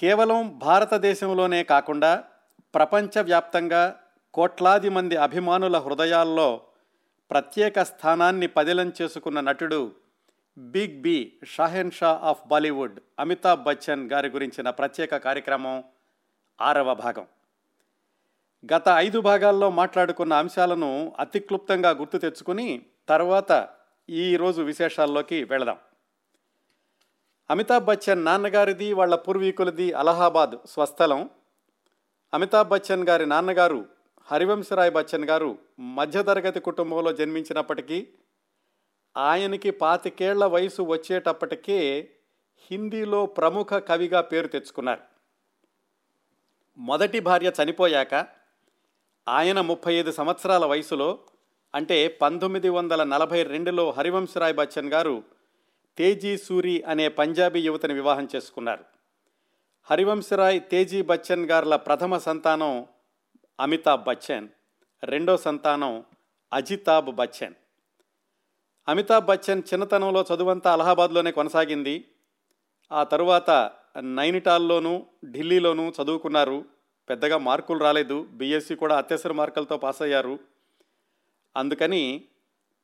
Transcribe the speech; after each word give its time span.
కేవలం 0.00 0.58
భారతదేశంలోనే 0.58 1.64
కాకుండా 1.64 2.24
ప్రపంచవ్యాప్తంగా 2.74 4.00
కోట్లాది 4.34 4.88
మంది 4.88 5.16
అభిమానుల 5.16 5.78
హృదయాల్లో 5.78 6.60
ప్రత్యేక 7.30 7.82
స్థానాన్ని 7.82 8.46
పదిలం 8.46 8.92
చేసుకున్న 9.02 9.40
నటుడు 9.40 9.92
big 10.58 11.02
B 11.02 11.32
Shahenshah 11.90 12.20
of 12.22 12.48
Bollywood 12.48 13.00
Amitabh 13.18 13.64
Bachchan 13.64 14.10
గారి 14.10 14.28
గురించిన 14.28 14.70
ప్రత్యేక 14.70 15.16
కార్యక్రమం 15.16 15.84
ఆరవ 16.60 16.94
భాగం. 16.94 17.26
గత 18.72 18.82
ఐదు 18.88 19.20
భాగాల్లో 19.20 19.70
మాట్లాడుకున్న 19.70 20.32
అంశాలను 20.32 21.12
అతి 21.18 21.38
క్లుప్తంగా 21.38 21.90
గుర్తు 21.90 22.18
తెచ్చుకుని 22.18 22.82
తర్వాత 23.08 23.68
ఈరోజు 24.08 24.62
విశేషాల్లోకి 24.62 25.44
వెళదాం. 25.44 25.78
అమితాబ్ 27.50 27.84
బచ్చన్ 27.84 28.24
నాన్నగారిది 28.24 28.92
వాళ్ళ 28.92 29.14
పూర్వీకులది 29.14 29.92
అలహాబాద్ 29.92 30.56
స్వస్థలం. 30.66 31.30
అమితాబ్ 32.34 32.68
బచ్చన్ 32.68 33.08
గారి 33.08 33.26
నాన్నగారు 33.26 33.86
హరివంశరాయ్ 34.30 34.90
బచ్చన్ 34.90 35.24
గారు 35.24 35.58
మధ్యతరగతి 35.78 36.60
కుటుంబంలో 36.60 37.12
జన్మించినప్పటికీ 37.12 38.08
ఆయనకి 39.16 39.70
పాతికేళ్ళ 39.70 40.44
వయసు 40.44 40.82
వచ్చేటప్పటికే 40.82 42.10
హిందీలో 42.70 43.26
ప్రముఖ 43.26 43.74
కవిగా 43.74 44.20
పేరు 44.20 44.46
తెచ్చుకున్నారు. 44.46 45.00
మొదటి 46.78 47.20
భార్య 47.20 47.52
చనిపోయాక 47.62 48.26
ఆయన 49.28 49.60
ముప్పై 49.60 49.94
ఐదు 49.94 50.10
సంవత్సరాల 50.10 50.64
వయసులో 50.64 51.18
అంటే 51.74 52.08
పంతొమ్మిది 52.08 52.68
వందల 52.68 53.04
నలభై 53.04 53.42
రెండులో 53.42 53.90
హరివంశరాయ్ 53.90 54.54
బచ్చన్ 54.54 54.92
గారు 54.92 55.24
తేజీ 55.98 56.36
సూరి 56.36 56.82
అనే 56.82 57.08
పంజాబీ 57.08 57.60
యువతిని 57.60 57.94
వివాహం 57.94 58.28
చేసుకున్నారు. 58.36 58.84
హరివంశరాయ్ 59.90 60.60
తేజీ 60.70 61.02
బచ్చన్ 61.02 61.46
గారుల 61.46 61.76
ప్రథమ 61.76 62.18
సంతానం 62.18 62.86
అమితాబ్ 63.60 64.04
బచ్చన్ 64.04 64.48
రెండో 65.04 65.36
సంతానం 65.36 66.04
అజితాబ్ 66.52 67.16
బచ్చన్. 67.16 67.54
అమితాబ్ 68.88 69.26
బచ్చన్ 69.26 69.62
చిన్నతనంలో 69.72 70.24
చదువంతా 70.34 70.72
అలహాబాద్లోనే 70.72 71.32
కొనసాగింది. 71.32 72.04
ఆ 72.92 73.04
తరువాత 73.04 73.70
నైనిటాల్లోనూ 74.00 75.06
ఢిల్లీలోనూ 75.30 75.92
చదువుకున్నారు. 76.02 76.64
పెద్దగా 77.08 77.38
మార్కులు 77.38 77.78
రాలేదు. 77.78 78.26
బీఎస్సీ 78.32 78.74
కూడా 78.74 78.98
అత్యవసర 78.98 79.32
మార్కులతో 79.32 79.76
పాస్ 79.76 80.02
అయ్యారు 80.02 80.38
అందుకని 81.56 82.24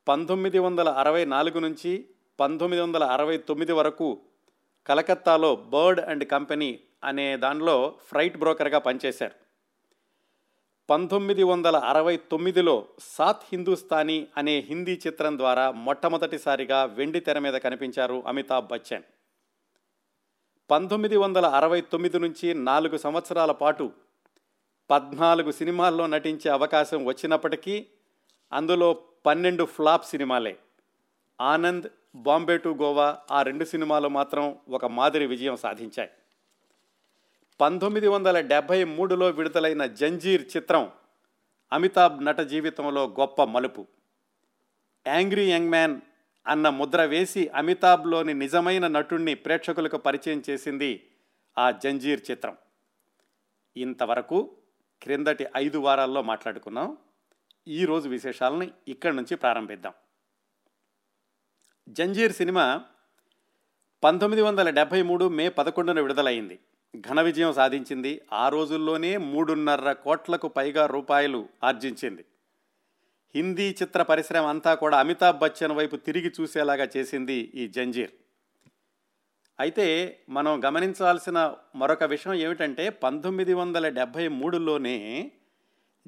పంతొమ్మిది 0.07 0.59
వందల 0.59 0.89
అరవై 0.89 1.25
నాలుగు 1.25 1.59
నుంచి 1.59 2.09
పంతొమ్మిది 2.39 2.83
వందల 2.83 3.03
అరవై 3.03 3.37
తొమ్మిది 3.37 3.71
వరకు 3.71 4.21
కలకత్తాలో 4.87 5.55
బర్డ్ 5.55 5.99
అండ్ 5.99 6.25
కంపెనీ 6.25 6.79
అనే 7.03 7.37
దానిలో 7.37 7.93
ఫ్రైట్ 8.07 8.37
బ్రోకర్గా 8.37 8.79
పనిచేశారు. 8.79 9.33
పంతొమ్మిది 10.89 11.43
వందల 11.43 11.75
అరవై 11.75 12.17
తొమ్మిదిలో 12.17 12.85
సాత్ 12.99 13.43
హిందుస్థానీ 13.51 14.27
అనే 14.37 14.59
హిందీ 14.59 15.01
చిత్రం 15.07 15.37
ద్వారా 15.37 15.71
మొట్టమొదటిసారిగా 15.71 16.83
వెండి 16.83 17.19
తెర 17.19 17.39
మీద 17.39 17.53
కనిపించారు 17.53 18.23
అమితాబ్ 18.27 18.67
బచ్చన్. 18.67 19.03
పంతొమ్మిది 20.71 21.17
వందల 21.17 21.45
అరవై 21.45 21.81
తొమ్మిది 21.81 22.19
నుంచి 22.19 22.53
నాలుగు 22.53 22.97
సంవత్సరాల 22.97 23.51
పాటు 23.51 23.91
పద్నాలుగు 24.89 25.51
సినిమాల్లో 25.51 26.07
నటించే 26.07 26.51
అవకాశం 26.51 27.05
వచ్చినప్పటికీ 27.05 27.87
అందులో 28.53 28.93
పన్నెండు 29.25 29.63
ఫ్లాప్ 29.63 30.05
సినిమాలే. 30.05 30.57
ఆనంద్ 31.41 31.87
బాంబే 32.17 32.57
టు 32.57 32.69
గోవా 32.69 33.17
ఆ 33.31 33.41
రెండు 33.41 33.65
సినిమాలు 33.65 34.07
మాత్రం 34.07 34.57
ఒక 34.69 34.85
మాదిరి 34.85 35.25
విజయం 35.25 35.55
సాధించాయి. 35.55 36.09
పంతొమ్మిది 37.61 38.07
వందల 38.07 38.39
డెబ్భై 38.39 38.83
మూడులో 38.83 39.29
విడుదలైన 39.29 39.85
జంజీర్ 39.85 40.57
చిత్రం 40.57 40.91
అమితాబ్ 41.73 42.25
నట 42.25 42.39
జీవితంలో 42.39 43.15
గొప్ప 43.19 43.43
మలుపు. 43.43 43.87
యాంగ్రీ 45.07 45.51
యంగ్ 45.51 45.69
మ్యాన్ 45.69 46.01
అన్న 46.47 46.69
ముద్ర 46.69 47.03
వేసి 47.03 47.47
అమితాబ్లోని 47.47 48.33
నిజమైన 48.33 48.87
నటుణ్ణి 48.87 49.35
ప్రేక్షకులకు 49.35 49.97
పరిచయం 49.97 50.43
చేసింది 50.49 51.09
ఆ 51.57 51.71
జంజీర్ 51.71 52.21
చిత్రం. 52.31 52.57
ఇంతవరకు 53.77 54.51
క్రిందటి 55.03 55.45
ఐదు 55.57 55.77
వారాల్లో 55.77 56.21
మాట్లాడుకున్నాం. 56.21 56.97
ఈరోజు 57.67 58.09
విశేషాలని 58.09 58.71
ఇక్కడి 58.87 59.15
నుంచి 59.15 59.35
ప్రారంభిద్దాం. 59.35 59.93
జంజీర్ 61.87 62.31
సినిమా 62.31 62.81
పంతొమ్మిది 64.03 64.41
వందల 64.41 64.69
డెబ్భై 64.69 65.01
మూడు 65.01 65.27
మే 65.27 65.49
పదకొండున 65.49 65.99
విడుదలైంది. 65.99 66.59
ఘన 67.07 67.21
విజయం 67.21 67.53
సాధించింది. 67.53 68.21
ఆ 68.33 68.49
రోజుల్లోనే 68.49 69.17
మూడున్నర 69.17 69.93
కోట్లకు 69.93 70.47
పైగా 70.47 70.85
రూపాయలు 70.85 71.49
ఆర్జించింది. 71.63 72.25
హిందీ 73.35 73.69
చిత్ర 73.69 74.01
పరిశ్రమ 74.01 74.45
అంతా 74.45 74.73
కూడా 74.73 74.99
అమితాబ్ 74.99 75.39
బచ్చన్ 75.39 75.71
వైపు 75.71 75.95
తిరిగి 75.95 76.31
చూసేలాగా 76.41 76.87
చేసింది 76.97 77.33
ఈ 77.33 77.67
జంజీర్. 77.67 78.11
అయితే 79.59 80.19
మనం 80.29 80.61
గమనించాల్సిన 80.65 81.53
మరొక 81.75 82.03
విషయం 82.03 82.33
ఏమిటంటే 82.33 82.89
పంతొమ్మిది 82.89 83.53
వందల 83.53 83.89
డెబ్భై 83.89 84.27
మూడులోనే 84.27 85.31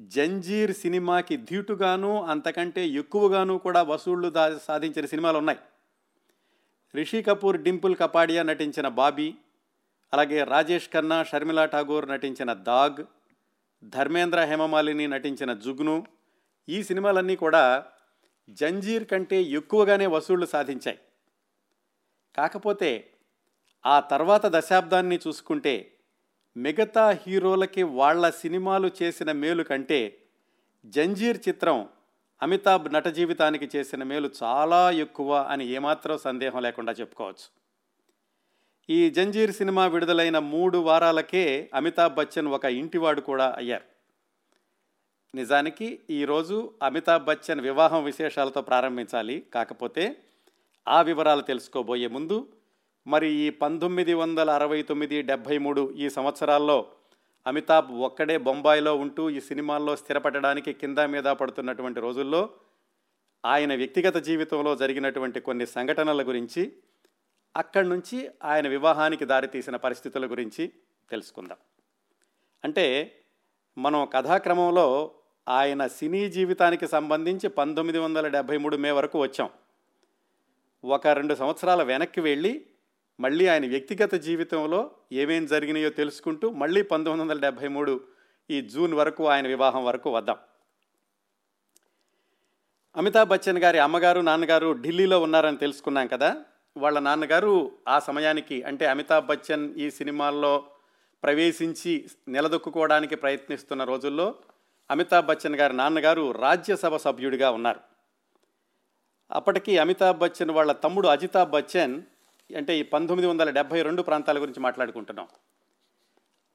జంజీర్ 0.00 0.72
సినిమాకి 0.72 1.36
ధీటుగాను 1.36 2.22
అంతకంటే 2.22 2.88
ఎక్కువగాను 2.88 3.58
కూడా 3.58 3.82
వసూళ్ళు 3.82 4.28
దా 4.28 4.58
సాధించిన 4.58 5.06
సినిమాలు 5.06 5.38
ఉన్నాయి 5.38 5.58
రిషి 6.94 7.22
కపూర్ 7.22 7.62
డింపుల్ 7.62 7.96
కపాడియా 7.96 8.42
నటించిన 8.42 8.88
బాబీ 8.88 9.34
అలాగే 10.12 10.44
రాజేష్ 10.44 10.88
ఖన్నా 10.90 11.24
షర్మిలా 11.24 11.64
ఠాగూర్ 11.64 12.08
నటించిన 12.08 12.52
దాగ్ 12.52 13.04
ధర్మేంద్ర 13.84 14.40
హేమమాలిని 14.40 15.08
నటించిన 15.08 15.52
జుగ్ను 15.52 16.06
ఈ 16.68 16.82
సినిమాలన్నీ 16.82 17.36
కూడా 17.36 17.84
జంజీర్ 18.48 19.04
కంటే 19.04 19.42
ఎక్కువగానే 19.42 20.06
వసూళ్ళు 20.06 20.46
సాధించాయి. 20.46 20.98
కాకపోతే 22.36 23.10
ఆ 23.86 24.00
తర్వాత 24.00 24.42
దశాబ్దాన్ని 24.46 25.18
చూసుకుంటే 25.28 25.96
మిగతా 26.56 27.10
హీరోలకి 27.10 27.82
వాళ్ళ 27.82 28.30
సినిమాలు 28.30 28.90
చేసిన 29.02 29.32
మేలు 29.32 29.62
కంటే 29.62 30.18
జంజీర్ 30.86 31.38
చిత్రం 31.48 31.88
అమితాబ్ 32.42 32.94
నట 32.94 33.08
జీవితానికి 33.08 33.70
చేసిన 33.76 34.02
మేలు 34.02 34.30
చాలా 34.42 34.90
ఎక్కువ 34.90 35.46
అని 35.50 35.66
ఏమాత్రం 35.66 36.18
సందేహం 36.18 36.62
లేకుండా 36.62 36.92
చెప్పుకోవచ్చు. 36.92 37.48
ఈ 38.90 39.10
జంజీర్ 39.10 39.52
సినిమా 39.52 39.86
విడుదలైన 39.86 40.38
మూడు 40.38 40.78
వారాలకే 40.78 41.70
అమితాబ్ 41.74 42.14
బచ్చన్ 42.14 42.48
ఒక 42.48 42.64
ఇంటివాడు 42.64 43.20
కూడా 43.20 43.54
అయ్యారు. 43.56 43.84
నిజానికి 45.34 46.00
ఈరోజు 46.10 46.74
అమితాబ్ 46.82 47.24
బచ్చన్ 47.24 47.60
వివాహం 47.60 48.04
విశేషాలతో 48.04 48.62
ప్రారంభించాలి. 48.62 49.46
కాకపోతే 49.54 50.16
ఆ 50.88 51.02
వివరాలు 51.02 51.40
తెలుసుకోబోయే 51.40 52.06
ముందు 52.06 52.48
మరి 53.06 53.32
ఈ 53.32 53.50
పంతొమ్మిది 53.50 54.14
వందల 54.14 54.50
అరవై 54.50 54.82
తొమ్మిది 54.82 55.22
డెబ్భై 55.22 55.58
మూడు 55.58 55.94
ఈ 55.98 56.08
సంవత్సరాల్లో 56.10 56.86
అమితాబ్ 57.46 57.92
ఒక్కడే 57.92 58.38
బొంబాయిలో 58.38 58.96
ఉంటూ 58.96 59.30
ఈ 59.30 59.40
సినిమాల్లో 59.40 59.96
స్థిరపడడానికి 59.96 60.72
కింద 60.72 60.98
మీద 60.98 61.24
పడుతున్నటువంటి 61.24 62.00
రోజుల్లో 62.00 62.50
ఆయన 63.44 63.74
వ్యక్తిగత 63.74 64.16
జీవితంలో 64.16 64.76
జరిగినటువంటి 64.76 65.40
కొన్ని 65.40 65.66
సంఘటనల 65.66 66.28
గురించి 66.28 66.72
అక్కడి 67.56 67.88
నుంచి 67.88 68.30
ఆయన 68.44 68.68
వివాహానికి 68.68 69.24
దారితీసిన 69.24 69.76
పరిస్థితుల 69.76 70.30
గురించి 70.30 70.72
తెలుసుకుందాం. 71.10 71.58
అంటే 72.64 73.16
మనం 73.78 74.08
కథాక్రమంలో 74.12 75.14
ఆయన 75.48 75.86
సినీ 75.86 76.30
జీవితానికి 76.30 76.88
సంబంధించి 76.88 77.48
పంతొమ్మిది 77.48 77.98
వందల 77.98 78.28
డెబ్భై 78.28 78.56
మూడు 78.56 78.76
మే 78.76 78.90
వరకు 78.90 79.20
వచ్చాం. 79.20 79.50
ఒక 80.84 81.06
రెండు 81.06 81.34
సంవత్సరాల 81.34 81.82
వెనక్కి 81.82 82.20
వెళ్ళి 82.20 82.66
మళ్ళీ 83.20 83.46
ఆయన 83.46 83.66
వ్యక్తిగత 83.66 84.14
జీవితంలో 84.14 84.90
ఏమేం 85.12 85.46
జరిగినాయో 85.46 85.90
తెలుసుకుంటూ 85.90 86.50
మళ్ళీ 86.50 86.82
పంతొమ్మిది 86.82 87.30
వందల 87.30 87.42
డెబ్భై 87.42 87.68
మూడు 87.68 88.00
ఈ 88.50 88.60
జూన్ 88.60 88.94
వరకు 88.94 89.26
ఆయన 89.26 89.46
వివాహం 89.46 89.84
వరకు 89.84 90.10
వద్దాం. 90.10 90.36
అమితాబ్ 92.96 93.28
బచ్చన్ 93.28 93.58
గారి 93.58 93.78
అమ్మగారు 93.78 94.20
నాన్నగారు 94.20 94.72
ఢిల్లీలో 94.72 95.20
ఉన్నారని 95.20 95.56
తెలుసుకున్నాం 95.56 96.06
కదా. 96.06 96.36
వాళ్ళ 96.76 96.98
నాన్నగారు 96.98 97.72
ఆ 97.88 97.98
సమయానికి 97.98 98.62
అంటే 98.62 98.86
అమితాబ్ 98.86 99.26
బచ్చన్ 99.26 99.74
ఈ 99.74 99.90
సినిమాల్లో 99.90 100.64
ప్రవేశించి 101.22 102.08
నిలదొక్కుకోవడానికి 102.28 103.16
ప్రయత్నిస్తున్న 103.16 103.84
రోజుల్లో 103.84 104.34
అమితాబ్ 104.90 105.26
బచ్చన్ 105.26 105.56
గారి 105.56 105.76
నాన్నగారు 105.76 106.32
రాజ్యసభ 106.32 106.96
సభ్యుడిగా 106.96 107.50
ఉన్నారు. 107.50 107.80
అప్పటికి 109.30 109.78
అమితాబ్ 109.78 110.18
బచ్చన్ 110.18 110.50
వాళ్ళ 110.50 110.72
తమ్ముడు 110.72 111.08
అజితాబ్ 111.08 111.50
బచ్చన్ 111.50 112.02
అంటే 112.54 112.78
ఈ 112.78 112.82
పంతొమ్మిది 112.82 113.30
వందల 113.30 113.50
డెబ్భై 113.50 113.82
రెండు 113.82 114.02
ప్రాంతాల 114.02 114.40
గురించి 114.40 114.60
మాట్లాడుకుంటున్నాం. 114.60 115.28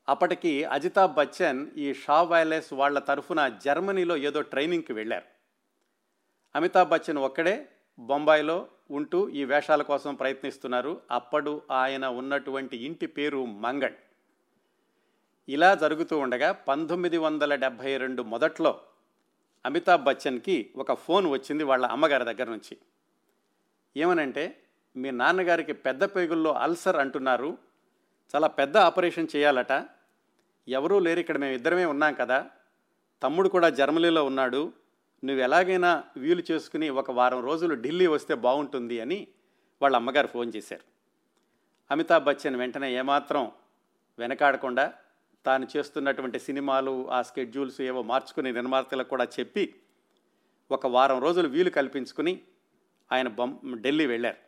అప్పటికి 0.09 0.63
అజితాబ్ 0.63 1.13
బచ్చన్ 1.13 1.71
ఈ 1.77 1.94
షా 1.94 2.21
వైలెస్ 2.21 2.74
వాళ్ళ 2.74 3.00
తరఫున 3.00 3.47
జర్మనీలో 3.65 4.18
ఏదో 4.18 4.42
ట్రైనింగ్కి 4.42 4.94
వెళ్ళారు. 4.94 5.25
అమితాబ్ 6.56 6.89
బచ్చన్ 6.89 7.18
ఒక్కడే 7.18 7.68
బొంబాయిలో 8.00 8.68
ఉంటూ 8.92 9.30
ఈ 9.30 9.45
వేషాల 9.45 9.81
కోసం 9.81 10.15
ప్రయత్నిస్తున్నారు. 10.15 11.01
అప్పుడు 11.12 11.62
ఆయన 11.71 12.06
ఉన్నటువంటి 12.06 12.77
ఇంటి 12.77 13.06
పేరు 13.06 13.45
మంగళ్. 13.45 13.94
ఇలా 15.50 15.75
జరుగుతూ 15.75 16.18
ఉండగా 16.18 16.51
పంతొమ్మిది 16.51 17.18
వందల 17.18 17.56
డెబ్భై 17.56 17.97
రెండు 17.97 18.24
మొదట్లో 18.24 18.81
అమితాబ్ 19.65 20.03
బచ్చన్కి 20.03 20.71
ఒక 20.75 20.94
ఫోన్ 20.94 21.27
వచ్చింది 21.27 21.63
వాళ్ళ 21.63 21.86
అమ్మగారి 21.86 22.25
దగ్గర 22.25 22.50
నుంచి. 22.50 22.77
ఏమనంటే 23.97 24.62
మీ 24.97 25.12
నాన్నగారికి 25.12 25.74
పెద్ద 25.74 26.03
పేగుల్లో 26.03 26.51
అల్సర్ 26.53 26.95
అంటున్నారు. 26.95 27.57
చాలా 28.36 28.47
పెద్ద 28.47 28.77
ఆపరేషన్ 28.77 29.27
చేయాలట. 29.36 29.86
ఎవరూ 30.68 31.00
లేరు 31.00 31.19
ఇక్కడ 31.19 31.38
మేము 31.38 31.53
ఇద్దరమే 31.53 31.86
ఉన్నాం 31.86 32.13
కదా. 32.13 32.50
తమ్ముడు 33.24 33.50
కూడా 33.50 33.69
జర్మనీలో 33.69 34.25
ఉన్నాడు. 34.25 34.74
నువ్వు 35.24 35.44
ఎలాగైనా 35.44 36.03
వీలు 36.18 36.44
చేసుకుని 36.51 36.89
ఒక 36.89 37.12
వారం 37.12 37.44
రోజులు 37.44 37.75
ఢిల్లీ 37.75 38.07
వస్తే 38.07 38.36
బాగుంటుంది 38.36 39.00
అని 39.00 39.27
వాళ్ళ 39.81 39.95
అమ్మగారు 39.95 40.27
ఫోన్ 40.27 40.51
చేశారు. 40.56 40.81
అమితాబ్ 41.92 42.24
బచ్చన్ 42.24 42.56
వెంటనే 42.56 42.94
ఏమాత్రం 42.94 43.51
వెనకాడకుండా 44.19 44.94
తాను 45.45 45.68
చేస్తున్నటువంటి 45.77 46.39
సినిమాలు 46.39 47.09
ఆ 47.09 47.21
స్కెడ్యూల్స్ 47.21 47.81
ఏవో 47.81 48.01
మార్చుకుని 48.01 48.53
నిర్మాతలకు 48.53 49.09
కూడా 49.09 49.24
చెప్పి 49.24 49.75
ఒక 50.71 50.88
వారం 50.88 51.21
రోజులు 51.21 51.47
వీలు 51.47 51.69
కల్పించుకుని 51.69 52.42
ఆయన 53.12 53.27
బొమ్ 53.27 53.81
ఢిల్లీ 53.81 54.06
వెళ్ళారు. 54.06 54.44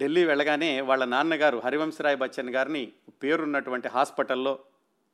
ఢిల్లీ 0.00 0.24
వెళ్ళగానే 0.24 0.80
వాళ్ళ 0.80 1.04
నాన్నగారు 1.04 1.58
హరివంశరాయ్ 1.58 2.16
బచ్చన్ 2.16 2.50
గారిని 2.50 2.92
పేరున్నటువంటి 3.22 3.88
హాస్పిటల్లో 3.88 4.58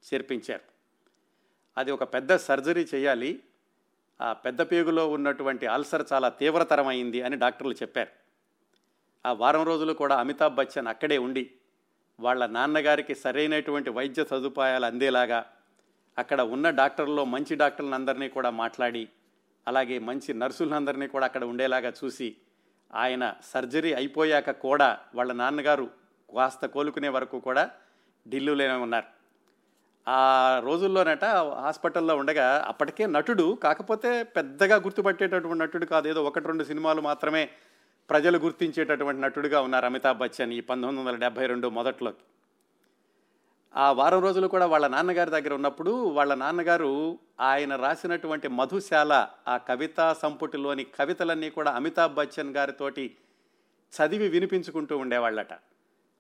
చేర్పించారు. 0.05 0.67
అది 1.77 1.91
ఒక 1.91 2.05
పెద్ద 2.15 2.37
సర్జరీ 2.37 2.87
చేయాలి 2.95 3.43
ఆ 4.21 4.33
పెద్ద 4.33 4.63
పేగులో 4.63 5.09
ఉన్నటువంటి 5.09 5.67
అల్సర్ 5.67 6.05
చాలా 6.13 6.29
తీవ్రతరమైంది 6.29 7.23
అని 7.23 7.37
డాక్టర్లు 7.37 7.75
చెప్పారు. 7.75 8.13
ఆ 9.27 9.33
వారం 9.33 9.65
రోజులు 9.65 9.93
కూడా 9.93 10.17
అమితాబ్ 10.17 10.55
బచ్చన్ 10.55 10.89
అక్కడే 10.89 11.19
ఉండి 11.19 11.51
వాళ్ళ 12.21 12.47
నాన్నగారికి 12.47 13.15
సరైనటువంటి 13.15 13.91
వైద్య 13.91 14.25
సదుపాయాలు 14.25 14.87
అందేలాగా 14.87 15.47
అక్కడ 16.19 16.41
ఉన్న 16.41 16.71
డాక్టర్లో 16.71 17.25
మంచి 17.25 17.57
డాక్టర్లందరినీ 17.57 18.29
కూడా 18.29 18.51
మాట్లాడి 18.51 19.09
అలాగే 19.67 19.99
మంచి 19.99 20.35
నర్సులందరినీ 20.35 21.07
కూడా 21.07 21.27
అక్కడ 21.27 21.45
ఉండేలాగా 21.45 21.93
చూసి 22.05 22.37
ఆయన 22.93 23.25
సర్జరీ 23.53 23.93
అయిపోయాక 23.95 24.51
కూడా 24.51 24.99
వాళ్ళ 25.15 25.33
నాన్నగారు 25.33 25.87
కాస్త 26.29 26.67
కోలుకునే 26.67 27.09
వరకు 27.09 27.41
కూడా 27.41 27.65
ఢిల్లీలోనే 28.27 28.77
ఉన్నారు. 28.87 29.09
ఆ 30.07 30.19
రోజుల్లోనట 30.65 31.25
హాస్పిటల్లో 31.65 32.17
ఉండగా 32.17 32.47
అప్పటికే 32.69 33.07
నటుడు 33.07 33.59
కాకపోతే 33.63 34.11
పెద్దగా 34.37 34.77
గుర్తుపట్టేటటువంటి 34.77 35.63
నటుడు 35.63 35.87
కాదు 35.87 36.09
ఏదో 36.09 36.21
ఒకటి 36.25 36.47
రెండు 36.47 36.65
సినిమాలు 36.65 37.01
మాత్రమే 37.01 37.43
ప్రజలు 38.09 38.39
గుర్తించేటటువంటి 38.39 39.21
నటుడుగా 39.21 39.61
ఉన్నారు 39.61 39.87
అమితాబ్ 39.87 40.19
బచ్చన్ 40.19 40.53
ఈ 40.53 40.61
పంతొమ్మిది 40.61 41.01
వందల 41.01 41.17
డెబ్బై 41.17 41.47
రెండు 41.47 41.69
మొదట్లో 41.69 42.13
ఆ 43.77 43.93
వారం 43.93 44.23
రోజులు 44.23 44.47
కూడా 44.47 44.67
వాళ్ళ 44.67 44.87
నాన్నగారి 44.87 45.31
దగ్గర 45.31 45.55
ఉన్నప్పుడు 45.55 45.91
వాళ్ళ 45.91 46.35
నాన్నగారు 46.35 47.19
ఆయన 47.41 47.77
రాసినటువంటి 47.77 48.49
మధుశాల 48.49 49.29
ఆ 49.49 49.57
కవితా 49.57 50.13
సంపుటిలోని 50.13 50.85
కవితలన్నీ 50.85 51.51
కూడా 51.51 51.71
అమితాబ్ 51.71 52.15
బచ్చన్ 52.15 52.57
గారితోటి 52.57 53.17
చదివి 53.93 54.29
వినిపించుకుంటూ 54.29 54.99
ఉండేవాళ్ళట. 54.99 55.53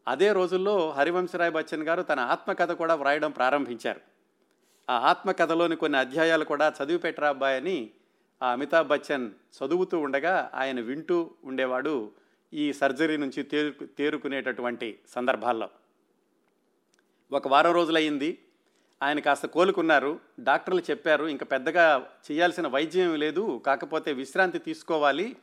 అదే 0.08 0.32
రోజుల్లో 0.32 0.91
హరివంశరాయ్ 0.91 1.52
బచ్చన్ 1.52 1.82
గారు 1.82 2.02
తన 2.02 2.20
ఆత్మకథ 2.20 2.73
కూడా 2.73 2.94
వ్రాయడం 2.94 3.31
ప్రారంభించారు. 3.31 4.00
ఆ 4.91 4.99
ఆత్మకథలోని 4.99 5.76
కొన్ని 5.76 5.99
అధ్యాయాలు 5.99 6.44
కూడా 6.44 6.73
చదివి 6.82 6.99
పెట్టరా 6.99 7.29
అబ్బాయి 7.29 7.56
అని 7.56 7.91
ఆ 8.43 8.53
అమితాబ్ 8.53 8.88
బచ్చన్ 8.88 9.31
చదువుతూ 9.58 9.99
ఉండగా 9.99 10.50
ఆయన 10.55 10.81
వింటూ 10.81 11.31
ఉండేవాడు 11.44 12.12
ఈ 12.53 12.73
సర్జరీ 12.73 13.17
నుంచి 13.17 13.43
తేరు 13.43 13.87
తేరుకునేటటువంటి 13.99 14.99
సందర్భాల్లో. 15.08 15.70
ఒక 17.32 17.49
వారం 17.49 17.73
రోజులయ్యింది. 17.75 18.38
ఆయన 19.03 19.19
కాస్త 19.21 19.47
కోలుకున్నారు. 19.47 20.21
డాక్టర్లు 20.41 20.82
చెప్పారు 20.91 21.25
ఇంకా 21.25 21.47
పెద్దగా 21.47 22.11
చేయాల్సిన 22.31 22.67
వైద్యం 22.67 23.15
లేదు 23.15 23.62
కాకపోతే 23.67 24.12
విశ్రాంతి 24.12 24.59
తీసుకోవాలి 24.59 25.37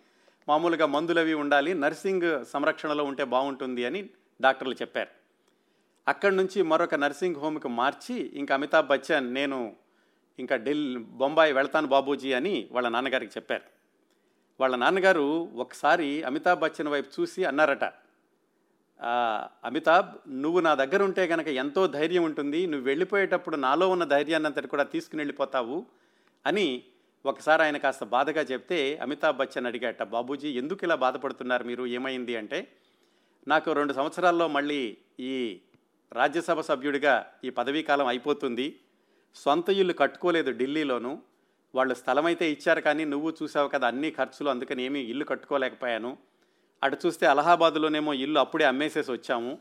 మామూలుగా 0.47 0.85
మందులు 0.85 1.19
అవి 1.19 1.33
ఉండాలి 1.33 1.73
నర్సింగ్ 1.73 2.45
సంరక్షణలో 2.45 3.03
ఉంటే 3.03 3.23
బాగుంటుంది 3.23 3.85
అని 3.85 4.09
డాక్టర్లు 4.41 4.73
చెప్పారు. 4.73 5.09
అక్కడి 6.07 6.35
నుంచి 6.35 6.61
మరొక 6.61 6.95
నర్సింగ్ 6.95 7.35
హోమ్కి 7.35 7.67
మార్చి 7.67 8.15
ఇంకా 8.15 8.55
అమితాబ్ 8.55 8.87
బచ్చన్ 8.87 9.33
నేను 9.33 9.75
ఇంకా 10.39 10.55
ఢిల్లీ 10.55 10.99
బొంబాయి 10.99 11.53
వెళ్తాను 11.53 11.87
బాబూజీ 11.87 12.33
అని 12.33 12.67
వాళ్ళ 12.71 12.89
నాన్నగారికి 12.89 13.31
చెప్పారు. 13.37 13.63
వాళ్ళ 14.59 14.75
నాన్నగారు 14.75 15.49
ఒకసారి 15.55 16.23
అమితాబ్ 16.23 16.59
బచ్చన్ 16.59 16.87
వైపు 16.87 17.21
చూసి 17.21 17.43
అన్నారట 17.43 17.83
అమితాబ్ 19.63 20.17
నువ్వు 20.27 20.59
నా 20.59 20.75
దగ్గర 20.75 21.03
ఉంటే 21.03 21.27
కనుక 21.27 21.47
ఎంతో 21.47 21.87
ధైర్యం 21.87 22.23
ఉంటుంది. 22.23 22.65
నువ్వు 22.65 22.85
వెళ్ళిపోయేటప్పుడు 22.85 23.55
నాలో 23.55 23.89
ఉన్న 23.89 24.03
ధైర్యాన్ని 24.03 24.47
అంతటి 24.47 24.67
కూడా 24.67 24.83
తీసుకుని 24.83 25.19
వెళ్ళిపోతావు 25.19 25.85
అని 26.45 26.83
ఒకసారి 27.25 27.63
ఆయన 27.63 27.77
కాస్త 27.77 28.03
బాధగా 28.03 28.41
చెప్తే 28.41 28.97
అమితాబ్ 29.01 29.37
బచ్చన్ 29.37 29.65
అడిగాట 29.65 30.03
బాబూజీ 30.03 30.49
ఎందుకు 30.49 30.79
ఇలా 30.83 30.95
బాధపడుతున్నారు 30.95 31.63
మీరు? 31.63 31.85
ఏమైంది? 31.85 32.35
అంటే 32.35 32.67
నాకు 33.47 33.71
రెండు 33.71 33.93
సంవత్సరాల్లో 33.93 34.47
మళ్ళీ 34.47 34.97
ఈ 35.19 35.59
రాజ్యసభ 36.13 36.59
సభ్యుడిగా 36.59 37.25
ఈ 37.43 37.49
పదవీ 37.49 37.81
కాలం 37.83 38.07
అయిపోతుంది. 38.07 38.79
సొంత 39.35 39.69
ఇల్లు 39.69 39.93
కట్టుకోలేదు 39.93 40.51
ఢిల్లీలోను. 40.51 41.21
వాళ్ళు 41.75 41.93
స్థలం 41.93 42.25
అయితే 42.25 42.51
ఇచ్చారు 42.51 42.81
కానీ 42.81 43.05
నువ్వు 43.05 43.33
చూసావు 43.43 43.67
కదా 43.67 43.87
అన్ని 43.87 44.11
ఖర్చులు 44.11 44.49
అందుకని 44.49 44.83
ఏమీ 44.83 44.99
ఇల్లు 44.99 45.25
కట్టుకోలేకపోయాను. 45.25 46.17
అటు 46.83 46.97
చూస్తే 47.05 47.25
అలహాబాద్లోనేమో 47.25 48.13
ఇల్లు 48.13 48.39
అప్పుడే 48.39 48.65
అమ్మేసేసి 48.65 49.11
వచ్చాము. 49.11 49.57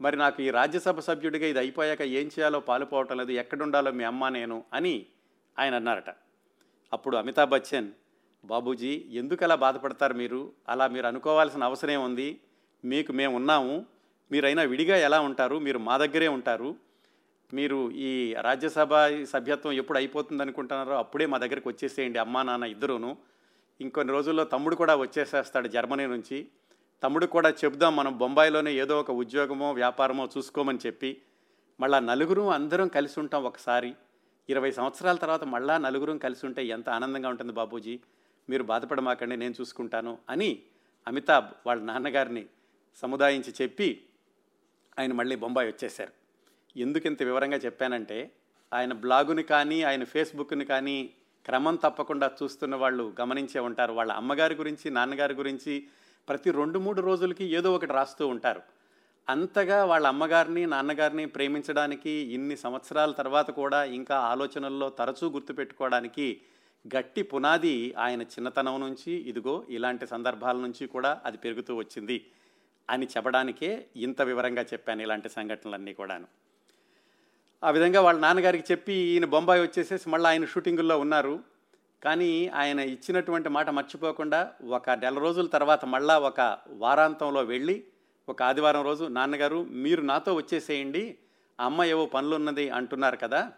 మరి 0.00 0.16
నాకు 0.16 0.42
ఈ 0.42 0.50
రాజ్యసభ 0.50 1.00
సభ్యుడిగా 1.00 1.46
ఇది 1.46 1.58
అయిపోయాక 1.58 2.02
ఏం 2.02 2.26
చేయాలో 2.26 2.60
పాలుపోవటం 2.60 3.16
లేదు 3.16 3.32
ఎక్కడుండాలో 3.32 3.90
మీ 3.90 4.04
అమ్మ 4.04 4.28
నేను 4.28 4.64
అని 4.72 5.06
ఆయన 5.58 5.74
అన్నారట. 5.74 6.10
అప్పుడు 6.92 7.16
అమితాబ్ 7.16 7.50
బచ్చన్ 7.50 7.88
బాబూజీ 8.44 9.06
ఎందుకు 9.10 9.44
అలా 9.44 9.54
బాధపడతారు 9.54 10.14
మీరు? 10.14 10.52
అలా 10.68 10.86
మీరు 10.86 11.06
అనుకోవాల్సిన 11.06 11.64
అవసరం 11.64 12.02
ఉంది? 12.02 12.40
మీకు 12.84 13.12
మేము 13.12 13.36
ఉన్నాము. 13.36 13.86
మీరైనా 14.32 14.62
విడిగా 14.62 14.96
ఎలా 14.96 15.20
ఉంటారు? 15.20 15.58
మీరు 15.58 15.78
మా 15.78 15.96
దగ్గరే 15.96 16.28
ఉంటారు. 16.28 16.76
మీరు 17.52 17.90
ఈ 17.90 18.34
రాజ్యసభ 18.40 18.94
సభ్యత్వం 19.24 19.72
ఎప్పుడు 19.72 19.98
అయిపోతుంది 19.98 20.42
అనుకుంటున్నారో 20.42 20.98
అప్పుడే 20.98 21.26
మా 21.26 21.38
దగ్గరికి 21.38 21.68
వచ్చేసేయండి 21.68 22.18
అమ్మా 22.18 22.42
నాన్న 22.42 22.64
ఇద్దరును. 22.64 23.16
ఇంకొన్ని 23.80 24.12
రోజుల్లో 24.12 24.44
తమ్ముడు 24.44 24.76
కూడా 24.76 24.96
వచ్చేసేస్తాడు 24.96 25.68
జర్మనీ 25.68 26.06
నుంచి. 26.06 26.48
తమ్ముడు 27.02 27.26
కూడా 27.26 27.50
చెప్దాం 27.50 27.96
మనం 27.96 28.18
బొంబాయిలోనే 28.18 28.74
ఏదో 28.74 29.00
ఒక 29.00 29.10
ఉద్యోగమో 29.10 29.72
వ్యాపారమో 29.72 30.28
చూసుకోమని 30.38 30.78
చెప్పి 30.86 31.22
మళ్ళా 31.80 31.98
నలుగురు 31.98 32.50
అందరం 32.50 32.88
కలిసి 32.88 33.20
ఉంటాం 33.20 33.44
ఒకసారి. 33.44 33.94
ఇరవై 34.50 34.70
సంవత్సరాల 34.70 35.16
తర్వాత 35.16 35.44
మళ్ళా 35.44 35.78
నలుగురం 35.78 36.18
కలిసి 36.18 36.46
ఉంటే 36.46 36.64
ఎంత 36.64 36.90
ఆనందంగా 36.90 37.28
ఉంటుంది 37.28 37.52
బాబూజీ. 37.52 38.00
మీరు 38.48 38.62
బాధపడమాకండి 38.62 39.36
నేను 39.36 39.54
చూసుకుంటాను 39.60 40.18
అని 40.30 40.62
అమితాబ్ 41.08 41.46
వాళ్ళ 41.66 41.82
నాన్నగారిని 41.82 42.46
సముదాయించి 42.96 43.54
చెప్పి 43.62 44.04
ఆయన 44.98 45.12
మళ్ళీ 45.12 45.36
బొంబాయి 45.36 45.68
వచ్చేశారు. 45.68 46.12
ఎందుకు 46.76 47.06
ఇంత 47.06 47.22
వివరంగా 47.22 47.56
చెప్పానంటే 47.56 48.32
ఆయన 48.72 48.92
బ్లాగుని 48.92 49.42
కానీ 49.42 49.82
ఆయన 49.82 50.04
ఫేస్బుక్ని 50.04 50.64
కానీ 50.64 51.10
క్రమం 51.50 51.76
తప్పకుండా 51.76 52.30
చూస్తున్న 52.42 52.74
వాళ్ళు 52.76 53.14
గమనించే 53.20 53.60
ఉంటారు. 53.60 53.92
వాళ్ళ 53.92 54.12
అమ్మగారి 54.12 54.54
గురించి 54.54 54.90
నాన్నగారి 54.90 55.34
గురించి 55.34 55.74
ప్రతి 56.28 56.50
రెండు 56.50 56.78
మూడు 56.78 57.00
రోజులకి 57.00 57.44
ఏదో 57.44 57.74
ఒకటి 57.74 57.92
రాస్తూ 57.92 58.28
ఉంటారు. 58.28 58.62
అంతగా 59.28 59.84
వాళ్ళ 59.84 60.06
అమ్మగారిని 60.06 60.66
నాన్నగారిని 60.66 61.26
ప్రేమించడానికి 61.26 62.10
ఇన్ని 62.10 62.56
సంవత్సరాల 62.56 63.12
తర్వాత 63.12 63.50
కూడా 63.50 63.84
ఇంకా 63.84 64.16
ఆలోచనల్లో 64.16 64.90
తరచూ 64.90 65.28
గుర్తుపెట్టుకోవడానికి 65.28 66.40
గట్టి 66.96 67.22
పునాది 67.22 67.94
ఆయన 67.98 68.22
చిన్నతనం 68.22 68.80
నుంచి 68.80 69.12
ఇదిగో 69.12 69.66
ఇలాంటి 69.68 70.06
సందర్భాల 70.06 70.56
నుంచి 70.56 70.86
కూడా 70.86 71.20
అది 71.24 71.38
పెరుగుతూ 71.38 71.76
వచ్చింది 71.76 72.26
అని 72.90 73.06
చెప్పడానికే 73.06 73.86
ఇంత 73.96 74.22
వివరంగా 74.22 74.62
చెప్పాను 74.62 75.02
ఇలాంటి 75.02 75.28
సంఘటనలన్నీ 75.28 75.94
కూడాను. 75.94 76.28
ఆ 77.62 77.70
విధంగా 77.70 78.00
వాళ్ళ 78.00 78.20
నాన్నగారికి 78.20 78.64
చెప్పి 78.72 78.92
ఈయన 78.92 79.24
బొంబాయి 79.24 79.62
వచ్చేసేసి 79.62 80.08
మళ్ళీ 80.08 80.28
ఆయన 80.28 80.44
షూటింగుల్లో 80.44 80.98
ఉన్నారు. 80.98 81.40
కానీ 82.04 82.48
ఆయన 82.48 82.80
ఇచ్చినటువంటి 82.80 83.48
మాట 83.48 83.70
మర్చిపోకుండా 83.70 84.52
ఒక 84.68 84.90
నెల 84.90 85.18
రోజుల 85.18 85.46
తర్వాత 85.46 85.84
మళ్ళా 85.84 86.18
ఒక 86.18 86.58
వారాంతంలో 86.68 87.42
వెళ్ళి 87.42 87.84
ఒక 88.28 88.42
ఆదివారం 88.42 88.84
రోజు 88.84 89.04
నాన్నగారు 89.04 89.64
మీరు 89.64 90.02
నాతో 90.02 90.34
వచ్చేసేయండి. 90.34 91.18
అమ్మ 91.60 91.84
ఏవో 91.84 92.06
పనులున్నది 92.06 92.70
అంటున్నారు 92.70 93.16
కదా. 93.16 93.52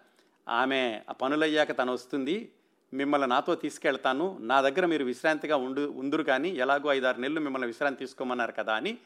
ఆమె 0.49 1.01
ఆ 1.11 1.13
పనులయ్యాక 1.13 1.79
తను 1.79 1.93
వస్తుంది. 1.93 2.53
మిమ్మల్ని 2.95 3.29
నాతో 3.29 3.55
తీసుకెళ్తాను. 3.55 4.39
నా 4.41 4.61
దగ్గర 4.61 4.87
మీరు 4.87 5.05
విశ్రాంతిగా 5.05 5.57
ఉండు 5.57 5.81
ఉందురు 5.81 6.23
కానీ 6.23 6.49
ఎలాగో 6.49 6.93
ఐదారు 6.93 7.21
నెలలు 7.21 7.41
మిమ్మల్ని 7.41 7.67
విశ్రాంతి 7.67 7.99
తీసుకోమన్నారు 7.99 8.53
కదా 8.53 8.75
అని 8.75 8.99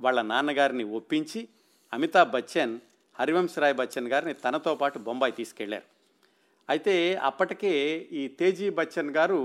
వాళ్ళ 0.00 0.22
నాన్నగారిని 0.22 0.84
ఒప్పించి 0.84 1.48
అమితాబ్ 1.92 2.30
బచ్చన్ 2.30 2.78
హరివంశరాయ్ 3.18 3.76
బచ్చన్ 3.80 4.08
గారిని 4.12 4.34
తనతో 4.34 4.72
పాటు 4.80 4.98
బొంబాయి 4.98 5.34
తీసుకెళ్ళారు. 5.40 5.86
అయితే 6.68 6.94
అప్పటికే 7.28 7.72
ఈ 8.20 8.22
తేజీ 8.38 8.68
బచ్చన్ 8.78 9.10
గారు 9.16 9.40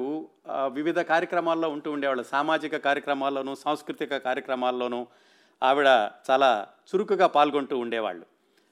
వివిధ 0.78 1.00
కార్యక్రమాల్లో 1.12 1.70
ఉంటూ 1.70 1.90
ఉండేవాళ్ళు. 1.92 2.24
సామాజిక 2.24 2.76
కార్యక్రమాల్లోనూ 2.88 3.54
సాంస్కృతిక 3.64 4.18
కార్యక్రమాల్లోనూ 4.28 5.02
ఆవిడ 5.62 5.90
చాలా 6.30 6.50
చురుకుగా 6.90 7.28
పాల్గొంటూ 7.28 7.78
ఉండేవాళ్ళు. 7.80 8.26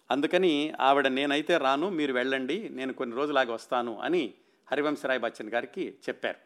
అందుకని 0.09 0.53
ఆవిడ 0.79 1.07
నేనైతే 1.07 1.53
రాను 1.57 1.87
మీరు 1.99 2.13
వెళ్ళండి 2.13 2.57
నేను 2.69 2.93
కొన్ని 2.99 3.15
రోజులాగా 3.15 3.53
వస్తాను 3.53 3.93
అని 3.99 4.23
హరివంశరాయ్ 4.71 5.21
బచ్చన్ 5.25 5.53
గారికి 5.55 5.85
చెప్పారు. 6.07 6.39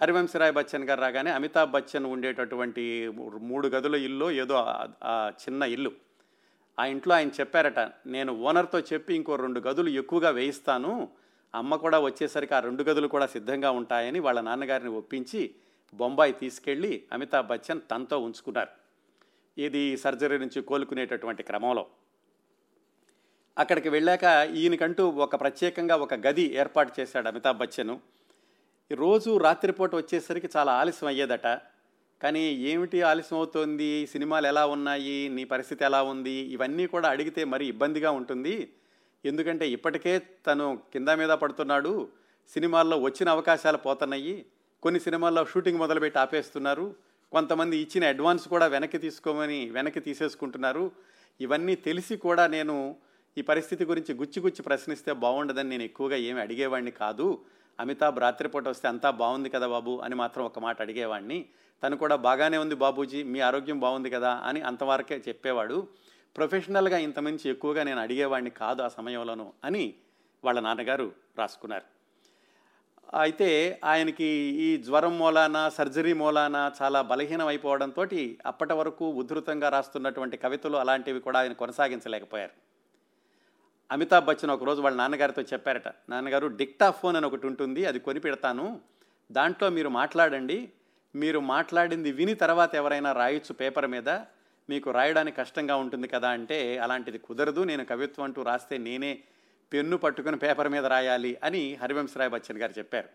హరివంశరాయ్ 0.00 0.52
బచ్చన్ 0.52 0.88
గారు 0.88 1.00
రాగానే 1.00 1.30
అమితాబ్ 1.30 1.70
బచ్చన్ 1.70 2.06
ఉండేటటువంటి 2.14 2.84
మూడు 3.50 3.68
గదుల 3.74 3.94
ఇల్లు 4.08 4.28
ఏదో 4.42 4.56
చిన్న 5.42 5.62
ఇల్లు. 5.76 5.92
ఆ 6.78 6.86
ఇంట్లో 6.86 7.14
ఆయన 7.14 7.28
చెప్పారట 7.28 7.78
నేను 8.06 8.32
ఓనర్తో 8.32 8.80
చెప్పి 8.80 9.14
ఇంకో 9.14 9.36
రెండు 9.36 9.60
గదులు 9.60 9.88
ఎక్కువగా 9.88 10.30
వేయిస్తాను. 10.30 11.10
అమ్మ 11.54 11.76
కూడా 11.76 11.98
వచ్చేసరికి 11.98 12.54
ఆ 12.54 12.60
రెండు 12.60 12.82
గదులు 12.82 13.08
కూడా 13.08 13.26
సిద్ధంగా 13.26 13.70
ఉంటాయని 13.70 14.18
వాళ్ళ 14.18 14.40
నాన్నగారిని 14.40 14.90
ఒప్పించి 14.90 15.54
బొంబాయి 15.94 16.32
తీసుకెళ్ళి 16.32 17.04
అమితాబ్ 17.12 17.46
బచ్చన్ 17.46 17.80
తనతో 17.90 18.18
ఉంచుకున్నారు. 18.18 18.68
ఇది 19.58 19.96
సర్జరీ 19.96 20.38
నుంచి 20.38 20.62
కోలుకునేటటువంటి 20.62 21.42
క్రమంలో. 21.42 21.86
అక్కడికి 23.58 23.88
వెళ్ళాక 23.88 24.24
ఈయనకంటూ 24.54 25.08
ఒక 25.08 25.40
ప్రత్యేకంగా 25.40 25.96
ఒక 25.96 26.14
గది 26.14 26.54
ఏర్పాటు 26.54 27.00
చేశాడు 27.00 27.28
అమితాబ్ 27.28 27.58
బచ్చన్. 27.58 27.98
రోజు 28.92 29.36
రాత్రిపూట 29.36 29.94
వచ్చేసరికి 29.94 30.48
చాలా 30.56 30.72
ఆలస్యం 30.72 31.08
అయ్యేదట. 31.08 31.46
కానీ 32.22 32.40
ఏమిటి 32.40 33.02
ఆలస్యం 33.02 33.38
అవుతోంది 33.38 34.06
సినిమాలు 34.06 34.46
ఎలా 34.46 34.66
ఉన్నాయి? 34.66 35.28
నీ 35.28 35.44
పరిస్థితి 35.44 35.84
ఎలా 35.84 36.02
ఉంది? 36.02 36.30
ఇవన్నీ 36.30 36.86
కూడా 36.86 37.08
అడిగితే 37.08 37.44
మరి 37.44 37.66
ఇబ్బందిగా 37.66 38.10
ఉంటుంది. 38.10 38.72
ఎందుకంటే 39.24 39.70
ఇప్పటికే 39.70 40.18
తను 40.18 40.78
కింద 40.92 41.08
మీద 41.08 41.30
పడుతున్నాడు. 41.30 42.08
సినిమాల్లో 42.54 42.96
వచ్చిన 42.98 43.28
అవకాశాలు 43.28 43.76
పోతున్నాయి. 43.76 44.46
కొన్ని 44.82 45.00
సినిమాల్లో 45.00 45.44
షూటింగ్ 45.44 45.78
మొదలుపెట్టి 45.78 46.18
ఆపేస్తున్నారు. 46.18 46.94
కొంతమంది 47.32 47.76
ఇచ్చిన 47.76 48.04
అడ్వాన్స్ 48.04 48.48
కూడా 48.48 48.66
వెనక్కి 48.66 48.98
తీసుకోమని 48.98 49.70
వెనక్కి 49.70 50.00
తీసేసుకుంటున్నారు. 50.00 50.92
ఇవన్నీ 51.40 51.74
తెలిసి 51.74 52.16
కూడా 52.16 52.46
నేను 52.46 52.96
ఈ 53.38 53.42
పరిస్థితి 53.42 53.84
గురించి 53.84 54.14
గుచ్చి 54.14 54.42
గుచ్చి 54.42 54.62
ప్రశ్నిస్తే 54.62 55.12
బాగుండదని 55.12 55.68
నేను 55.68 55.82
ఎక్కువగా 55.82 56.16
ఏమి 56.16 56.40
అడిగేవాడిని 56.40 56.90
కాదు. 56.90 57.38
అమితాబ్ 57.80 58.18
రాత్రిపూట 58.18 58.68
వస్తే 58.68 58.88
అంతా 58.88 59.10
బాగుంది 59.10 59.48
కదా 59.48 59.66
బాబు 59.66 60.00
అని 60.04 60.14
మాత్రం 60.14 60.44
ఒక 60.44 60.58
మాట 60.58 60.80
అడిగేవాడిని 60.80 61.46
తను 61.82 61.96
కూడా 61.96 62.16
బాగానే 62.16 62.56
ఉంది 62.56 62.74
బాబూజీ 62.74 63.22
మీ 63.22 63.40
ఆరోగ్యం 63.40 63.80
బాగుంది 63.80 64.10
కదా 64.10 64.32
అని 64.48 64.60
అంతవరకే 64.60 65.22
చెప్పేవాడు. 65.28 65.88
ప్రొఫెషనల్గా 66.36 66.98
ఇంతమించి 66.98 67.50
ఎక్కువగా 67.50 67.82
నేను 67.82 68.00
అడిగేవాడిని 68.00 68.50
కాదు 68.50 68.82
ఆ 68.82 68.88
సమయంలోనూ 68.88 69.52
అని 69.64 69.94
వాళ్ళ 70.44 70.60
నాన్నగారు 70.60 71.12
రాసుకున్నారు. 71.38 71.86
అయితే 73.14 73.80
ఆయనకి 73.84 74.28
ఈ 74.66 74.68
జ్వరం 74.76 75.18
మూలాన 75.18 75.58
సర్జరీ 75.68 76.12
మూలాన 76.12 76.56
చాలా 76.82 77.00
బలహీనం 77.02 77.46
అయిపోవడంతో 77.46 78.04
అప్పటి 78.46 78.74
వరకు 78.74 79.04
ఉధృతంగా 79.20 79.68
రాస్తున్నటువంటి 79.68 80.36
కవితలు 80.36 80.76
అలాంటివి 80.76 81.20
కూడా 81.20 81.38
ఆయన 81.38 81.52
కొనసాగించలేకపోయారు. 81.52 82.54
అమితాబ్ 83.90 84.24
బచ్చన్ 84.24 84.50
ఒకరోజు 84.50 84.80
వాళ్ళ 84.80 84.96
నాన్నగారితో 84.96 85.42
చెప్పారట 85.42 85.88
నాన్నగారు 86.08 86.46
డిక్టాఫోన్ 86.46 87.16
అని 87.16 87.26
ఒకటి 87.26 87.46
ఉంటుంది 87.46 87.86
అది 87.86 87.98
కొని 87.98 88.20
పెడతాను. 88.20 88.80
దాంట్లో 89.32 89.68
మీరు 89.68 89.88
మాట్లాడండి 89.88 90.58
మీరు 91.14 91.40
మాట్లాడింది 91.40 92.12
విని 92.12 92.34
తర్వాత 92.34 92.74
ఎవరైనా 92.74 93.12
రాయొచ్చు 93.12 93.52
పేపర్ 93.54 93.86
మీద. 93.86 94.08
మీకు 94.68 94.90
రాయడానికి 94.90 95.36
కష్టంగా 95.36 95.76
ఉంటుంది 95.76 96.08
కదా 96.08 96.28
అంటే 96.28 96.78
అలాంటిది 96.78 97.18
కుదరదు. 97.18 97.64
నేను 97.64 97.84
కవిత్వం 97.84 98.24
అంటూ 98.24 98.42
రాస్తే 98.42 98.78
నేనే 98.78 99.22
పెన్ను 99.72 99.96
పట్టుకుని 99.96 100.36
పేపర్ 100.36 100.68
మీద 100.68 100.84
రాయాలి 100.84 101.38
అని 101.42 101.74
హరివంశరాయ్ 101.82 102.30
బచ్చన్ 102.30 102.58
గారు 102.58 102.72
చెప్పారు. 102.78 103.08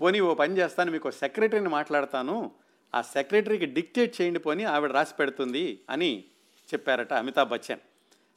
పోనీ 0.00 0.20
ఓ 0.20 0.34
పని 0.34 0.58
చేస్తాను 0.58 0.92
మీకు 0.92 1.10
సెక్రటరీని 1.10 1.68
మాట్లాడతాను. 1.68 2.50
ఆ 2.94 3.02
సెక్రటరీకి 3.02 3.66
డిక్టేట్ 3.66 4.20
చేయండి 4.20 4.38
పోని 4.38 4.64
ఆవిడ 4.64 4.92
రాసి 4.92 5.14
పెడుతుంది 5.18 5.80
అని 5.90 6.24
చెప్పారట 6.74 7.12
అమితాబ్ 7.12 7.50
బచ్చన్. 7.50 7.80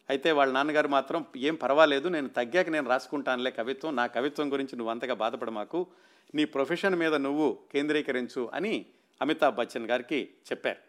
అయితే 0.10 0.32
వాళ్ళ 0.32 0.54
నాన్నగారు 0.54 0.88
మాత్రం 0.88 1.26
ఏం 1.38 1.56
పర్వాలేదు 1.56 2.08
నేను 2.08 2.30
తగ్గాక 2.30 2.70
నేను 2.70 2.90
రాసుకుంటానులే 2.90 3.52
కవిత్వం. 3.52 3.96
నా 3.96 4.08
కవిత్వం 4.08 4.54
గురించి 4.54 4.76
నువ్వు 4.76 4.92
అంతగా 4.92 5.14
బాధపడమాకు. 5.14 5.88
నీ 6.36 6.46
ప్రొఫెషన్ 6.46 6.96
మీద 6.96 7.16
నువ్వు 7.16 7.60
కేంద్రీకరించు 7.72 8.50
అని 8.54 8.86
అమితాబ్ 9.22 9.56
బచ్చన్ 9.56 9.86
గారికి 9.86 10.30
చెప్పారు. 10.52 10.82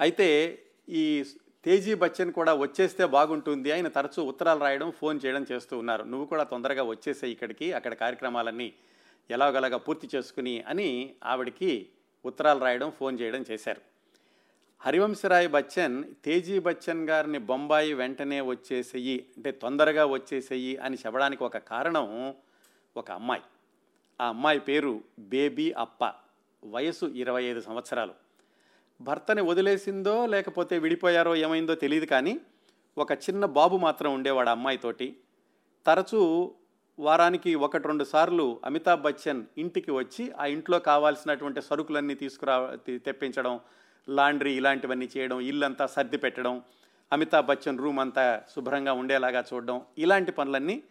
అయితే 0.00 0.58
ఈ 0.88 1.24
తేజీ 1.64 1.94
బచ్చన్ 1.94 2.32
కూడా 2.32 2.54
వచ్చేస్తే 2.54 3.04
బాగుంటుంది. 3.04 3.72
ఆయన 3.72 3.88
తరచూ 3.88 4.22
ఉత్తరాలు 4.22 4.60
రాయడం 4.60 4.90
ఫోన్ 4.90 5.20
చేయడం 5.24 5.46
చేస్తూ 5.52 5.78
ఉన్నారు. 5.78 6.02
నువ్వు 6.02 6.26
కూడా 6.26 6.44
తొందరగా 6.44 6.82
వచ్చేసే 6.82 7.28
ఇక్కడికి 7.28 7.72
అక్కడ 7.72 7.94
కార్యక్రమాలన్నీ 7.94 8.74
ఎలాగలాగా 9.30 9.76
పూర్తి 9.76 10.08
చేసుకుని 10.16 10.64
అని 10.68 11.14
ఆవిడికి 11.24 11.88
ఉత్తరాలు 12.24 12.60
రాయడం 12.60 12.90
ఫోన్ 12.90 13.20
చేయడం 13.20 13.44
చేశారు. 13.50 13.80
హరివంశరాయ్ 14.80 15.48
బచ్చన్ 15.48 16.04
తేజీ 16.24 16.58
బచ్చన్ 16.58 17.08
గారిని 17.08 17.38
బొంబాయి 17.38 17.94
వెంటనే 17.94 18.40
వచ్చేసేయి 18.40 19.26
అంటే 19.36 19.50
తొందరగా 19.52 20.06
వచ్చేసేయి 20.06 20.76
అని 20.76 20.96
చెప్పడానికి 21.06 21.44
ఒక 21.44 21.56
కారణం 21.56 22.34
ఒక 22.96 23.10
అమ్మాయి. 23.10 23.42
ఆ 24.20 24.28
అమ్మాయి 24.28 24.60
పేరు 24.60 25.02
బేబీ 25.18 25.72
అప్ప. 25.72 26.12
వయసు 26.64 27.06
ఇరవై 27.06 27.44
ఐదు 27.44 27.60
సంవత్సరాలు. 27.60 28.14
భర్తని 29.00 29.42
వదిలేసిందో 29.42 30.26
లేకపోతే 30.26 30.78
విడిపోయారో 30.78 31.36
ఏమైందో 31.36 31.74
తెలియదు 31.74 32.06
కానీ 32.06 32.40
ఒక 32.98 33.12
చిన్న 33.12 33.44
బాబు 33.44 33.76
మాత్రం 33.76 34.14
ఉండేవాడు 34.14 34.48
అమ్మాయితోటి 34.48 35.16
తరచూ 35.86 36.54
వారానికి 36.98 37.54
ఒకటి 37.54 37.88
రెండు 37.88 38.04
సార్లు 38.04 38.60
అమితాబ్ 38.64 39.02
బచ్చన్ 39.02 39.44
ఇంటికి 39.58 39.90
వచ్చి 39.90 40.30
ఆ 40.30 40.44
ఇంట్లో 40.44 40.78
కావాల్సినటువంటి 40.78 41.62
సరుకులన్నీ 41.62 42.14
తీసుకురా 42.14 42.76
తెప్పించడం 43.04 43.60
లాండ్రీ 44.08 44.52
ఇలాంటివన్నీ 44.56 45.10
చేయడం 45.16 45.40
ఇల్లంతా 45.40 45.86
సర్ది 45.86 46.16
పెట్టడం 46.16 46.62
అమితాబ్ 47.12 47.46
బచ్చన్ 47.46 47.78
రూమ్ 47.78 47.98
అంతా 47.98 48.42
శుభ్రంగా 48.54 48.92
ఉండేలాగా 48.92 49.44
చూడడం 49.54 49.82
ఇలాంటి 49.98 50.32
పనులన్నీ 50.32 50.82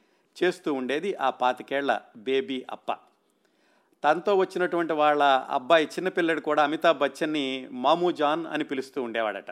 చేస్తూ 0.43 0.73
ఉండేది 0.73 1.15
ఆ 1.15 1.29
పాతికేళ్ళ 1.29 2.01
బేబీ 2.17 2.65
అప్ప. 2.69 2.91
తనతో 4.03 4.35
వచ్చినటువంటి 4.35 4.93
వాళ్ళ 4.93 5.23
అబ్బాయి 5.49 5.85
చిన్నపిల్లడు 5.85 6.41
కూడా 6.41 6.63
అమితాబ్ 6.63 6.99
బచ్చన్ని 6.99 7.67
మామూ 7.71 8.11
జాన్ 8.11 8.45
అని 8.47 8.63
పిలుస్తూ 8.63 9.03
ఉండేవాడట. 9.03 9.51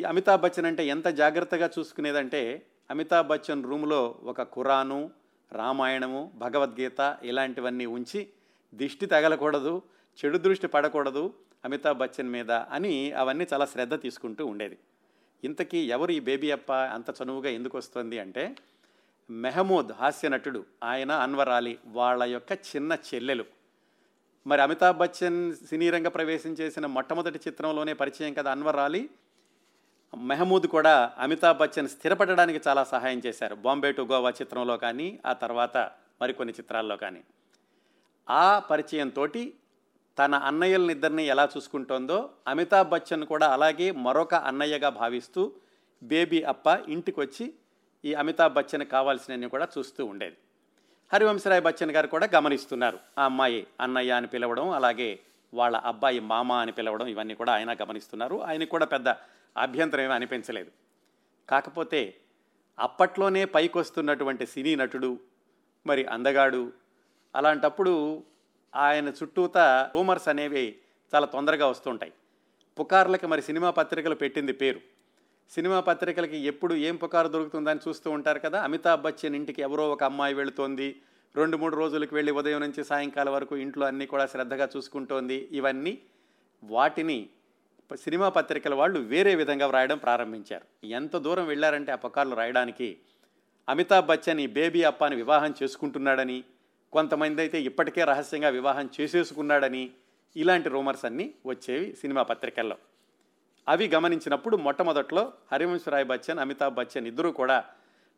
ఈ 0.00 0.02
అమితాబ్ 0.02 0.42
బచ్చన్ 0.42 0.66
అంటే 0.66 0.86
ఎంత 0.86 1.06
జాగ్రత్తగా 1.06 1.70
చూసుకునేదంటే 1.78 2.66
అమితాబ్ 2.90 3.28
బచ్చన్ 3.28 3.64
రూమ్లో 3.64 4.18
ఒక 4.22 4.42
ఖురాను 4.42 5.10
రామాయణము 5.52 6.32
భగవద్గీత 6.34 7.16
ఇలాంటివన్నీ 7.22 7.86
ఉంచి 7.86 8.28
దిష్టి 8.74 9.06
తగలకూడదు 9.06 9.82
చెడు 10.18 10.38
దృష్టి 10.38 10.66
పడకూడదు 10.66 11.34
అమితాబ్ 11.64 11.98
బచ్చన్ 11.98 12.30
మీద 12.30 12.50
అని 12.50 13.12
అవన్నీ 13.12 13.46
చాలా 13.52 13.66
శ్రద్ధ 13.66 13.94
తీసుకుంటూ 14.02 14.46
ఉండేది. 14.46 14.78
ఇంతకీ 15.44 15.78
ఎవరు 15.78 16.10
ఈ 16.10 16.20
బేబీ 16.20 16.50
అప్ప? 16.50 16.72
అంత 16.72 17.14
చనువుగా 17.22 17.50
ఎందుకు 17.50 17.78
వస్తుంది 17.78 18.18
అంటే 18.18 18.56
మెహమూద్ 19.30 19.92
హాస్య 19.92 20.28
నటుడు 20.28 20.64
ఆయన 20.82 21.12
అన్వర్ 21.12 21.48
అలీ 21.48 21.78
వాళ్ళ 21.86 22.22
యొక్క 22.22 22.52
చిన్న 22.52 22.92
చెల్లెలు. 22.92 23.44
మరి 24.46 24.62
అమితాబ్ 24.62 24.98
బచ్చన్ 24.98 25.54
సినీ 25.54 25.90
రంగ 25.90 26.08
ప్రవేశం 26.08 26.50
చేసిన 26.50 26.86
మొట్టమొదటి 26.86 27.38
చిత్రంలోనే 27.38 27.92
పరిచయం 27.92 28.34
కదా 28.34 28.50
అన్వర్ 28.50 28.76
అలీ 28.76 29.08
మెహమూద్ 30.16 30.66
కూడా 30.66 31.12
అమితాబ్ 31.18 31.58
బచ్చన్ 31.58 31.88
స్థిరపడడానికి 31.88 32.60
చాలా 32.68 32.84
సహాయం 32.84 33.22
చేశారు. 33.26 33.54
బాంబే 33.54 33.92
టు 33.92 34.02
గోవా 34.02 34.30
చిత్రంలో 34.30 34.76
కానీ 34.76 35.20
ఆ 35.26 35.32
తర్వాత 35.32 35.76
మరికొన్ని 36.20 36.54
చిత్రాల్లో 36.54 36.96
కానీ. 36.96 37.24
ఆ 38.30 38.58
పరిచయంతో 38.58 39.26
తన 40.18 40.34
అన్నయ్యలనిద్దరిని 40.34 41.26
ఎలా 41.26 41.48
చూసుకుంటోందో 41.56 42.30
అమితాబ్ 42.48 42.88
బచ్చన్ 42.88 43.24
కూడా 43.24 43.50
అలాగే 43.50 43.90
మరొక 43.90 44.34
అన్నయ్యగా 44.34 44.88
భావిస్తూ 44.88 45.52
బేబీ 46.02 46.42
అప్ప 46.42 46.66
ఇంటికి 46.88 47.20
వచ్చి 47.20 47.54
ఈ 48.04 48.14
అమితాబ్ 48.14 48.54
బచ్చన్ 48.54 48.84
కావాల్సినవన్నీ 48.84 49.48
కూడా 49.48 49.68
చూస్తూ 49.78 50.06
ఉండేది. 50.06 50.36
హరివంశరాయ్ 51.12 51.62
బచ్చన్ 51.62 51.90
గారు 51.90 52.06
కూడా 52.06 52.28
గమనిస్తున్నారు. 52.34 52.98
ఆ 53.18 53.24
అమ్మాయి 53.24 53.66
అన్నయ్య 53.80 54.12
అని 54.12 54.26
పిలవడం 54.26 54.70
అలాగే 54.70 55.18
వాళ్ళ 55.54 55.76
అబ్బాయి 55.76 56.20
మామ 56.20 56.52
అని 56.52 56.72
పిలవడం 56.72 57.06
ఇవన్నీ 57.06 57.34
కూడా 57.34 57.52
ఆయన 57.52 57.72
గమనిస్తున్నారు. 57.72 58.42
ఆయనకు 58.42 58.70
కూడా 58.70 58.86
పెద్ద 58.86 59.08
అభ్యంతరం 59.56 60.00
ఏమీ 60.00 60.12
అనిపించలేదు. 60.12 60.70
కాకపోతే 61.48 62.14
అప్పట్లోనే 62.78 63.44
పైకి 63.44 63.78
వస్తున్నటువంటి 63.78 64.46
సినీ 64.46 64.76
నటుడు 64.76 65.18
మరి 65.86 66.04
అందగాడు 66.04 66.72
అలాంటప్పుడు 67.36 68.24
ఆయన 68.74 69.08
చుట్టూత 69.08 69.58
రూమర్స్ 69.96 70.28
అనేవి 70.28 70.76
చాలా 71.14 71.26
తొందరగా 71.26 71.66
వస్తుంటాయి 71.66 72.12
పుకార్లకి 72.80 73.26
మరి 73.26 73.42
సినిమా 73.42 73.70
పత్రికలు 73.70 74.14
పెట్టింది 74.14 74.52
పేరు. 74.52 74.93
సినిమా 75.50 75.80
పత్రికలకి 75.80 76.36
ఎప్పుడు 76.36 76.74
ఏం 76.74 76.96
పుకారు 76.96 77.28
దొరుకుతుందని 77.28 77.80
చూస్తూ 77.88 78.10
ఉంటారు 78.10 78.38
కదా? 78.38 78.62
అమితాబ్ 78.62 79.02
బచ్చన్ 79.02 79.36
ఇంటికి 79.36 79.62
ఎవరో 79.62 79.90
ఒక 79.90 80.04
అమ్మాయి 80.04 80.34
వెళుతోంది. 80.34 81.00
రెండు 81.36 81.56
మూడు 81.56 81.76
రోజులకు 81.76 82.14
వెళ్ళి 82.14 82.32
ఉదయం 82.32 82.60
నుంచి 82.60 82.84
సాయంకాలం 82.84 83.32
వరకు 83.32 83.56
ఇంట్లో 83.56 83.86
అన్నీ 83.86 84.06
కూడా 84.06 84.26
శ్రద్ధగా 84.26 84.68
చూసుకుంటోంది. 84.76 85.48
ఇవన్నీ 85.52 85.98
వాటిని 86.64 87.28
సినిమా 87.94 88.28
పత్రికల 88.28 88.74
వాళ్ళు 88.74 89.00
వేరే 89.00 89.34
విధంగా 89.34 89.66
వ్రాయడం 89.66 89.98
ప్రారంభించారు. 89.98 90.86
ఎంత 90.86 91.16
దూరం 91.16 91.46
వెళ్ళారంటే 91.46 91.92
ఆ 91.92 91.94
పుకార్లు 91.94 92.34
రాయడానికి. 92.34 92.98
అమితాబ్ 93.68 94.06
బచ్చన్ 94.06 94.40
ఈ 94.40 94.46
బేబీ 94.46 94.82
అప్పాని 94.82 95.16
వివాహం 95.16 95.54
చేసుకుంటున్నాడని 95.62 96.44
కొంతమంది 96.92 97.40
అయితే 97.40 97.62
ఇప్పటికే 97.62 98.04
రహస్యంగా 98.04 98.48
వివాహం 98.48 98.90
చేసేసుకున్నాడని 99.00 99.90
ఇలాంటి 100.36 100.68
రూమర్స్ 100.68 101.04
అన్నీ 101.04 101.34
వచ్చేవి 101.46 101.96
సినిమా 101.96 102.22
పత్రికల్లో. 102.22 102.76
అవి 103.68 103.88
గమనించినప్పుడు 103.88 104.56
మొట్టమొదట్లో 104.56 105.32
హరివంశరాయ్ 105.52 106.04
బచ్చన్ 106.04 106.38
అమితాబ్ 106.38 106.74
బచ్చన్ 106.74 107.06
ఇద్దరూ 107.06 107.32
కూడా 107.32 107.64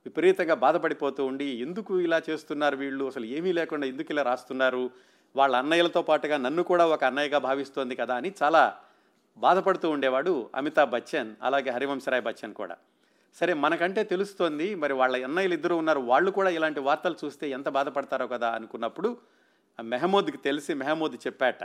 విపరీతంగా 0.06 0.54
బాధపడిపోతూ 0.54 1.26
ఉండి 1.26 1.44
ఎందుకు 1.44 2.00
ఇలా 2.00 2.22
చేస్తున్నారు 2.30 2.76
వీళ్ళు? 2.76 3.04
అసలు 3.04 3.24
ఏమీ 3.24 3.52
లేకుండా 3.52 3.86
ఎందుకు 3.86 4.12
ఇలా 4.12 4.22
రాస్తున్నారు? 4.22 4.90
వాళ్ళ 5.36 5.56
అన్నయ్యలతో 5.56 6.02
పాటుగా 6.02 6.36
నన్ను 6.36 6.62
కూడా 6.62 6.86
ఒక 6.86 7.04
అన్నయ్యగా 7.04 7.38
భావిస్తోంది 7.38 7.94
కదా 7.96 8.14
అని 8.14 8.32
చాలా 8.42 8.78
బాధపడుతూ 9.38 9.90
ఉండేవాడు 9.90 10.50
అమితాబ్ 10.54 10.90
బచ్చన్ 10.90 11.34
అలాగే 11.42 11.70
హరివంశరాయ్ 11.70 12.22
బచ్చన్ 12.22 12.54
కూడా. 12.54 12.76
సరే 13.34 13.54
మనకంటే 13.54 14.04
తెలుస్తోంది 14.04 14.74
మరి 14.74 14.92
వాళ్ళ 14.92 15.24
అన్నయ్యలు 15.24 15.54
ఇద్దరు 15.54 15.74
ఉన్నారు 15.74 16.00
వాళ్ళు 16.00 16.30
కూడా 16.30 16.50
ఇలాంటి 16.50 16.80
వార్తలు 16.80 17.16
చూస్తే 17.24 17.50
ఎంత 17.50 17.68
బాధపడతారో 17.68 18.26
కదా 18.26 18.50
అనుకున్నప్పుడు 18.50 19.16
మెహమూద్కి 19.82 20.36
తెలిసి 20.36 20.74
మెహమూద్ 20.74 21.26
చెప్పాట 21.26 21.62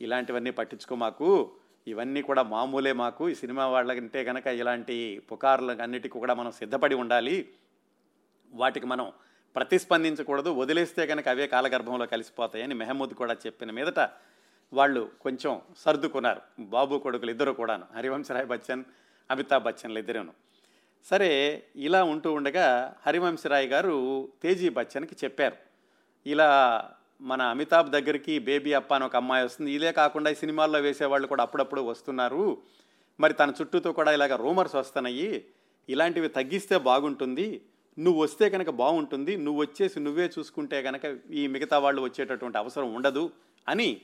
ఇలాంటివన్నీ 0.00 0.50
పట్టించుకో 0.50 0.94
మాకు 0.94 1.50
ఇవన్నీ 1.88 2.22
కూడా 2.22 2.42
మామూలే 2.42 2.92
మాకు. 2.92 3.28
ఈ 3.28 3.34
సినిమా 3.34 3.66
వాళ్ళకంటే 3.66 4.24
కనుక 4.24 4.46
ఇలాంటి 4.46 5.22
పుకార్లు 5.32 5.82
అన్నిటికీ 5.82 6.18
కూడా 6.18 6.34
మనం 6.34 6.50
సిద్ధపడి 6.50 6.94
ఉండాలి. 6.94 7.48
వాటికి 8.52 8.86
మనం 8.86 9.12
ప్రతిస్పందించకూడదు. 9.56 10.50
వదిలేస్తే 10.50 11.06
కనుక 11.06 11.28
అవే 11.28 11.46
కాలగర్భంలో 11.46 12.06
కలిసిపోతాయని 12.06 12.74
మెహమూద్ 12.74 13.14
కూడా 13.14 13.34
చెప్పిన 13.34 13.70
మీదట 13.70 14.10
వాళ్ళు 14.72 15.10
కొంచెం 15.20 15.60
సర్దుకున్నారు. 15.78 16.40
బాబు 16.60 16.98
కొడుకులు 16.98 17.30
ఇద్దరు 17.30 17.52
కూడాను. 17.52 17.86
హరివంశరాయ్ 17.96 18.46
బచ్చన్ 18.46 18.84
అమితాబ్ 19.30 19.64
బచ్చన్లు 19.64 19.98
ఇద్దరును. 19.98 20.32
సరే 21.04 21.62
ఇలా 21.76 22.04
ఉంటూ 22.04 22.32
ఉండగా 22.32 22.96
హరివంశరాయ్ 23.06 23.66
గారు 23.66 24.28
తేజీ 24.42 24.68
బచ్చన్కి 24.68 25.16
చెప్పారు. 25.24 25.56
ఇలా 26.26 26.90
మన 27.20 27.42
అమితాబ్ 27.42 27.90
దగ్గరికి 27.90 28.38
బేబీ 28.38 28.72
అప్ప 28.72 28.94
అని 28.94 29.04
ఒక 29.04 29.16
అమ్మాయి 29.16 29.44
వస్తుంది. 29.44 29.72
ఇదే 29.72 29.92
కాకుండా 29.92 30.30
ఈ 30.30 30.34
సినిమాల్లో 30.34 30.78
వేసేవాళ్ళు 30.78 31.26
కూడా 31.26 31.42
అప్పుడప్పుడు 31.42 31.80
వస్తున్నారు. 31.80 32.58
మరి 33.20 33.32
తన 33.32 33.52
చుట్టూతో 33.60 33.92
కూడా 33.92 34.12
ఇలాగ 34.12 34.36
రూమర్స్ 34.36 34.74
వస్తున్నాయి. 34.74 35.44
ఇలాంటివి 35.88 36.28
తగ్గిస్తే 36.28 36.78
బాగుంటుంది. 36.78 37.62
నువ్వు 37.98 38.22
వస్తే 38.22 38.50
కనుక 38.50 38.70
బాగుంటుంది. 38.70 39.36
నువ్వు 39.36 39.60
వచ్చేసి 39.60 40.00
నువ్వే 40.00 40.30
చూసుకుంటే 40.38 40.82
కనుక 40.82 41.18
ఈ 41.30 41.46
మిగతా 41.46 41.78
వాళ్ళు 41.78 42.02
వచ్చేటటువంటి 42.02 42.58
అవసరం 42.58 42.94
ఉండదు 42.94 43.30
అని 43.68 44.00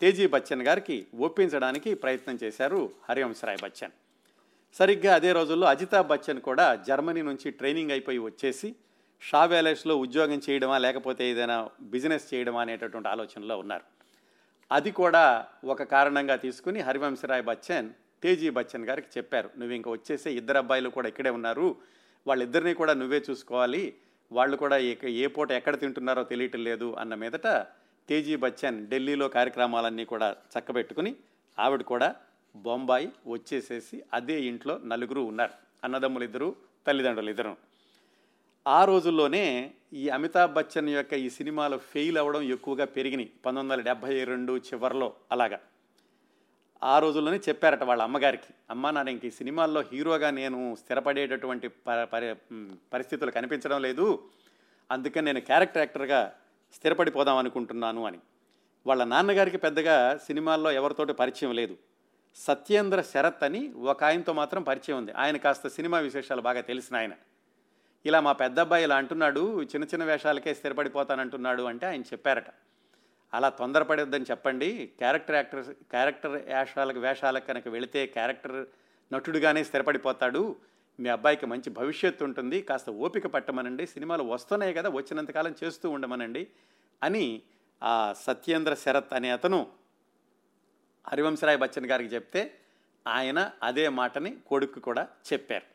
తేజీ 0.00 0.26
బచ్చన్ 0.26 0.62
గారికి 0.62 1.06
ఒప్పించడానికి 1.14 1.94
ప్రయత్నం 1.94 2.38
చేశారు 2.42 2.90
హరివంశరాయ్ 3.08 3.58
బచ్చన్. 3.62 3.90
సరిగ్గా 4.74 5.14
అదే 5.14 5.32
రోజుల్లో 5.32 5.66
అజితాబ్ 5.66 6.08
బచ్చన్ 6.08 6.40
కూడా 6.40 6.74
జర్మనీ 6.74 7.22
నుంచి 7.22 7.50
ట్రైనింగ్ 7.50 7.90
అయిపోయి 7.90 8.18
వచ్చేసి 8.18 8.74
షా 9.22 9.44
ఉద్యోగం 9.94 10.40
చేయడమా 10.50 10.78
లేకపోతే 10.78 11.30
ఏదైనా 11.30 11.68
బిజినెస్ 11.80 12.34
చేయడమా 12.34 12.60
అనేటటువంటి 12.60 13.08
ఆలోచనలో 13.08 13.58
ఉన్నారు. 13.58 13.82
అది 14.72 14.90
కూడా 14.90 15.46
ఒక 15.64 15.82
కారణంగా 15.82 16.36
తీసుకుని 16.36 16.80
హరివంశరాయ్ 16.80 17.42
బచ్చన్ 17.42 17.90
తేజీ 18.22 18.50
బచ్చన్ 18.50 18.84
గారికి 18.84 19.08
చెప్పారు. 19.18 19.50
నువ్వు 19.58 19.76
ఇంకా 19.76 19.90
వచ్చేసే 19.90 20.32
ఇద్దరు 20.32 20.58
అబ్బాయిలు 20.58 20.88
కూడా 20.88 21.08
ఇక్కడే 21.08 21.30
ఉన్నారు. 21.30 21.76
వాళ్ళిద్దరినీ 22.26 22.74
కూడా 22.74 22.94
నువ్వే 22.94 23.22
చూసుకోవాలి. 23.30 23.94
వాళ్ళు 24.32 24.56
కూడా 24.56 24.76
ఏ- 24.76 24.94
ఏ 25.04 25.26
పూట 25.26 25.52
ఎక్కడ 25.52 25.80
తింటున్నారో 25.80 26.24
తెలియటం 26.24 26.64
లేదు 26.64 26.96
అన్న 26.98 27.14
మీదట 27.14 27.46
తేజీ 28.08 28.36
బచ్చన్ 28.36 28.88
ఢిల్లీలో 28.88 29.28
కార్యక్రమాలన్నీ 29.28 30.04
కూడా 30.04 30.36
చక్కబెట్టుకుని 30.58 31.16
ఆవిడ 31.58 31.82
కూడా 31.82 32.16
బొంబాయి 32.56 33.12
వచ్చేసేసి 33.26 34.02
అదే 34.14 34.42
ఇంట్లో 34.42 34.80
నలుగురు 34.84 35.20
ఉన్నారు. 35.20 35.50
అన్నదమ్ములు 35.84 36.24
ఇద్దరు 36.24 36.56
తల్లిదండ్రులు 36.86 37.30
ఇద్దరు 37.30 37.65
ఆ 38.66 38.84
రోజుల్లోనే 38.84 39.72
ఈ 39.92 40.08
అమితాబ్ 40.08 40.54
బచ్చన్ 40.54 40.88
యొక్క 40.88 41.14
ఈ 41.14 41.30
సినిమాలు 41.30 41.76
ఫెయిల్ 41.76 42.18
అవ్వడం 42.18 42.42
ఎక్కువగా 42.42 42.84
పెరిగినాయి. 42.84 43.32
పంతొమ్మిది 43.46 43.80
వందల 43.80 43.92
డెబ్భై 43.92 44.24
రెండు 44.24 44.56
చివరిలో 44.56 45.12
అలాగా. 45.32 45.60
ఆ 46.82 46.98
రోజుల్లోనే 46.98 47.36
చెప్పారట 47.36 47.82
వాళ్ళ 47.82 48.02
అమ్మగారికి 48.02 48.54
అమ్మ 48.70 48.90
నాన్న 48.90 49.10
ఇంక 49.10 49.24
ఈ 49.24 49.30
సినిమాల్లో 49.30 49.80
హీరోగా 49.80 50.30
నేను 50.30 50.76
స్థిరపడేటటువంటి 50.80 51.68
ప- 51.68 52.08
పరి 52.12 52.34
పరిస్థితులు 52.92 53.30
కనిపించడం 53.30 53.82
లేదు. 53.82 54.22
అందుకని 54.90 55.24
నేను 55.24 55.40
క్యారెక్టర్ 55.40 55.78
యాక్టర్గా 55.78 56.32
స్థిరపడిపోదాం 56.74 57.36
అనుకుంటున్నాను 57.36 58.06
అని. 58.06 58.18
వాళ్ళ 58.86 59.04
నాన్నగారికి 59.04 59.56
పెద్దగా 59.56 60.16
సినిమాల్లో 60.16 60.70
ఎవరితోటి 60.70 61.12
పరిచయం 61.12 61.52
లేదు. 61.52 61.76
సత్యేంద్ర 62.34 63.02
శరత్ 63.02 63.44
అని 63.44 63.72
ఒక 63.72 64.04
ఆయనతో 64.04 64.32
మాత్రం 64.32 64.62
పరిచయం 64.62 64.98
ఉంది. 64.98 65.12
ఆయన 65.12 65.36
కాస్త 65.36 65.68
సినిమా 65.68 65.98
విశేషాలు 65.98 66.40
బాగా 66.40 66.60
తెలిసిన 66.60 66.96
ఆయన. 66.96 67.12
ఇలా 68.06 68.18
మా 68.20 68.32
పెద్ద 68.32 68.60
అబ్బాయి 68.60 68.84
ఇలా 68.84 68.96
అంటున్నాడు 68.96 69.42
చిన్న 69.62 69.84
చిన్న 69.84 70.04
వేషాలకే 70.04 70.54
స్థిరపడిపోతానంటున్నాడు 70.54 71.62
అంటే 71.62 71.86
ఆయన 71.86 72.00
చెప్పారట. 72.00 72.50
అలా 73.34 73.48
తొందరపడొద్దని 73.48 74.26
చెప్పండి. 74.30 74.68
క్యారెక్టర్ 74.98 75.36
యాక్టర్ 75.36 75.62
క్యారెక్టర్ 75.90 76.34
వేషాలకు 76.48 77.00
వేషాలకు 77.00 77.46
కనుక 77.46 77.68
వెళితే 77.68 78.06
క్యారెక్టర్ 78.06 78.58
నటుడుగానే 79.12 79.64
స్థిరపడిపోతాడు. 79.64 80.56
మీ 81.00 81.08
అబ్బాయికి 81.08 81.46
మంచి 81.46 81.70
భవిష్యత్తు 81.70 82.24
ఉంటుంది. 82.24 82.62
కాస్త 82.62 82.90
ఓపిక 82.90 83.26
పట్టమనండి. 83.26 83.86
సినిమాలు 83.86 84.22
వస్తున్నాయి 84.22 84.74
కదా 84.74 84.88
వచ్చినంతకాలం 84.88 85.54
చేస్తూ 85.64 85.90
ఉండమనండి 85.90 86.46
అని 87.02 87.42
ఆ 87.82 88.14
సత్యేంద్ర 88.26 88.74
శరత్ 88.74 89.14
అనే 89.14 89.30
అతను 89.30 89.66
హరివంశరాయ్ 91.08 91.58
బచ్చన్ 91.58 91.86
గారికి 91.86 92.14
చెప్తే 92.14 92.42
ఆయన 93.06 93.50
అదే 93.62 93.88
మాటని 93.88 94.36
కొడుకు 94.46 94.80
కూడా 94.80 95.08
చెప్పారు. 95.32 95.66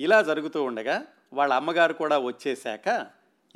ఇలా 0.00 0.22
జరుగుతూ 0.22 0.60
ఉండగా 0.64 0.96
వాళ్ళ 1.32 1.52
అమ్మగారు 1.54 1.92
కూడా 1.92 2.18
వచ్చేశాక 2.18 3.06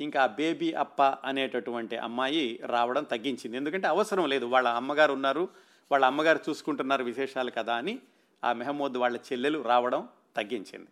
ఇంకా 0.01 0.23
ఆ 0.23 0.27
బేబీ 0.27 0.73
అప్ప 0.73 1.01
అనేటటువంటి 1.01 1.97
అమ్మాయి 1.97 2.59
రావడం 2.65 3.03
తగ్గించింది. 3.03 3.57
ఎందుకంటే 3.57 3.87
అవసరం 3.87 4.25
లేదు 4.29 4.45
వాళ్ళ 4.45 4.67
అమ్మగారు 4.69 5.13
ఉన్నారు 5.13 5.49
వాళ్ళ 5.91 6.05
అమ్మగారు 6.05 6.39
చూసుకుంటున్నారు 6.49 7.03
విశేషాలు 7.03 7.51
కదా 7.51 7.75
అని 7.75 7.99
ఆ 8.43 8.53
మెహమూద్ 8.53 8.97
వాళ్ళ 8.97 9.17
చెల్లెలు 9.17 9.59
రావడం 9.61 10.07
తగ్గించింది. 10.35 10.87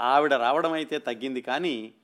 ఆవిడ 0.00 0.34
రావడం 0.34 0.72
అయితే 0.72 0.98
తగ్గింది 0.98 1.40
కానీ 1.40 1.94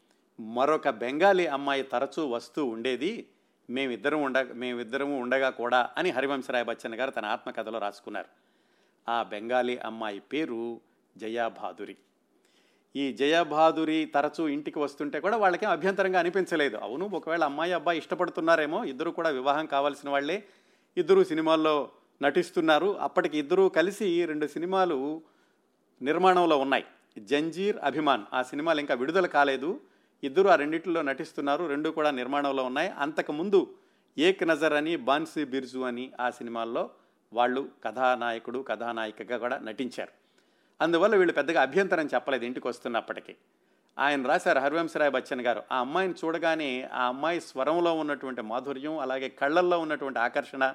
మరొక 0.41 0.89
బెంగాలీ 0.89 1.47
అమ్మాయి 1.47 1.83
తరచూ 1.83 2.27
వస్తూ 2.27 2.65
ఉండేది 2.67 3.29
మేమిద్దరం 3.71 4.23
ఉండ 4.23 4.39
మేమిద్దరము 4.53 5.21
ఉండగా 5.21 5.51
కూడా 5.51 5.91
అని 5.99 6.11
హరివంశరాయ్ 6.11 6.65
బచ్చన్ 6.65 6.95
గారు 6.95 7.11
తన 7.11 7.25
ఆత్మకథలో 7.25 7.79
రాసుకున్నారు. 7.79 8.29
ఆ 9.09 9.23
బెంగాలీ 9.23 9.77
అమ్మాయి 9.77 10.21
పేరు 10.21 10.81
జయాభాదురి. 11.17 11.97
ఈ 12.97 13.13
జయబహాదురి 13.13 14.07
తరచూ 14.07 14.49
ఇంటికి 14.49 14.79
వస్తుంటే 14.79 15.21
కూడా 15.21 15.37
వాళ్ళకేం 15.37 15.71
అభ్యంతరంగా 15.71 16.19
అనిపించలేదు. 16.19 16.77
అవును 16.77 17.11
ఒకవేళ 17.13 17.45
అమ్మాయి 17.45 17.73
అబ్బాయి 17.73 17.99
ఇష్టపడుతున్నారేమో 17.99 18.85
ఇద్దరు 18.85 19.11
కూడా 19.11 19.31
వివాహం 19.31 19.67
కావాల్సిన 19.67 20.11
వాళ్ళే 20.11 20.45
ఇద్దరు 20.97 21.25
సినిమాల్లో 21.25 21.91
నటిస్తున్నారు. 22.23 22.97
అప్పటికి 23.01 23.39
ఇద్దరూ 23.39 23.69
కలిసి 23.69 24.27
రెండు 24.27 24.47
సినిమాలు 24.47 25.23
నిర్మాణంలో 26.03 26.59
ఉన్నాయి. 26.59 26.85
జంజీర్ 27.19 27.77
అభిమాన్ 27.83 28.25
ఆ 28.33 28.43
సినిమాలు 28.43 28.81
ఇంకా 28.81 28.95
విడుదల 28.95 29.27
కాలేదు. 29.27 29.81
ఇద్దరు 30.23 30.49
ఆ 30.49 30.55
రెండింటిలో 30.55 31.03
నటిస్తున్నారు 31.03 31.67
రెండు 31.67 31.91
కూడా 31.91 32.11
నిర్మాణంలో 32.11 32.65
ఉన్నాయి. 32.65 32.89
అంతకుముందు 32.89 33.75
ఏక్ 34.19 34.49
నజర్ 34.49 34.73
అని 34.73 34.97
బాన్సీ 34.97 35.45
బిర్జు 35.45 35.79
అని 35.79 36.13
ఆ 36.21 36.31
సినిమాల్లో 36.31 36.91
వాళ్ళు 37.33 37.69
కథానాయకుడు 37.85 38.59
కథానాయికగా 38.59 39.39
కూడా 39.39 39.59
నటించారు. 39.59 40.24
అందువల్ల 40.81 41.17
వీళ్ళు 41.17 41.33
పెద్దగా 41.33 41.63
అభ్యంతరం 41.63 42.07
చెప్పలేదు 42.07 42.45
ఇంటికి 42.45 42.69
వస్తున్నప్పటికీ. 42.69 43.37
ఆయన 43.99 44.27
రాశారు 44.27 44.59
హరివంశరాయ్ 44.59 45.11
బచ్చన్ 45.11 45.41
గారు 45.41 45.63
ఆ 45.73 45.79
అమ్మాయిని 45.79 46.15
చూడగానే 46.25 46.89
ఆ 46.93 47.03
అమ్మాయి 47.03 47.41
స్వరంలో 47.41 47.95
ఉన్నటువంటి 47.95 48.43
మాధుర్యం 48.43 48.99
అలాగే 48.99 49.29
కళ్ళల్లో 49.29 49.79
ఉన్నటువంటి 49.79 50.19
ఆకర్షణ 50.19 50.75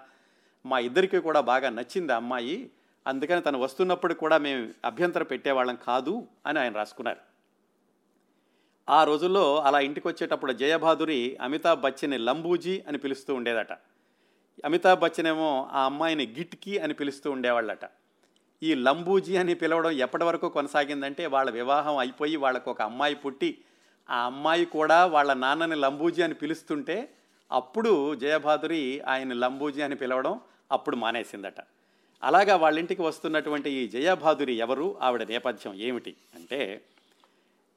మా 0.66 0.80
ఇద్దరికి 0.80 1.20
కూడా 1.20 1.40
బాగా 1.40 1.70
నచ్చింది 1.70 2.14
ఆ 2.14 2.16
అమ్మాయి. 2.16 2.72
అందుకని 3.08 3.42
తను 3.42 3.60
వస్తున్నప్పుడు 3.60 4.14
కూడా 4.14 4.38
మేము 4.38 4.70
అభ్యంతరం 4.86 5.26
పెట్టేవాళ్ళం 5.26 5.78
కాదు 5.88 6.28
అని 6.46 6.60
ఆయన 6.60 6.76
రాసుకున్నారు. 6.76 7.18
ఆ 8.90 9.04
రోజుల్లో 9.04 9.62
అలా 9.62 9.80
ఇంటికి 9.80 10.08
వచ్చేటప్పుడు 10.08 10.54
జయబహాదురి 10.54 11.38
అమితాబ్ 11.42 11.82
బచ్చన్ని 11.82 12.18
లంబూజీ 12.18 12.84
అని 12.88 12.98
పిలుస్తూ 12.98 13.36
ఉండేదట. 13.36 13.74
అమితాబ్ 14.66 15.00
బచ్చన్ 15.00 15.28
ఏమో 15.28 15.70
ఆ 15.72 15.84
అమ్మాయిని 15.84 16.36
గిట్కి 16.38 16.80
అని 16.80 16.94
పిలుస్తూ 16.94 17.32
ఉండేవాళ్ళట. 17.32 17.86
ఈ 18.64 18.76
లంబూజీ 18.76 19.36
అని 19.36 19.54
పిలవడం 19.54 19.92
ఎప్పటి 19.92 20.24
వరకు 20.24 20.50
కొనసాగిందంటే 20.50 21.26
వాళ్ళ 21.26 21.50
వివాహం 21.50 21.98
అయిపోయి 21.98 22.36
వాళ్ళకు 22.36 22.72
ఒక 22.72 22.82
అమ్మాయి 22.82 23.16
పుట్టి 23.16 23.58
ఆ 24.10 24.26
అమ్మాయి 24.26 24.66
కూడా 24.66 25.06
వాళ్ళ 25.06 25.34
నాన్నని 25.34 25.76
లంబూజీ 25.76 26.22
అని 26.22 26.34
పిలుస్తుంటే 26.34 27.10
అప్పుడు 27.52 28.16
జయభాదురి 28.16 29.02
ఆయన 29.02 29.34
లంబూజీ 29.34 29.82
అని 29.82 29.96
పిలవడం 29.96 30.40
అప్పుడు 30.72 30.96
మానేసిందట. 30.96 31.60
అలాగా 32.24 32.56
వాళ్ళ 32.56 32.80
ఇంటికి 32.80 33.02
వస్తున్నటువంటి 33.02 33.70
ఈ 33.70 33.88
జయభాదురి 33.88 34.54
ఎవరు? 34.54 34.98
ఆవిడ 35.02 35.24
నేపథ్యం 35.24 35.74
ఏమిటి 35.74 36.16
అంటే 36.36 36.82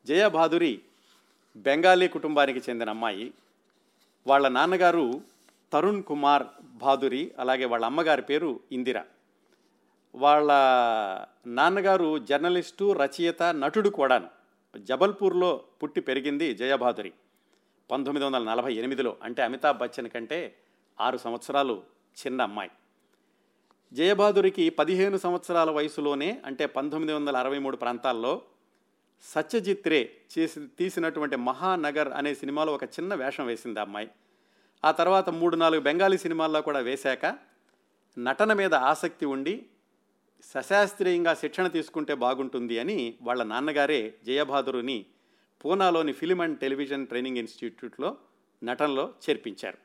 జయభాదురి 0.06 0.82
బెంగాలీ 1.56 2.08
కుటుంబానికి 2.08 2.70
చెందిన 2.70 2.90
అమ్మాయి 2.90 3.32
వాళ్ళ 4.26 4.48
నాన్నగారు 4.48 5.20
తరుణ్ 5.72 6.02
కుమార్ 6.02 6.42
భాదురి 6.62 7.32
అలాగే 7.38 7.64
వాళ్ళ 7.64 7.84
అమ్మగారి 7.84 8.22
పేరు 8.22 8.60
ఇందిరా. 8.72 9.04
వాళ్ళ 10.14 10.52
నాన్నగారు 11.46 12.18
జర్నలిస్టు 12.18 12.92
రచయిత 12.92 13.42
నటుడు 13.42 13.88
కూడాను. 13.88 14.28
జబల్పూర్లో 14.78 15.64
పుట్టి 15.82 16.00
పెరిగింది 16.00 16.54
జయభాదురి 16.54 17.12
పంతొమ్మిది 17.90 18.26
వందల 18.26 18.44
నలభై 18.44 18.74
ఎనిమిదిలో 18.74 19.16
అంటే 19.22 19.42
అమితాబ్ 19.42 19.78
బచ్చన్ 19.78 20.08
కంటే 20.08 20.54
ఆరు 21.00 21.16
సంవత్సరాలు 21.16 21.82
చిన్న 22.26 22.42
అమ్మాయి. 22.42 22.70
జయబాదురికి 23.92 24.70
పదిహేను 24.70 25.16
సంవత్సరాల 25.16 25.70
వయసులోనే 25.70 26.42
అంటే 26.44 26.66
పంతొమ్మిది 26.66 27.12
వందల 27.12 27.36
అరవై 27.36 27.58
మూడు 27.58 27.76
ప్రాంతాల్లో 27.76 28.42
సత్యజిత్ 29.22 29.88
రే 29.88 30.16
చేసి 30.38 30.66
తీసినటువంటి 30.78 31.36
మహానగర్ 31.36 32.08
అనే 32.08 32.34
సినిమాలో 32.34 32.74
ఒక 32.74 32.84
చిన్న 32.84 33.14
వేషం 33.14 33.46
వేసింది 33.46 33.80
ఆ 33.80 33.82
అమ్మాయి. 33.82 34.10
ఆ 34.84 34.90
తర్వాత 34.90 35.30
మూడు 35.30 35.56
నాలుగు 35.56 35.80
బెంగాలీ 35.80 36.18
సినిమాల్లో 36.18 36.62
కూడా 36.62 36.78
వేశాక 36.78 37.38
నటన 38.18 38.52
మీద 38.52 38.74
ఆసక్తి 38.74 39.26
ఉండి 39.26 39.66
సశాస్త్రీయంగా 40.42 41.34
శిక్షణ 41.34 41.66
తీసుకుంటే 41.66 42.14
బాగుంటుంది 42.14 42.78
అని 42.78 43.14
వాళ్ళ 43.22 43.42
నాన్నగారే 43.42 44.14
జయబహాదురుని 44.24 45.06
పూనాలోని 45.64 46.12
ఫిలిం 46.12 46.40
అండ్ 46.40 46.58
టెలివిజన్ 46.58 47.06
ట్రైనింగ్ 47.06 47.36
ఇన్స్టిట్యూట్లో 47.36 48.16
నటనలో 48.64 49.14
చేర్పించారు. 49.30 49.78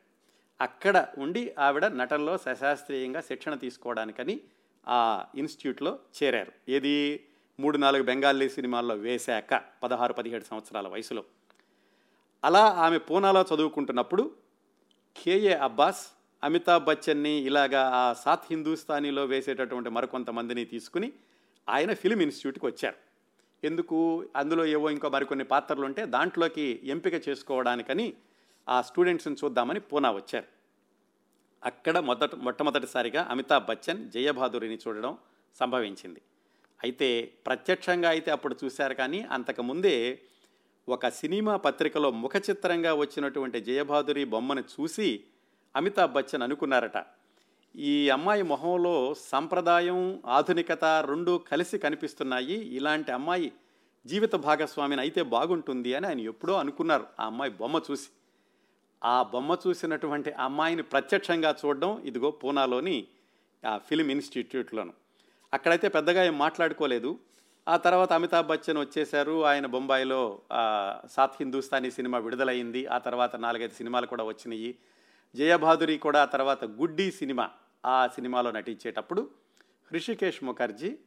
అక్కడ 0.61 1.07
ఉండి 1.17 1.55
ఆవిడ 1.59 1.85
నటనలో 1.85 2.37
సశాస్త్రీయంగా 2.37 3.21
శిక్షణ 3.21 3.53
తీసుకోవడానికని 3.53 4.39
ఆ 4.87 5.25
ఇన్స్టిట్యూట్లో 5.35 5.99
చేరారు. 6.23 6.51
ఏది? 6.69 7.27
మూడు 7.59 7.77
నాలుగు 7.77 8.03
బెంగాలీ 8.03 8.49
సినిమాల్లో 8.49 8.95
వేశాక 8.95 9.61
పదహారు 9.83 10.13
పదిహేడు 10.13 10.43
సంవత్సరాల 10.43 10.87
వయసులో. 10.87 11.23
అలా 12.43 12.65
ఆమె 12.65 12.97
పూనాలో 12.97 13.45
చదువుకుంటున్నప్పుడు 13.55 14.35
కేఏ 15.17 15.53
అబ్బాస్ 15.53 16.07
అమితాబ్ 16.43 16.85
బచ్చన్ని 16.85 17.33
ఇలాగా 17.39 17.81
ఆ 17.93 18.13
సాత్ 18.13 18.45
హిందూస్థానీలో 18.49 19.25
వేసేటటువంటి 19.25 19.89
మరికొంతమందిని 19.89 20.65
తీసుకుని 20.65 21.13
ఆయన 21.69 21.93
ఫిలిం 21.93 22.19
ఇన్స్టిట్యూట్కి 22.21 22.65
వచ్చారు. 22.65 22.95
ఎందుకు? 23.63 24.29
అందులో 24.35 24.65
ఏవో 24.65 24.89
ఇంకో 24.89 25.09
మరికొన్ని 25.09 25.43
పాత్రలు 25.43 25.85
ఉంటే 25.85 26.05
దాంట్లోకి 26.05 26.81
ఎంపిక 26.83 27.29
చేసుకోవడానికని 27.29 28.13
ఆ 28.67 28.81
స్టూడెంట్స్ని 28.81 29.35
చూద్దామని 29.43 29.79
పూనా 29.79 30.11
వచ్చారు. 30.11 30.45
అక్కడ 31.63 31.97
మొదట 31.97 32.35
మొట్టమొదటిసారిగా 32.35 33.27
అమితాబ్ 33.29 33.65
బచ్చన్ 33.65 34.11
జయబహాదురిని 34.11 34.77
చూడడం 34.87 35.17
సంభవించింది. 35.55 36.21
అయితే 36.83 37.33
ప్రత్యక్షంగా 37.47 38.09
అయితే 38.09 38.31
అప్పుడు 38.31 38.55
చూశారు 38.63 38.93
కానీ 38.93 39.21
అంతకుముందే 39.21 40.19
ఒక 40.89 41.07
సినిమా 41.09 41.57
పత్రికలో 41.57 42.11
ముఖచిత్రంగా 42.11 42.93
వచ్చినటువంటి 42.93 43.61
జయబహాదురి 43.61 44.25
బొమ్మను 44.25 44.61
చూసి 44.61 45.23
అమితాబ్ 45.77 46.13
బచ్చన్ 46.13 46.41
అనుకున్నారట. 46.41 47.05
ఈ 47.75 48.09
అమ్మాయి 48.09 48.43
మొహంలో 48.43 49.13
సంప్రదాయం 49.13 50.21
ఆధునికత 50.25 50.85
రెండు 50.85 51.43
కలిసి 51.51 51.77
కనిపిస్తున్నాయి. 51.77 52.53
ఇలాంటి 52.53 53.11
అమ్మాయి 53.11 53.51
జీవిత 54.05 54.35
భాగస్వామిని 54.35 55.01
అయితే 55.01 55.21
బాగుంటుంది 55.21 55.93
అని 55.93 56.07
ఆయన 56.07 56.19
ఎప్పుడో 56.19 56.53
అనుకున్నారు. 56.53 57.05
ఆ 57.19 57.25
అమ్మాయి 57.25 57.51
బొమ్మ 57.51 57.81
చూసి. 57.91 58.07
ఆ 59.03 59.23
బొమ్మ 59.23 59.57
చూసినటువంటి 59.67 60.31
అమ్మాయిని 60.31 60.83
ప్రత్యక్షంగా 60.83 61.55
చూడడం 61.65 62.01
ఇదిగో 62.05 62.31
పూనాలోని 62.31 63.07
ఆ 63.67 63.77
ఫిలిం 63.77 64.09
ఇన్స్టిట్యూట్లోను. 64.09 64.93
అక్కడైతే 65.53 65.87
పెద్దగా 65.87 66.23
ఏం 66.23 66.37
మాట్లాడుకోలేదు. 66.37 67.19
ఆ 67.67 67.77
తర్వాత 67.77 68.13
అమితాబ్ 68.13 68.47
బచ్చన్ 68.47 68.77
వచ్చేశారు. 68.77 69.45
ఆయన 69.45 69.65
బొంబాయిలో 69.65 70.39
సాత్ 71.11 71.35
హిందూస్థానీ 71.39 71.91
సినిమా 71.91 72.17
విడుదలైంది. 72.17 72.85
ఆ 72.85 72.97
తర్వాత 72.97 73.35
నాలుగైదు 73.35 73.73
సినిమాలు 73.73 74.05
కూడా 74.05 74.23
వచ్చినాయి. 74.23 74.75
జయభాదురి 75.35 75.97
కూడా 75.97 76.25
తర్వాత 76.25 76.65
గుడ్డి 76.65 77.11
సినిమా 77.11 77.49
ఆ 77.85 78.07
సినిమాలో 78.07 78.51
నటించేటప్పుడు 78.51 79.29
హృషికేష్ 79.91 80.43
ముఖర్జీ 80.43 80.97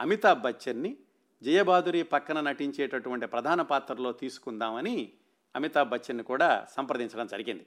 అమితాబ్ 0.00 0.42
బచ్చన్ని 0.42 0.96
జయబాదురి 1.42 2.02
పక్కన 2.02 2.40
నటించేటటువంటి 2.40 3.26
ప్రధాన 3.26 3.62
పాత్రలో 3.62 4.12
తీసుకుందామని 4.12 5.12
అమితాబ్ 5.56 5.88
బచ్చన్ 5.88 6.22
కూడా 6.22 6.66
సంప్రదించడం 6.76 7.26
జరిగింది. 7.26 7.66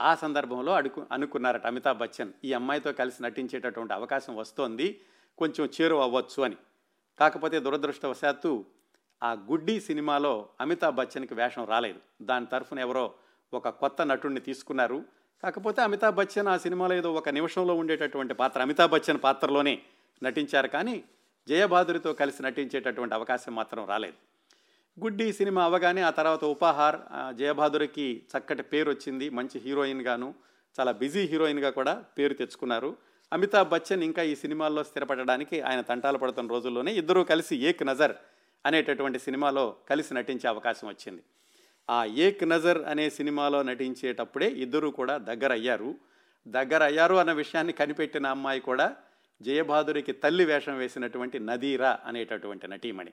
ఆ 0.00 0.14
సందర్భంలో 0.14 0.72
అడుకు 0.72 1.06
అనుకున్నారట 1.12 1.66
అమితాబ్ 1.66 1.98
బచ్చన్ 1.98 2.32
ఈ 2.44 2.52
అమ్మాయితో 2.52 2.92
కలిసి 2.92 3.22
నటించేటటువంటి 3.22 3.94
అవకాశం 3.94 4.36
వస్తోంది 4.36 5.00
కొంచెం 5.38 5.68
చేరువ 5.80 6.02
అవ్వచ్చు 6.02 6.42
అని. 6.42 6.56
కాకపోతే 7.20 7.60
దురదృష్టవశాత్తు 7.60 8.64
ఆ 9.22 9.32
గుడ్డి 9.32 9.80
సినిమాలో 9.80 10.48
అమితాబ్ 10.60 10.96
బచ్చన్కి 10.96 11.34
వేషం 11.34 11.64
రాలేదు. 11.64 12.00
దాని 12.22 12.46
తరఫున 12.46 12.78
ఎవరో 12.78 13.14
ఒక 13.54 13.68
కొత్త 13.68 14.02
నటుడిని 14.02 14.40
తీసుకున్నారు. 14.40 15.04
కాకపోతే 15.42 15.82
అమితాబ్ 15.82 16.16
బచ్చన్ 16.16 16.48
ఆ 16.48 16.56
సినిమాలో 16.56 16.94
ఏదో 16.94 17.12
ఒక 17.12 17.28
నిమిషంలో 17.28 17.74
ఉండేటటువంటి 17.74 18.34
పాత్ర. 18.34 18.60
అమితాబ్ 18.62 18.92
బచ్చన్ 18.92 19.20
పాత్రలోనే 19.24 19.78
నటించారు 20.22 20.68
కానీ 20.68 21.04
జయబాదురితో 21.48 22.12
కలిసి 22.12 22.42
నటించేటటువంటి 22.42 23.14
అవకాశం 23.14 23.54
మాత్రం 23.54 23.86
రాలేదు. 23.86 24.18
గుడ్డి 25.00 25.32
సినిమా 25.32 25.64
అవగానే 25.64 26.02
ఆ 26.02 26.10
తర్వాత 26.10 26.44
ఉపాహార్ 26.44 26.98
జయబాదురికి 27.34 28.22
చక్కటి 28.32 28.62
పేరు 28.62 28.90
వచ్చింది. 28.90 29.30
మంచి 29.30 29.58
హీరోయిన్ 29.58 30.02
గాను 30.02 30.34
చాలా 30.80 30.92
బిజీ 30.92 31.20
హీరోయిన్గా 31.20 31.70
కూడా 31.70 32.04
పేరు 32.18 32.34
తెచ్చుకున్నారు. 32.34 32.96
అమితాబ్ 33.32 33.68
బచ్చన్ 33.68 34.02
ఇంకా 34.02 34.22
ఈ 34.22 34.34
సినిమాల్లో 34.34 34.84
స్థిరపడడానికి 34.84 35.60
ఆయన 35.60 35.80
తంటాలు 35.80 36.18
పడుతున్న 36.18 36.50
రోజుల్లోనే 36.50 36.92
ఇద్దరూ 36.94 37.24
కలిసి 37.24 37.56
ఏక్ 37.56 37.82
నజర్ 37.82 38.14
అనేటటువంటి 38.66 39.18
సినిమాలో 39.18 39.76
కలిసి 39.90 40.14
నటించే 40.14 40.48
అవకాశం 40.48 40.88
వచ్చింది. 40.88 41.22
ఆ 41.90 42.04
ఏక్ 42.04 42.48
నజర్ 42.48 42.78
అనే 42.78 43.10
సినిమాలో 43.10 43.62
నటించేటప్పుడే 43.62 44.48
ఇద్దరూ 44.50 44.90
కూడా 44.90 45.18
దగ్గర 45.18 45.52
అయ్యారు 45.52 45.94
దగ్గర 46.48 46.82
అయ్యారు 46.82 47.14
అన్న 47.14 47.32
విషయాన్ని 47.32 47.72
కనిపెట్టిన 47.72 48.26
అమ్మాయి 48.26 48.60
కూడా 48.60 48.96
జయబహాదురికి 49.42 50.12
తల్లి 50.12 50.44
వేషం 50.44 50.76
వేసినటువంటి 50.76 51.38
నదీరా 51.38 51.98
అనేటటువంటి 52.04 52.68
నటీమణి. 52.68 53.12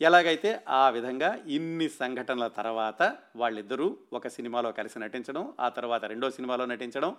ఎలాగైతే 0.00 0.64
ఆ 0.68 0.90
విధంగా 0.90 1.38
ఇన్ని 1.46 1.88
సంఘటనల 1.88 2.48
తర్వాత 2.48 3.16
వాళ్ళిద్దరూ 3.36 3.98
ఒక 4.12 4.28
సినిమాలో 4.28 4.72
కలిసి 4.72 4.98
నటించడం 4.98 5.54
ఆ 5.60 5.68
తర్వాత 5.68 6.04
రెండో 6.04 6.30
సినిమాలో 6.30 6.64
నటించడం 6.64 7.16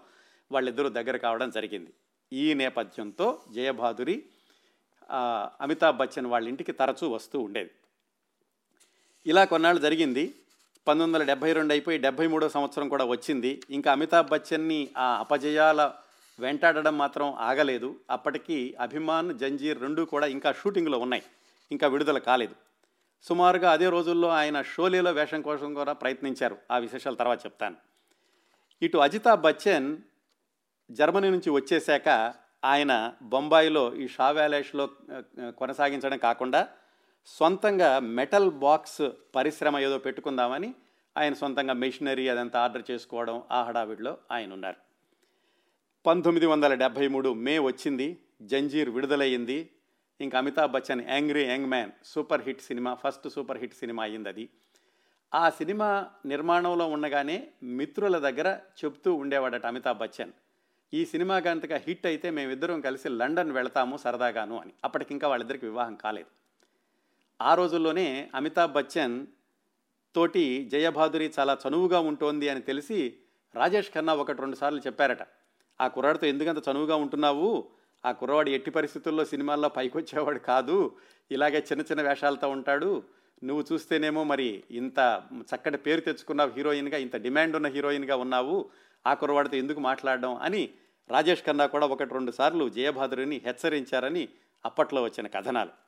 వాళ్ళిద్దరూ 0.51 0.89
దగ్గర 0.89 1.17
కావడం 1.17 1.49
జరిగింది. 1.49 1.93
ఈ 2.33 2.53
నేపథ్యంతో 2.53 3.41
జయబహాదురి 3.51 4.25
అమితాబ్ 5.61 5.97
బచ్చన్ 5.97 6.27
వాళ్ళ 6.27 6.47
ఇంటికి 6.47 6.71
తరచూ 6.71 7.09
వస్తూ 7.09 7.39
ఉండేది. 7.39 7.71
ఇలా 9.25 9.45
కొన్నాళ్ళు 9.45 9.81
జరిగింది. 9.81 10.35
పంతొమ్మిది 10.87 11.17
వందల 11.17 11.27
డెబ్బై 11.27 11.53
రెండు 11.53 11.71
అయిపోయి 11.73 11.97
డెబ్బై 11.97 12.27
మూడో 12.27 12.49
సంవత్సరం 12.49 12.89
కూడా 12.89 13.05
వచ్చింది. 13.05 13.61
ఇంకా 13.69 13.91
అమితాబ్ 13.91 14.29
బచ్చన్ని 14.29 14.89
ఆ 14.97 15.17
అపజయాల 15.19 15.93
వెంటాడడం 16.39 16.97
మాత్రం 16.97 17.33
ఆగలేదు. 17.39 17.95
అప్పటికి 18.09 18.75
అభిమాన్ 18.79 19.39
జంజీర్ 19.39 19.81
రెండు 19.81 20.01
కూడా 20.01 20.27
ఇంకా 20.27 20.51
షూటింగ్లో 20.51 20.97
ఉన్నాయి. 20.99 21.23
ఇంకా 21.71 21.87
విడుదల 21.87 22.17
కాలేదు. 22.17 22.55
సుమారుగా 23.23 23.71
అదే 23.71 23.89
రోజుల్లో 23.89 24.29
ఆయన 24.29 24.61
షోలేలో 24.61 25.11
వేషం 25.11 25.41
కోసం 25.41 25.73
కూడా 25.73 25.93
ప్రయత్నించారు. 25.93 26.57
ఆ 26.71 26.77
విశేషాల 26.77 27.13
తర్వాత 27.13 27.45
చెప్తాను. 27.45 27.75
ఇటు 28.81 28.97
అజితాబ్ 28.97 29.41
బచ్చన్ 29.41 29.97
జర్మనీ 30.91 31.29
నుంచి 31.29 31.49
వచ్చేశాక 31.49 32.33
ఆయన 32.65 33.13
బొంబాయిలో 33.21 33.95
ఈ 33.95 34.07
షా 34.07 34.31
వ్యాలేష్లో 34.31 34.89
కొనసాగించడం 35.57 36.17
కాకుండా 36.17 36.67
సొంతంగా 37.25 37.99
మెటల్ 37.99 38.51
బాక్స్ 38.51 39.09
పరిశ్రమ 39.35 39.79
ఏదో 39.79 39.97
పెట్టుకుందామని 39.97 40.75
ఆయన 41.17 41.33
సొంతంగా 41.33 41.73
మెషినరీ 41.73 42.27
అదంతా 42.27 42.59
ఆర్డర్ 42.59 42.83
చేసుకోవడం 42.91 43.43
ఆ 43.51 43.63
హడావిడిలో 43.63 44.17
ఆయన 44.31 44.53
ఉన్నారు. 44.53 44.75
పంతొమ్మిది 46.05 46.45
వందల 46.45 46.73
డెబ్భై 46.73 47.07
మూడు 47.07 47.33
మే 47.33 47.59
వచ్చింది 47.59 48.17
జంజీర్ 48.41 48.89
విడుదలయ్యింది 48.89 49.69
ఇంకా 50.21 50.37
Amitabh 50.37 50.71
Bachchan 50.71 51.09
angry 51.09 51.45
young 51.45 51.65
man 51.65 51.91
super 52.03 52.41
hit 52.41 52.61
cinema 52.61 52.93
first 52.93 53.29
super 53.29 53.57
hit 53.57 53.73
cinema 53.73 54.03
అయింది 54.03 54.29
అది. 54.29 54.49
ఆ 55.33 55.49
సినిమా 55.49 56.07
నిర్మాణంలో 56.25 56.87
ఉండగానే 56.87 57.47
మిత్రుల 57.63 58.17
దగ్గర 58.17 58.59
చెప్తూ 58.85 59.13
ఉండేవాడట 59.13 59.65
అమితాబ్ 59.65 59.97
బచ్చన్ 59.97 60.31
ఈ 60.93 61.05
సినిమా 61.05 61.39
కనుక 61.39 61.73
హిట్ 61.73 62.05
అయితే 62.05 62.29
మేమిద్దరం 62.29 62.81
కలిసి 62.81 63.09
లండన్ 63.09 63.51
వెళతాము 63.51 63.97
సరదాగాను 63.97 64.59
అని. 64.59 64.73
అప్పటికింకా 64.83 65.27
వాళ్ళిద్దరికి 65.27 65.65
వివాహం 65.65 65.95
కాలేదు. 65.95 66.44
ఆ 67.41 67.55
రోజుల్లోనే 67.55 68.31
అమితాబ్ 68.35 68.73
బచ్చన్ 68.73 69.25
తోటి 70.15 70.69
జయబహాదురి 70.71 71.33
చాలా 71.39 71.57
చనువుగా 71.67 71.99
ఉంటోంది 71.99 72.49
అని 72.49 72.61
తెలిసి 72.61 73.17
రాజేష్ 73.55 73.91
ఖన్నా 73.91 74.13
ఒకటి 74.13 74.41
రెండు 74.41 74.55
సార్లు 74.55 74.79
చెప్పారట. 74.79 75.17
ఆ 75.81 75.87
కుర్రాడితో 75.87 76.27
ఎందుకంత 76.27 76.57
చనువుగా 76.71 76.95
ఉంటున్నావు? 76.95 77.69
ఆ 78.05 78.11
కుర్రవాడు 78.11 78.49
ఎట్టి 78.49 78.71
పరిస్థితుల్లో 78.71 79.25
సినిమాల్లో 79.25 79.69
పైకొచ్చేవాడు 79.69 80.39
కాదు. 80.39 80.95
ఇలాగే 81.31 81.65
చిన్న 81.71 81.83
చిన్న 81.91 82.09
వేషాలతో 82.09 82.49
ఉంటాడు. 82.49 83.03
నువ్వు 83.43 83.65
చూస్తేనేమో 83.73 84.23
మరి 84.23 84.63
ఇంత 84.71 85.21
చక్కటి 85.55 85.77
పేరు 85.77 86.01
తెచ్చుకున్నావు 86.01 86.51
హీరోయిన్గా 86.51 86.97
ఇంత 86.97 87.15
డిమాండ్ 87.15 87.55
ఉన్న 87.55 87.67
హీరోయిన్గా 87.67 88.15
ఉన్నావు. 88.15 88.69
ఆ 89.07 89.13
కుర్రవాడితో 89.13 89.57
ఎందుకు 89.57 89.79
మాట్లాడడం? 89.79 90.35
అని 90.35 90.69
రాజేష్ 91.09 91.43
ఖన్నా 91.43 91.65
కూడా 91.65 91.85
ఒకటి 91.85 92.13
రెండు 92.13 92.31
సార్లు 92.31 92.69
జయభాదురిని 92.69 93.41
హెచ్చరించారని 93.45 94.27
అప్పట్లో 94.65 95.03
వచ్చిన 95.03 95.27
కథనాలు. 95.27 95.85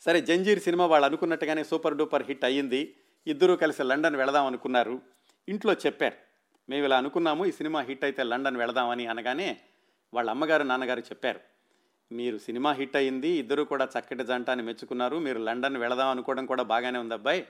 సరే 0.00 0.20
జంజీర్ 0.20 0.58
సినిమా 0.58 0.86
వాళ్ళు 0.86 1.06
అనుకున్నట్టుగానే 1.06 1.64
సూపర్ 1.64 1.96
డూపర్ 1.96 2.22
హిట్ 2.22 2.44
అయ్యింది. 2.44 2.94
ఇద్దరూ 3.26 3.56
కలిసి 3.56 3.82
లండన్ 3.82 4.16
వెళదాం 4.16 4.46
అనుకున్నారు. 4.46 5.00
ఇంట్లో 5.48 5.72
చెప్పారు 5.72 6.16
మేము 6.68 6.84
ఇలా 6.84 6.96
అనుకున్నాము 6.96 7.46
ఈ 7.46 7.50
సినిమా 7.50 7.80
హిట్ 7.80 8.04
అయితే 8.04 8.22
లండన్ 8.22 8.56
వెళదామని 8.56 9.06
అనగానే 9.06 9.56
వాళ్ళ 10.14 10.30
అమ్మగారు 10.30 10.62
నాన్నగారు 10.62 11.00
చెప్పారు 11.00 11.40
మీరు 12.10 12.38
సినిమా 12.38 12.72
హిట్ 12.72 12.96
అయ్యింది 12.96 13.28
ఇద్దరు 13.28 13.62
కూడా 13.62 13.84
చక్కటి 13.84 14.24
జంట 14.24 14.50
అని 14.50 14.62
మెచ్చుకున్నారు 14.62 15.16
మీరు 15.16 15.38
లండన్ 15.38 15.76
వెళదాం 15.76 16.08
అనుకోవడం 16.08 16.46
కూడా 16.46 16.62
బాగానే 16.62 16.98
ఉంది 16.98 17.14
అబ్బాయి. 17.14 17.46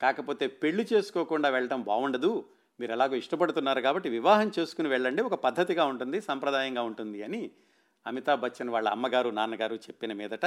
కాకపోతే 0.00 0.46
పెళ్ళి 0.46 0.86
చేసుకోకుండా 0.92 1.48
వెళ్ళటం 1.48 1.82
బాగుండదు 1.82 2.44
మీరు 2.80 2.92
ఎలాగో 2.92 3.14
ఇష్టపడుతున్నారు 3.16 3.80
కాబట్టి 3.80 4.08
వివాహం 4.08 4.52
చేసుకుని 4.58 4.88
వెళ్ళండి 4.88 5.22
ఒక 5.22 5.34
పద్ధతిగా 5.34 5.84
ఉంటుంది 5.84 6.20
సంప్రదాయంగా 6.20 6.82
ఉంటుంది 6.82 7.22
అని 7.22 7.50
అమితాబ్ 8.06 8.40
బచ్చన్ 8.40 8.70
వాళ్ళ 8.70 8.88
అమ్మగారు 8.88 9.28
నాన్నగారు 9.28 9.74
చెప్పిన 9.74 10.12
మీదట 10.12 10.46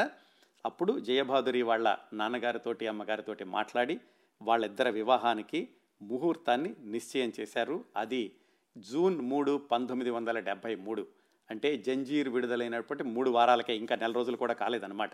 అప్పుడు 0.65 0.99
జయబాదురి 0.99 1.61
వాళ్ళ 1.61 1.97
నాన్నగారితోటి 2.13 2.87
అమ్మగారితోటి 2.87 3.43
మాట్లాడి 3.43 3.99
వాళ్ళిద్దరి 4.41 4.91
వివాహానికి 4.91 5.69
ముహూర్తాన్ని 6.01 6.73
నిశ్చయం 6.83 7.31
చేశారు. 7.39 7.85
అది 7.97 8.31
జూన్ 8.77 9.21
మూడు 9.21 9.61
పంతొమ్మిది 9.71 10.09
వందల 10.09 10.39
డెబ్భై 10.39 10.75
మూడు. 10.75 11.07
అంటే 11.49 11.77
జంజీర్ 11.77 12.29
విడుదలైనప్పటి 12.29 13.03
మూడు 13.03 13.29
వారాలకే 13.29 13.77
ఇంకా 13.77 13.95
నెల 13.95 14.11
రోజులు 14.11 14.37
కూడా 14.37 14.53
కాలేదన్నమాట. 14.53 15.11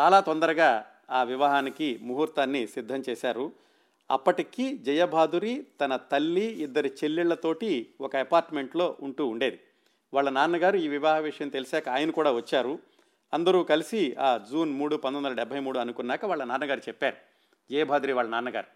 చాలా 0.00 0.20
తొందరగా 0.20 0.86
ఆ 1.10 1.22
వివాహానికి 1.22 1.98
ముహూర్తాన్ని 2.02 2.66
సిద్ధం 2.66 3.02
చేశారు. 3.08 3.52
అప్పటికి 4.10 4.78
జయబాదురి 4.78 5.66
తన 5.80 5.96
తల్లి 5.96 6.44
ఇద్దరి 6.44 6.92
చెల్లెళ్ళతోటి 7.04 7.90
ఒక 8.00 8.16
అపార్ట్మెంట్లో 8.16 8.96
ఉంటూ 9.00 9.26
ఉండేది. 9.26 9.60
వాళ్ళ 10.14 10.30
నాన్నగారు 10.30 10.76
ఈ 10.76 10.88
వివాహ 10.88 11.18
విషయం 11.18 11.48
తెలిసాక 11.48 11.88
ఆయన 11.88 12.10
కూడా 12.10 12.32
వచ్చారు. 12.32 12.78
అందరూ 13.34 13.64
కలిసి 13.64 14.16
ఆ 14.18 14.38
జూన్ 14.50 14.72
మూడు 14.72 14.96
పంతొమ్మిది 14.96 15.26
వందల 15.26 15.36
డెబ్బై 15.42 15.60
మూడు 15.60 15.78
అనుకున్నాక 15.78 16.24
వాళ్ళ 16.24 16.44
నాన్నగారు 16.44 16.82
చెప్పారు 16.88 17.16
జయభాద్రి 17.70 18.12
వాళ్ళ 18.12 18.30
నాన్నగారు 18.30 18.70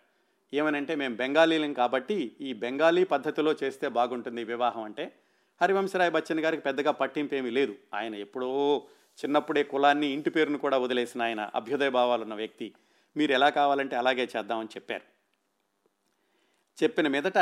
ఏమనంటే 0.54 0.94
మేము 0.94 1.14
బెంగాలీలం 1.16 1.72
కాబట్టి 1.72 2.36
ఈ 2.40 2.52
బెంగాలీ 2.52 3.04
పద్ధతిలో 3.04 3.54
చేస్తే 3.64 3.88
బాగుంటుంది 3.88 4.44
వివాహం 4.44 4.82
అంటే 4.82 5.12
హరివంశరాయ్ 5.62 6.10
బచ్చన్ 6.10 6.40
గారికి 6.40 6.62
పెద్దగా 6.62 6.90
పట్టింపు 6.90 7.34
ఏమీ 7.34 7.50
లేదు. 7.50 7.74
ఆయన 7.94 8.14
ఎప్పుడో 8.14 8.50
చిన్నప్పుడే 9.18 9.62
కులాన్ని 9.62 10.06
ఇంటి 10.06 10.30
పేరును 10.30 10.58
కూడా 10.58 10.78
వదిలేసిన 10.78 11.22
ఆయన 11.22 11.50
అభ్యుదయ 11.54 11.90
భావాలున్న 11.90 12.34
వ్యక్తి. 12.34 12.74
మీరు 13.16 13.32
ఎలా 13.32 13.48
కావాలంటే 13.50 13.96
అలాగే 13.96 14.28
చేద్దామని 14.36 14.68
చెప్పారు. 14.68 15.06
చెప్పిన 16.82 17.08
మీదట 17.08 17.38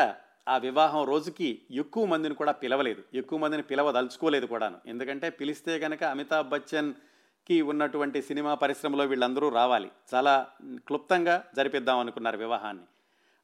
ఆ 0.49 0.57
వివాహం 0.57 1.05
రోజుకి 1.05 1.63
ఎక్కువ 1.71 2.07
మందిని 2.07 2.35
కూడా 2.35 2.53
పిలవలేదు. 2.53 3.03
ఎక్కువ 3.15 3.39
మందిని 3.39 3.63
పిలవదలుచుకోలేదు 3.63 4.47
కూడాను. 4.47 4.79
ఎందుకంటే 4.87 5.31
పిలిస్తే 5.31 5.79
కనుక 5.79 6.05
అమితాబ్ 6.05 6.49
బచ్చన్కి 6.49 7.61
ఉన్నటువంటి 7.61 8.23
సినిమా 8.23 8.55
పరిశ్రమలో 8.55 9.05
వీళ్ళందరూ 9.05 9.49
రావాలి. 9.49 9.91
చాలా 10.15 10.47
క్లుప్తంగా 10.65 11.45
జరిపిద్దాం 11.57 11.99
అనుకున్నారు 11.99 12.39
వివాహాన్ని. 12.39 12.85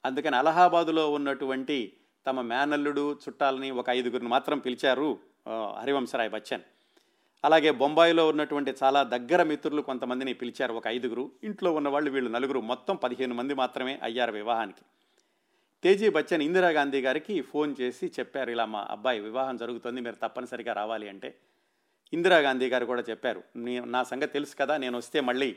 అందుకని 0.04 0.36
అలహాబాదులో 0.36 1.12
ఉన్నటువంటి 1.12 1.92
తమ 2.26 2.40
మేనల్లుడు 2.40 3.12
చుట్టాలని 3.12 3.70
ఒక 3.70 3.90
ఐదుగురిని 3.90 4.28
మాత్రం 4.28 4.58
పిలిచారు 4.58 5.18
హరివంశరాయ్ 5.80 6.30
బచ్చన్. 6.30 6.60
అలాగే 7.44 7.70
బొంబాయిలో 7.70 8.28
ఉన్నటువంటి 8.28 8.74
చాలా 8.82 9.02
దగ్గర 9.02 9.42
మిత్రులు 9.42 9.82
కొంతమందిని 9.82 10.34
పిలిచారు 10.34 10.74
ఒక 10.74 10.86
ఐదుగురు. 10.86 11.30
ఇంట్లో 11.44 11.72
ఉన్నవాళ్ళు 11.72 12.10
వీళ్ళు 12.10 12.30
నలుగురు. 12.30 12.60
మొత్తం 12.60 12.96
పదిహేను 12.96 13.34
మంది 13.34 13.54
మాత్రమే 13.54 14.00
అయ్యారు 14.02 14.32
వివాహానికి. 14.32 14.82
తేజీ 15.82 16.08
బచ్చన్ 16.08 16.42
ఇందిరాగాంధీ 16.42 17.00
గారికి 17.00 17.42
ఫోన్ 17.42 17.74
చేసి 17.80 18.06
చెప్పారు 18.06 18.50
ఇలా 18.50 18.64
మా 18.64 18.86
అబ్బాయి 18.90 19.20
వివాహం 19.20 19.56
జరుగుతుంది 19.56 20.00
మీరు 20.00 20.14
తప్పనిసరిగా 20.14 20.72
రావాలి 20.72 21.08
అంటే 21.08 21.34
ఇందిరాగాంధీ 22.12 22.68
గారు 22.68 22.84
కూడా 22.84 23.02
చెప్పారు 23.10 23.42
నీ 23.56 23.80
నా 23.80 24.02
సంగతి 24.02 24.32
తెలుసు 24.32 24.56
కదా 24.56 24.76
నేను 24.76 24.96
వస్తే 24.96 25.20
మళ్ళీ 25.20 25.56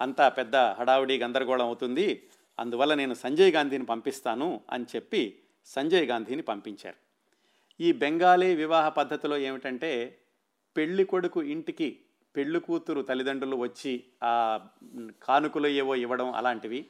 అంతా 0.00 0.28
పెద్ద 0.28 0.56
హడావుడి 0.56 1.18
గందరగోళం 1.18 1.66
అవుతుంది 1.66 2.22
అందువల్ల 2.58 2.94
నేను 2.94 3.14
సంజయ్ 3.14 3.52
గాంధీని 3.52 3.86
పంపిస్తాను 3.86 4.60
అని 4.70 4.84
చెప్పి 4.96 5.42
సంజయ్ 5.66 6.06
గాంధీని 6.06 6.42
పంపించారు. 6.42 6.96
ఈ 7.80 7.92
బెంగాలీ 7.92 8.54
వివాహ 8.54 8.88
పద్ధతిలో 8.88 9.36
ఏమిటంటే 9.36 10.20
పెళ్ళి 10.76 11.04
కొడుకు 11.04 11.42
ఇంటికి 11.42 12.00
పెళ్ళి 12.36 12.60
కూతురు 12.60 13.02
తల్లిదండ్రులు 13.02 13.56
వచ్చి 13.56 14.04
ఆ 14.22 14.60
కానుకలు 15.22 15.66
ఏవో 15.66 15.94
ఇవ్వడం 15.94 16.32
అలాంటివి 16.32 16.86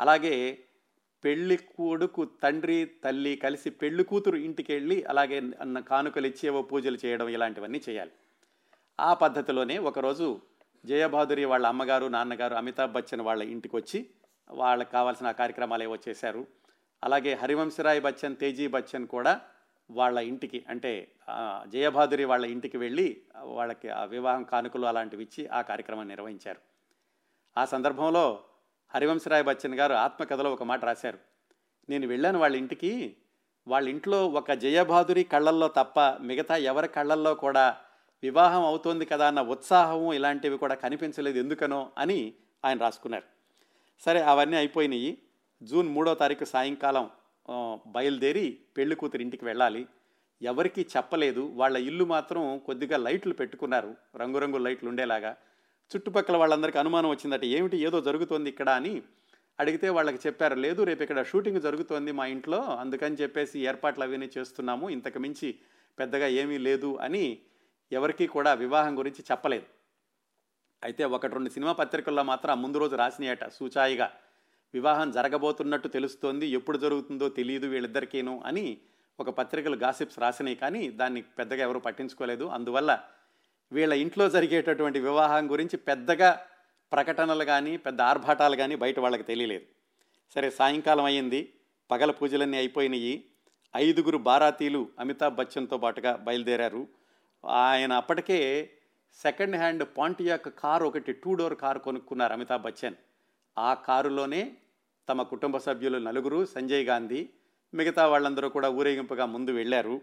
అలాగే 0.00 0.64
పెళ్ళి 1.24 1.56
కొడుకు 1.56 2.24
తండ్రి 2.42 2.78
తల్లి 3.04 3.36
కలిసి 3.36 3.70
పెళ్ళి 3.70 4.04
కూతురు 4.04 4.36
ఇంటికి 4.36 4.70
వెళ్ళి 4.72 4.96
అలాగే 5.04 5.38
అన్న 5.60 5.80
కానుకలు 5.80 6.26
ఇచ్చేవో 6.26 6.62
పూజలు 6.62 6.98
చేయడం 7.04 7.28
ఇలాంటివన్నీ 7.28 7.80
చేయాలి. 7.88 8.12
ఆ 9.00 9.14
పద్ధతిలోనే 9.14 9.78
ఒకరోజు 9.78 10.40
జయబాదురి 10.84 11.44
వాళ్ళ 11.44 11.66
అమ్మగారు 11.66 12.06
నాన్నగారు 12.06 12.54
అమితాబ్ 12.54 12.92
బచ్చన్ 12.92 13.20
వాళ్ళ 13.20 13.42
ఇంటికి 13.42 13.76
వచ్చి 13.76 13.98
వాళ్ళకి 14.50 14.90
కావాల్సిన 14.90 15.30
కార్యక్రమాలు 15.30 15.82
ఏవో 15.82 15.96
చేశారు. 16.08 16.46
అలాగే 17.02 17.34
హరివంశరాయ్ 17.34 18.00
బచ్చన్ 18.00 18.36
తేజీ 18.36 18.66
బచ్చన్ 18.66 19.06
కూడా 19.06 19.40
వాళ్ళ 19.90 20.18
ఇంటికి 20.18 20.64
అంటే 20.68 20.92
జయబాదురి 21.66 22.24
వాళ్ళ 22.24 22.44
ఇంటికి 22.46 22.78
వెళ్ళి 22.78 23.08
వాళ్ళకి 23.56 23.88
ఆ 23.88 24.04
వివాహం 24.04 24.42
కానుకలు 24.42 24.86
అలాంటివి 24.86 25.22
ఇచ్చి 25.22 25.42
ఆ 25.46 25.60
కార్యక్రమం 25.62 26.08
నిర్వహించారు. 26.08 26.60
ఆ 27.56 27.64
సందర్భంలో 27.64 28.26
హరివంశరాయ్ 28.94 29.44
బచ్చన్ 29.44 29.74
గారు 29.74 29.94
ఆత్మకథలో 29.94 30.52
ఒక 30.52 30.62
మాట 30.62 30.84
రాశారు. 30.84 31.18
నేను 31.88 32.06
వెళ్ళాను 32.06 32.38
వాళ్ళ 32.38 32.56
ఇంటికి. 32.56 33.16
వాళ్ళ 33.68 33.88
ఇంట్లో 33.88 34.28
ఒక 34.28 34.52
జయబాదురి 34.52 35.24
కళ్ళల్లో 35.24 35.68
తప్ప 35.68 36.00
మిగతా 36.00 36.56
ఎవరి 36.56 36.88
కళ్ళల్లో 36.88 37.34
కూడా 37.34 37.76
వివాహం 38.22 38.62
అవుతోంది 38.62 39.04
కదా 39.04 39.26
అన్న 39.26 39.40
ఉత్సాహము 39.40 40.14
ఇలాంటివి 40.14 40.58
కూడా 40.58 40.74
కనిపించలేదు 40.74 41.38
ఎందుకనో 41.38 41.90
అని 41.98 42.34
ఆయన 42.64 42.78
రాసుకున్నారు. 42.78 43.24
సరే 44.00 44.22
అవన్నీ 44.22 44.56
అయిపోయినాయి. 44.56 45.18
జూన్ 45.62 45.88
మూడో 45.88 46.14
తారీఖు 46.14 46.44
సాయంకాలం 46.44 47.10
బయలుదేరి 47.86 48.58
పెళ్ళి 48.76 48.96
కూతురు 48.96 49.22
ఇంటికి 49.22 49.44
వెళ్ళాలి. 49.44 49.86
ఎవరికీ 50.42 50.86
చెప్పలేదు. 50.96 51.50
వాళ్ళ 51.54 51.76
ఇల్లు 51.76 52.04
మాత్రం 52.04 52.58
కొద్దిగా 52.58 52.96
లైట్లు 52.96 53.34
పెట్టుకున్నారు. 53.34 53.94
రంగురంగు 54.16 54.58
లైట్లు 54.58 54.88
ఉండేలాగా. 54.88 55.36
చుట్టుపక్కల 55.96 56.36
వాళ్ళందరికీ 56.36 56.78
అనుమానం 56.78 57.10
వచ్చిందట 57.10 57.44
ఏమిటి 57.44 57.76
ఏదో 57.76 58.00
జరుగుతోంది 58.00 58.50
ఇక్కడ? 58.50 58.70
అని 58.70 59.02
అడిగితే 59.58 59.88
వాళ్ళకి 59.88 60.18
చెప్పారు 60.26 60.54
లేదు 60.54 60.84
రేపు 60.84 61.02
ఇక్కడ 61.02 61.22
షూటింగ్ 61.22 61.60
జరుగుతోంది 61.60 62.12
మా 62.12 62.26
ఇంట్లో 62.26 62.60
అందుకని 62.60 63.16
చెప్పేసి 63.16 63.60
ఏర్పాట్లు 63.60 64.04
అవన్నీ 64.04 64.30
చేస్తున్నాము 64.38 64.90
ఇంతకు 64.90 65.18
మించి 65.18 65.58
పెద్దగా 65.98 66.26
ఏమీ 66.26 66.58
లేదు 66.58 66.98
అని 67.00 67.38
ఎవరికీ 67.92 68.26
కూడా 68.26 68.54
వివాహం 68.54 68.98
గురించి 68.98 69.24
చెప్పలేదు. 69.30 69.66
అయితే 70.82 71.04
ఒకటి 71.04 71.34
రెండు 71.34 71.50
సినిమా 71.50 71.72
పత్రికల్లో 71.72 72.22
మాత్రం 72.22 72.52
ఆ 72.52 72.60
ముందు 72.60 72.78
రోజు 72.78 72.96
రాసినాయట 72.96 73.44
సూచాయిగా 73.48 74.10
వివాహం 74.74 75.10
జరగబోతున్నట్టు 75.10 75.88
తెలుస్తోంది 75.88 76.46
ఎప్పుడు 76.46 76.78
జరుగుతుందో 76.78 77.28
తెలియదు 77.28 77.66
వీళ్ళిద్దరికీను 77.66 78.42
అని 78.46 78.78
ఒక 79.20 79.30
పత్రికలు 79.30 79.76
గాసిప్స్ 79.76 80.18
రాసినాయి 80.18 80.56
కానీ 80.56 80.90
దాన్ని 80.90 81.22
పెద్దగా 81.22 81.62
ఎవరు 81.62 81.78
పట్టించుకోలేదు. 81.78 82.44
అందువల్ల 82.46 83.00
వీళ్ళ 83.72 83.92
ఇంట్లో 83.92 84.28
జరిగేటటువంటి 84.28 85.00
వివాహం 85.00 85.52
గురించి 85.52 85.76
పెద్దగా 85.76 86.40
ప్రకటనలు 86.92 87.44
కానీ 87.44 87.76
పెద్ద 87.76 88.00
ఆర్భాటాలు 88.00 88.56
కానీ 88.56 88.74
బయట 88.74 88.98
వాళ్ళకి 88.98 89.22
తెలియలేదు. 89.22 89.64
సరే 90.34 90.50
సాయంకాలం 90.50 91.04
అయ్యింది. 91.04 91.52
పగల 91.90 92.10
పూజలన్నీ 92.10 92.56
అయిపోయినాయి. 92.56 93.24
ఐదుగురు 93.76 94.18
బారాతీలు 94.18 94.88
అమితాబ్ 94.98 95.34
బచ్చన్తో 95.34 95.78
పాటుగా 95.78 96.16
బయలుదేరారు. 96.16 96.88
ఆయన 97.44 97.92
అప్పటికే 97.92 98.70
సెకండ్ 99.22 99.56
హ్యాండ్ 99.56 99.84
పాంటియాక్ 99.98 100.58
కారు 100.58 100.84
ఒకటి 100.84 101.12
టూ 101.12 101.34
డోర్ 101.34 101.54
కారు 101.54 101.78
కొనుక్కున్నారు 101.78 102.32
అమితాబ్ 102.32 102.62
బచ్చన్. 102.62 102.94
ఆ 103.58 103.74
కారులోనే 103.74 104.52
తమ 105.08 105.22
కుటుంబ 105.22 105.56
సభ్యులు 105.56 105.98
నలుగురు 105.98 106.44
సంజయ్ 106.44 106.84
గాంధీ 106.86 107.28
మిగతా 107.74 108.06
వాళ్ళందరూ 108.06 108.48
కూడా 108.48 108.68
ఊరేగింపుగా 108.68 109.26
ముందు 109.26 109.50
వెళ్ళారు. 109.50 110.00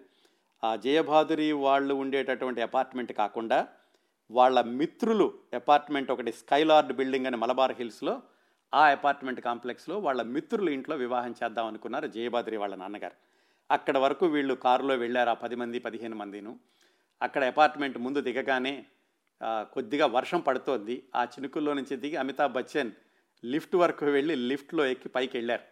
ఆ 0.64 0.76
జయభాదురి 0.76 1.52
వాళ్ళు 1.52 1.94
ఉండేటటువంటి 1.94 2.62
అపార్ట్మెంట్ 2.62 3.14
కాకుండా 3.14 3.68
వాళ్ళ 4.32 4.62
మిత్రులు 4.62 5.34
అపార్ట్మెంట్ 5.54 6.12
ఒకటి 6.12 6.32
స్కైలార్డ్ 6.32 6.94
బిల్డింగ్ 6.94 7.26
అని 7.26 7.38
మలబార్ 7.38 7.72
హిల్స్లో 7.72 8.22
ఆ 8.74 8.88
అపార్ట్మెంట్ 8.88 9.42
కాంప్లెక్స్లో 9.42 10.00
వాళ్ళ 10.00 10.22
మిత్రుల 10.22 10.70
ఇంట్లో 10.70 10.96
వివాహం 10.96 11.36
చేద్దాం 11.44 11.66
అనుకున్నారు 11.66 12.08
జయబాదురి 12.08 12.58
వాళ్ళ 12.58 12.76
నాన్నగారు. 12.76 13.14
అక్కడ 13.72 13.98
వరకు 13.98 14.26
వీళ్ళు 14.26 14.54
కారులో 14.54 14.96
వెళ్ళారు 14.96 15.30
ఆ 15.30 15.34
పది 15.34 15.56
మంది 15.56 15.80
పదిహేను 15.80 16.16
మందిను. 16.16 16.60
అక్కడ 17.22 17.44
అపార్ట్మెంట్ 17.44 17.98
ముందు 17.98 18.22
దిగగానే 18.22 18.86
కొద్దిగా 19.44 20.06
వర్షం 20.06 20.40
పడుతోంది. 20.40 21.04
ఆ 21.16 21.24
చినుకుల్లో 21.24 21.74
నుంచి 21.74 21.98
దిగి 21.98 22.16
అమితాబ్ 22.16 22.54
బచ్చన్ 22.54 22.92
లిఫ్ట్ 23.46 23.76
వరకు 23.76 24.06
వెళ్ళి 24.06 24.36
లిఫ్ట్లో 24.36 24.86
ఎక్కి 24.86 25.10
పైకి 25.10 25.38
వెళ్ళారు. 25.38 25.64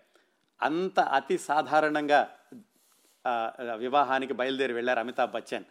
అంత 0.62 1.00
అతి 1.00 1.38
సాధారణంగా 1.38 2.37
వివాహానికి 3.76 4.34
బయలుదేరి 4.34 4.74
వెళ్ళారు 4.74 5.00
అమితాబ్ 5.00 5.32
బచ్చన్. 5.32 5.64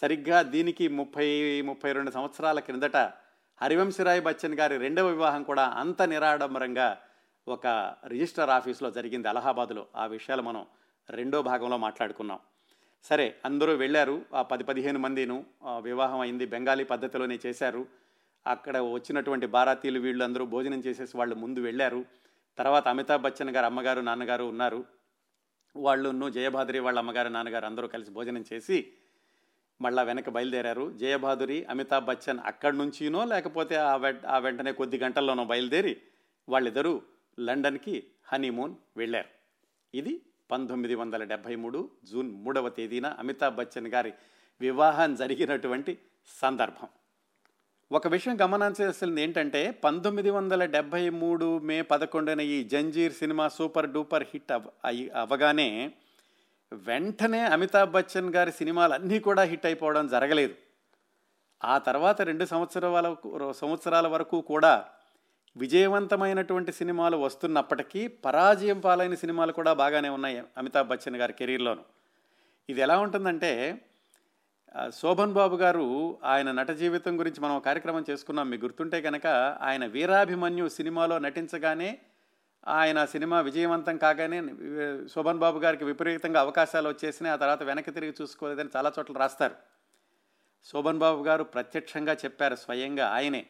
సరిగ్గా 0.00 0.42
దీనికి 0.42 0.88
ముప్పై 0.88 1.26
ముప్పై 1.62 1.92
రెండు 1.92 2.10
సంవత్సరాల 2.10 2.60
క్రిందట 2.60 2.96
హరివంశరాయ్ 3.62 4.22
బచ్చన్ 4.22 4.54
గారి 4.54 4.76
రెండవ 4.76 5.06
వివాహం 5.06 5.42
కూడా 5.42 5.64
అంత 5.66 6.02
నిరాడంబరంగా 6.02 6.98
ఒక 7.48 7.66
రిజిస్టర్ 8.08 8.50
ఆఫీస్లో 8.50 8.90
జరిగింది 8.90 9.28
అలహాబాద్లో. 9.28 9.86
ఆ 9.96 10.06
విషయాలు 10.06 10.42
మనం 10.42 10.66
రెండో 11.10 11.42
భాగంలో 11.42 11.76
మాట్లాడుకున్నాం. 11.76 12.38
సరే 13.04 13.34
అందరూ 13.44 13.72
వెళ్ళారు. 13.74 14.22
ఆ 14.34 14.42
పది 14.42 14.64
పదిహేను 14.64 14.98
మందిను 14.98 15.44
వివాహం 15.78 16.20
అయింది. 16.20 16.46
బెంగాలీ 16.46 16.84
పద్ధతిలోనే 16.84 17.38
చేశారు. 17.46 17.86
అక్కడ 18.46 18.76
వచ్చినటువంటి 18.78 19.46
భారతీయులు 19.46 20.00
వీళ్ళు 20.00 20.24
అందరూ 20.24 20.44
భోజనం 20.46 20.80
చేసేసి 20.80 21.16
వాళ్ళు 21.16 21.34
ముందు 21.34 21.60
వెళ్ళారు. 21.60 22.04
తర్వాత 22.58 22.88
అమితాబ్ 22.88 23.22
బచ్చన్ 23.22 23.50
గారు 23.50 23.66
అమ్మగారు 23.66 24.00
నాన్నగారు 24.00 24.44
ఉన్నారు. 24.44 24.84
వాళ్ళును 25.76 26.30
జయభాద్రి 26.30 26.78
వాళ్ళ 26.78 26.98
అమ్మగారు 26.98 27.28
నాన్నగారు 27.28 27.66
అందరూ 27.66 27.88
కలిసి 27.88 28.10
భోజనం 28.10 28.44
చేసి 28.52 28.92
మళ్ళా 29.80 30.02
వెనక 30.02 30.30
బయలుదేరారు. 30.30 30.92
జయబాదురి 30.92 31.64
అమితాబ్ 31.64 32.04
బచ్చన్ 32.04 32.38
అక్కడి 32.44 32.76
నుంచినో 32.76 33.24
లేకపోతే 33.24 33.76
ఆ 33.76 33.96
వె 33.96 34.14
ఆ 34.26 34.38
వెంటనే 34.38 34.72
కొద్ది 34.72 34.98
గంటల్లోనో 34.98 35.44
బయలుదేరి 35.44 36.00
వాళ్ళిద్దరూ 36.48 37.02
లండన్కి 37.40 38.06
హనీమూన్ 38.24 38.74
వెళ్ళారు. 38.96 39.28
ఇది 39.94 40.20
పంతొమ్మిది 40.50 40.94
వందల 40.94 41.24
డెబ్భై 41.24 41.54
మూడు 41.54 41.90
జూన్ 42.04 42.30
మూడవ 42.30 42.68
తేదీన 42.68 43.06
అమితాబ్ 43.06 43.56
బచ్చన్ 43.56 43.88
గారి 43.88 44.12
వివాహం 44.60 45.14
జరిగినటువంటి 45.14 45.98
సందర్భం. 46.26 46.88
ఒక 47.92 48.08
విషయం 48.08 48.34
గమనించాల్సింది 48.42 49.22
ఏంటంటే 49.22 49.60
పంతొమ్మిది 49.84 50.30
వందల 50.30 50.64
డెబ్భై 50.64 51.10
మూడు 51.10 51.58
మే 51.58 51.76
పదకొండున 51.82 52.40
ఈ 52.40 52.64
Zanjeer 52.64 53.12
cinema 53.12 53.48
super 53.48 53.88
duper 53.90 54.24
hit 54.32 54.52
అవ్ 54.52 54.68
అయి 54.84 55.10
అవగానే 55.22 55.92
వెంటనే 56.72 57.40
అమితాబ్ 57.40 57.90
బచ్చన్ 57.90 58.30
గారి 58.34 58.52
సినిమాలు 58.52 58.94
అన్నీ 58.94 59.18
కూడా 59.18 59.42
హిట్ 59.42 59.66
అయిపోవడం 59.66 60.08
జరగలేదు. 60.08 60.54
ఆ 61.64 61.78
తర్వాత 61.78 62.22
రెండు 62.22 62.44
సంవత్సరాల 62.44 63.14
సంవత్సరాల 63.60 64.06
వరకు 64.06 64.40
కూడా 64.40 64.84
విజయవంతమైనటువంటి 65.56 66.72
సినిమాలు 66.72 67.16
వస్తున్నప్పటికీ 67.16 68.08
పరాజయం 68.08 68.80
పాలైన 68.80 69.14
సినిమాలు 69.14 69.52
కూడా 69.52 69.72
బాగానే 69.72 70.08
ఉన్నాయి 70.08 70.42
అమితాబ్ 70.58 70.88
బచ్చన్ 70.88 71.16
గారి 71.16 71.32
కెరీర్లోను. 71.32 71.84
ఇది 72.68 72.80
ఎలా 72.80 72.98
ఉంటుందంటే 72.98 73.82
శోభన్ 74.74 75.32
బాబు 75.32 75.56
గారు 75.56 76.18
ఆయన 76.24 76.52
నట 76.52 76.70
జీవితం 76.70 77.20
గురించి 77.20 77.40
మనం 77.40 77.60
కార్యక్రమం 77.60 78.04
చేసుకున్నాం. 78.10 78.50
మీకు 78.50 78.64
గుర్తుంటే 78.64 79.02
కనుక 79.02 79.26
ఆయన 79.60 79.86
వీరాభిమన్యు 79.86 80.68
సినిమాలో 80.68 81.18
నటించగానే 81.18 81.98
ఆయన 82.68 83.04
సినిమా 83.04 83.40
విజయవంతం 83.40 83.96
కాగానే 83.96 84.42
శోభన్ 85.14 85.38
బాబు 85.38 85.58
గారికి 85.58 85.84
విపరీతంగా 85.84 86.40
అవకాశాలు 86.40 86.88
వచ్చేసినాయి. 86.88 87.34
ఆ 87.34 87.36
తర్వాత 87.36 87.62
వెనక్కి 87.62 87.90
తిరిగి 87.90 88.14
చూసుకోలేదని 88.20 88.70
చాలా 88.76 88.92
చోట్ల 88.98 89.14
రాస్తారు. 89.16 89.54
శోభన్ 90.64 90.98
బాబు 90.98 91.22
గారు 91.22 91.44
ప్రత్యక్షంగా 91.44 92.12
చెప్పారు 92.12 92.54
స్వయంగా 92.54 93.08
ఆయనే 93.08 93.46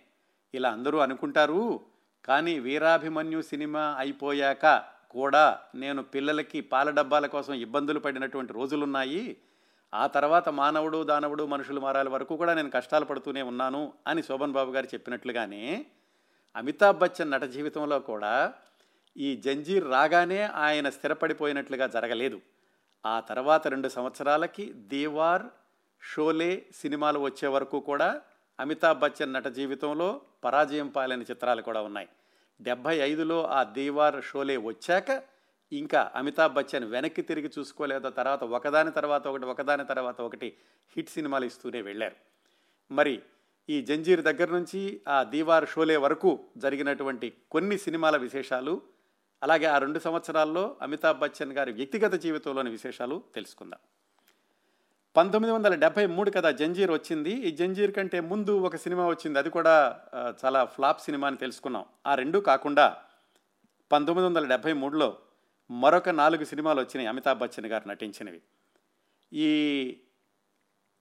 ఇలా 0.54 0.70
అందరూ 0.70 0.98
అనుకుంటారు 0.98 1.80
కానీ 2.24 2.58
వీరాభిమన్యు 2.58 3.40
సినిమా 3.42 3.96
అయిపోయాక 3.98 4.66
కూడా 5.08 5.58
నేను 5.74 6.02
పిల్లలకి 6.02 6.60
పాల 6.60 6.90
డబ్బాల 6.90 7.26
కోసం 7.26 7.54
ఇబ్బందులు 7.54 8.00
పడినటువంటి 8.00 8.52
రోజులున్నాయి. 8.52 9.36
ఆ 9.94 10.06
తర్వాత 10.06 10.48
మానవుడు 10.48 11.04
దానవుడు 11.04 11.46
మనుషులు 11.46 11.80
మారాల 11.80 12.08
వరకు 12.08 12.36
కూడా 12.36 12.54
నేను 12.54 12.70
కష్టాలు 12.70 13.04
పడుతూనే 13.04 13.42
ఉన్నాను 13.42 13.92
అని 14.06 14.22
శోభన్ 14.22 14.52
బాబు 14.52 14.70
గారు 14.72 14.88
చెప్పినట్లుగానే 14.94 15.86
అమితాబ్ 16.54 16.98
బచ్చన్ 16.98 17.30
నట 17.30 17.44
జీవితంలో 17.44 18.00
కూడా 18.00 18.54
ఈ 19.16 19.36
జంజీర్ 19.36 19.84
రాగానే 19.84 20.40
ఆయన 20.44 20.88
స్థిరపడిపోయినట్లుగా 20.88 21.86
జరగలేదు. 21.86 22.40
ఆ 23.06 23.20
తర్వాత 23.20 23.68
రెండు 23.68 23.88
సంవత్సరాలకి 23.88 24.72
దేవార్ 24.72 25.42
షోలే 26.02 26.66
సినిమాలు 26.82 27.18
వచ్చే 27.18 27.48
వరకు 27.48 27.80
కూడా 27.80 28.20
అమితాబ్ 28.60 28.98
బచ్చన్ 28.98 29.32
నట 29.32 29.46
జీవితంలో 29.46 30.20
పరాజయం 30.44 30.88
పాలైన 30.88 31.22
చిత్రాలు 31.22 31.62
కూడా 31.62 31.82
ఉన్నాయి. 31.82 32.08
డెబ్భై 32.60 32.96
ఐదులో 32.96 33.46
ఆ 33.46 33.62
దేవార్ 33.62 34.22
షోలే 34.22 34.56
వచ్చాక 34.56 35.10
ఇంకా 35.72 36.12
అమితాబ్ 36.14 36.54
బచ్చన్ 36.54 36.84
వెనక్కి 36.84 37.22
తిరిగి 37.22 37.50
చూసుకోలేదో 37.58 38.10
తర్వాత 38.10 38.44
ఒకదాని 38.44 38.90
తర్వాత 38.90 39.28
ఒకటి 39.28 39.44
ఒకదాని 39.44 39.84
తర్వాత 39.84 40.20
ఒకటి 40.20 40.56
హిట్ 40.96 41.08
సినిమాలు 41.08 41.44
ఇస్తూనే 41.44 41.82
వెళ్ళారు. 41.82 42.16
మరి 42.92 43.22
ఈ 43.70 43.82
జంజీర్ 43.82 44.20
దగ్గర 44.20 44.50
నుంచి 44.50 45.00
ఆ 45.08 45.22
దీవార్ 45.22 45.68
షోలే 45.68 45.96
వరకు 45.96 46.40
జరిగినటువంటి 46.56 47.32
కొన్ని 47.50 47.78
సినిమాల 47.78 48.16
విశేషాలు 48.16 48.82
అలాగే 49.42 49.66
ఆ 49.66 49.78
రెండు 49.78 49.98
సంవత్సరాల్లో 49.98 50.76
అమితాబ్ 50.82 51.18
బచ్చన్ 51.18 51.52
గారి 51.52 51.72
వ్యక్తిగత 51.72 52.14
జీవితంలోని 52.14 52.70
విశేషాలు 52.70 53.22
తెలుసుకుందాం. 53.34 53.80
పంతొమ్మిది 55.16 55.54
వందల 55.54 55.74
డెబ్బై 55.74 56.06
మూడు 56.06 56.30
కదా 56.30 56.50
జంజీర్ 56.50 56.90
వచ్చింది. 56.90 57.30
ఈ 57.30 57.50
జంజీర్ 57.50 57.92
కంటే 57.92 58.20
ముందు 58.20 58.58
ఒక 58.58 58.76
సినిమా 58.76 59.06
వచ్చింది. 59.06 59.38
అది 59.38 59.50
కూడా 59.50 60.00
చాలా 60.44 60.64
ఫ్లాప్ 60.64 61.00
సినిమా 61.00 61.28
అని 61.28 61.36
తెలుసుకున్నాం. 61.36 61.84
ఆ 62.06 62.14
రెండు 62.14 62.38
కాకుండా 62.38 62.96
పంతొమ్మిది 63.92 64.28
వందల 64.28 64.46
డెబ్బై 64.46 64.72
మూడులో 64.72 65.16
మరొక 65.80 66.08
నాలుగు 66.08 66.44
సినిమాలు 66.44 66.80
వచ్చినాయి 66.80 67.08
అమితాబ్ 67.08 67.38
బచ్చన్ 67.38 67.66
గారు 67.66 67.88
నటించినవి. 67.88 68.40
ఈ 69.32 69.48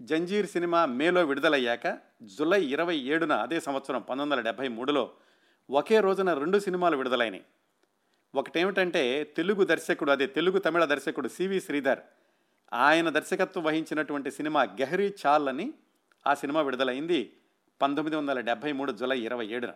జంజీర్ 0.02 0.48
సినిమా 0.48 0.86
మేలో 0.86 1.26
విడుదలయ్యాక 1.26 1.98
జూలై 2.24 2.66
ఇరవై 2.66 2.98
ఏడున 2.98 3.34
అదే 3.34 3.60
సంవత్సరం 3.60 4.02
పంతొమ్మిది 4.02 4.30
వందల 4.30 4.42
డెబ్బై 4.42 4.68
మూడులో 4.68 5.12
ఒకే 5.70 6.00
రోజున 6.00 6.34
రెండు 6.34 6.60
సినిమాలు 6.60 6.98
విడుదలైనవి 6.98 7.42
ఒకటేమిటంటే 8.36 9.24
తెలుగు 9.24 9.64
దర్శకుడు 9.64 10.12
అదే 10.12 10.28
తెలుగు 10.28 10.60
తమిళ 10.60 10.86
దర్శకుడు 10.86 11.28
సివి 11.28 11.62
శ్రీధర్ 11.62 12.00
ఆయన 12.74 13.10
దర్శకత్వం 13.10 13.64
వహించినటువంటి 13.64 14.32
సినిమా 14.32 14.64
గెహరీ 14.64 15.14
చాల్ 15.26 15.50
అని 15.50 15.74
ఆ 16.28 16.34
సినిమా 16.34 16.62
విడుదలైంది 16.62 17.34
పంతొమ్మిది 17.82 18.16
వందల 18.16 18.40
డెబ్భై 18.40 18.72
మూడు 18.72 18.92
జూలై 18.92 19.20
ఇరవై 19.20 19.48
ఏడున. 19.48 19.74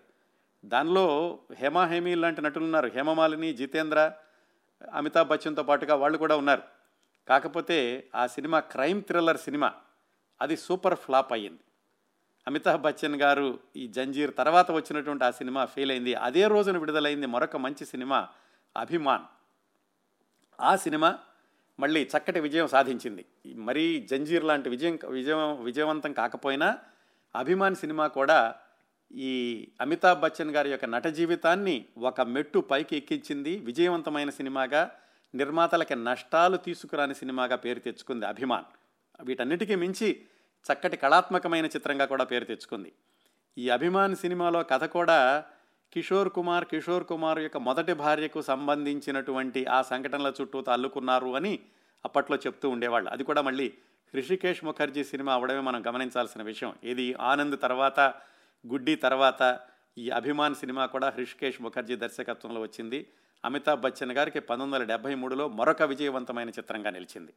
దానిలో 0.66 1.40
హేమాహేమి 1.54 2.16
లాంటి 2.16 2.42
నటులున్నారు 2.42 2.88
హేమమాలిని 2.88 3.54
జితేంద్ర 3.54 4.14
అమితాబ్ 4.94 5.28
బచ్చన్తో 5.28 5.64
పాటుగా 5.64 5.96
వాళ్ళు 5.96 6.18
కూడా 6.18 6.38
ఉన్నారు. 6.38 6.62
కాకపోతే 7.28 8.08
ఆ 8.16 8.28
సినిమా 8.28 8.60
క్రైమ్ 8.60 9.02
థ్రిల్లర్ 9.02 9.38
సినిమా 9.38 9.74
అది 10.42 10.58
సూపర్ 10.58 10.96
ఫ్లాప్ 10.96 11.34
అయ్యింది. 11.34 11.60
అమితాబ్ 12.48 12.82
బచ్చన్ 12.82 13.22
గారు 13.22 13.60
ఈ 13.76 13.88
జంజీర్ 13.88 14.36
తర్వాత 14.38 14.72
వచ్చినటువంటి 14.72 15.26
ఆ 15.26 15.32
సినిమా 15.32 15.66
ఫెయిల్ 15.66 15.92
అయింది. 15.92 16.14
అదే 16.14 16.48
రోజున 16.48 16.78
విడుదలైంది 16.78 17.26
మరొక 17.26 17.58
మంచి 17.58 17.86
సినిమా 17.86 18.28
అభిమాన్. 18.78 19.24
ఆ 20.62 20.76
సినిమా 20.76 21.20
మళ్ళీ 21.80 22.10
చక్కటి 22.18 22.40
విజయం 22.40 22.68
సాధించింది. 22.68 23.26
మరీ 23.56 24.08
జంజీర్ 24.12 24.44
లాంటి 24.44 24.70
విజయం 24.70 25.00
విజయం 25.10 25.64
విజయవంతం 25.64 26.14
కాకపోయినా 26.14 26.78
అభిమాన్ 27.36 27.76
సినిమా 27.76 28.08
కూడా 28.08 28.56
ఈ 29.16 29.68
అమితాబ్ 29.82 30.20
బచ్చన్ 30.20 30.52
గారి 30.52 30.72
యొక్క 30.72 30.86
నట 30.86 31.08
జీవితాన్ని 31.08 31.86
ఒక 31.98 32.22
మెట్టు 32.22 32.60
పైకి 32.60 32.98
ఎక్కించింది 32.98 33.58
విజయవంతమైన 33.58 34.30
సినిమాగా 34.30 34.92
నిర్మాతలకి 35.36 35.96
నష్టాలు 35.96 36.58
తీసుకురాని 36.58 37.16
సినిమాగా 37.16 37.56
పేరు 37.56 37.80
తెచ్చుకుంది 37.80 38.26
అభిమాన్. 38.26 38.66
వీటన్నిటికీ 39.24 39.76
మించి 39.76 40.22
చక్కటి 40.66 40.98
కళాత్మకమైన 40.98 41.66
చిత్రంగా 41.66 42.06
కూడా 42.06 42.24
పేరు 42.24 42.46
తెచ్చుకుంది. 42.46 42.92
ఈ 43.58 43.70
అభిమాన్ 43.70 44.16
సినిమాలో 44.16 44.64
కథ 44.64 44.84
కూడా 44.84 45.44
కిషోర్ 45.94 46.30
కుమార్ 46.30 46.66
కిషోర్ 46.66 47.04
కుమార్ 47.04 47.40
యొక్క 47.40 47.58
మొదటి 47.58 47.94
భార్యకు 47.94 48.42
సంబంధించినటువంటి 48.42 49.66
ఆ 49.66 49.82
సంఘటనల 49.82 50.34
చుట్టూ 50.42 50.64
అల్లుకున్నారు 50.70 51.36
అని 51.36 51.60
అప్పట్లో 52.06 52.38
చెప్తూ 52.38 52.70
ఉండేవాళ్ళు. 52.70 53.10
అది 53.10 53.24
కూడా 53.24 53.42
మళ్ళీ 53.42 53.74
హృషికేష్ 54.14 54.64
ముఖర్జీ 54.64 55.04
సినిమా 55.04 55.34
అవడమే 55.34 55.60
మనం 55.60 55.88
గమనించాల్సిన 55.88 56.42
విషయం. 56.42 56.74
ఇది 56.84 57.14
ఆనంద్ 57.14 57.60
తర్వాత 57.62 58.14
గుడ్డి 58.68 58.96
తర్వాత 58.96 59.60
ఈ 59.98 60.10
అభిమాన్ 60.10 60.56
సినిమా 60.56 60.86
కూడా 60.86 61.10
హృషికేష్ 61.10 61.62
ముఖర్జీ 61.62 61.96
దర్శకత్వంలో 61.96 62.62
వచ్చింది. 62.62 63.08
అమితాబ్ 63.46 63.82
బచ్చన్ 63.82 64.12
గారికి 64.12 64.40
పంతొమ్మిది 64.40 64.84
వందల 64.84 64.94
డెబ్బై 64.94 65.16
మూడులో 65.16 65.48
మరొక 65.48 65.82
విజయవంతమైన 65.82 66.50
చిత్రంగా 66.50 66.90
నిలిచింది. 66.90 67.34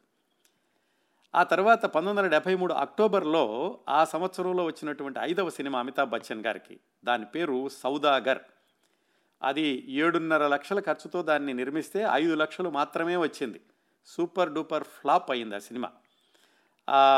ఆ 1.34 1.42
తర్వాత 1.42 1.82
పంతొమ్మిది 1.82 2.18
వందల 2.18 2.30
డెబ్బై 2.30 2.54
మూడు 2.54 2.74
అక్టోబర్లో 2.74 3.78
ఆ 3.88 4.04
సంవత్సరంలో 4.04 4.64
వచ్చినటువంటి 4.64 5.18
ఐదవ 5.22 5.50
సినిమా 5.50 5.78
అమితాబ్ 5.78 6.10
బచ్చన్ 6.10 6.46
గారికి. 6.46 6.80
దాని 7.04 7.24
పేరు 7.24 7.68
సౌదాగర్. 7.68 8.38
అది 9.42 9.84
ఏడున్నర 9.88 10.46
లక్షల 10.46 10.80
ఖర్చుతో 10.80 11.22
దాన్ని 11.22 11.54
నిర్మిస్తే 11.54 12.06
ఐదు 12.12 12.34
లక్షలు 12.34 12.70
మాత్రమే 12.70 13.16
వచ్చింది. 13.16 13.60
సూపర్ 14.06 14.52
డూపర్ 14.52 14.84
ఫ్లాప్ 14.84 15.30
అయింది 15.30 15.56
ఆ 15.56 15.58
సినిమా. 15.58 15.90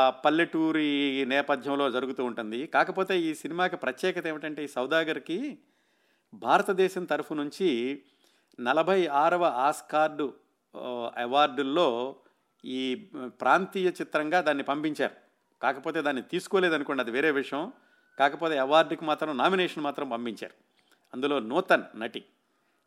పల్లెటూరి 0.09 1.25
నేపథ్యంలో 1.27 1.91
జరుగుతూ 1.91 2.25
ఉంటుంది. 2.25 2.67
కాకపోతే 2.67 3.19
ఈ 3.19 3.35
సినిమాకి 3.35 3.75
ప్రత్యేకత 3.75 4.27
ఏమిటంటే 4.27 4.63
ఈ 4.63 4.67
సౌదాగర్కి 4.67 5.59
భారతదేశం 6.33 7.05
తరఫు 7.05 7.33
నుంచి 7.33 8.01
నలభై 8.59 9.07
ఆరవ 9.07 9.43
ఆస్కార్డు 9.45 10.33
అవార్డుల్లో 11.17 12.15
ఈ 12.65 12.95
ప్రాంతీయ 13.25 13.89
చిత్రంగా 13.89 14.41
దాన్ని 14.41 14.63
పంపించారు. 14.63 15.15
కాకపోతే 15.61 16.01
దాన్ని 16.01 16.21
తీసుకోలేదనుకోండి 16.21 17.01
అది 17.03 17.11
వేరే 17.11 17.31
విషయం. 17.31 17.73
కాకపోతే 18.19 18.57
అవార్డుకి 18.57 19.05
మాత్రం 19.05 19.37
నామినేషన్ 19.37 19.83
మాత్రం 19.83 20.09
పంపించారు. 20.09 20.53
అందులో 21.13 21.39
నూతన్ 21.39 21.83
నటి. 21.95 22.25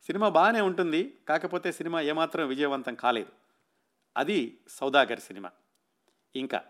సినిమా 0.07 0.29
బాగానే 0.29 0.61
ఉంటుంది. 0.61 1.19
కాకపోతే 1.29 1.73
సినిమా 1.73 2.01
ఏమాత్రం 2.01 2.49
విజయవంతం 2.49 2.95
కాలేదు. 2.95 3.33
అది 4.17 4.59
సౌదాగర్ 4.69 5.21
సినిమా. 5.21 5.51
ఇంకా 6.37 6.63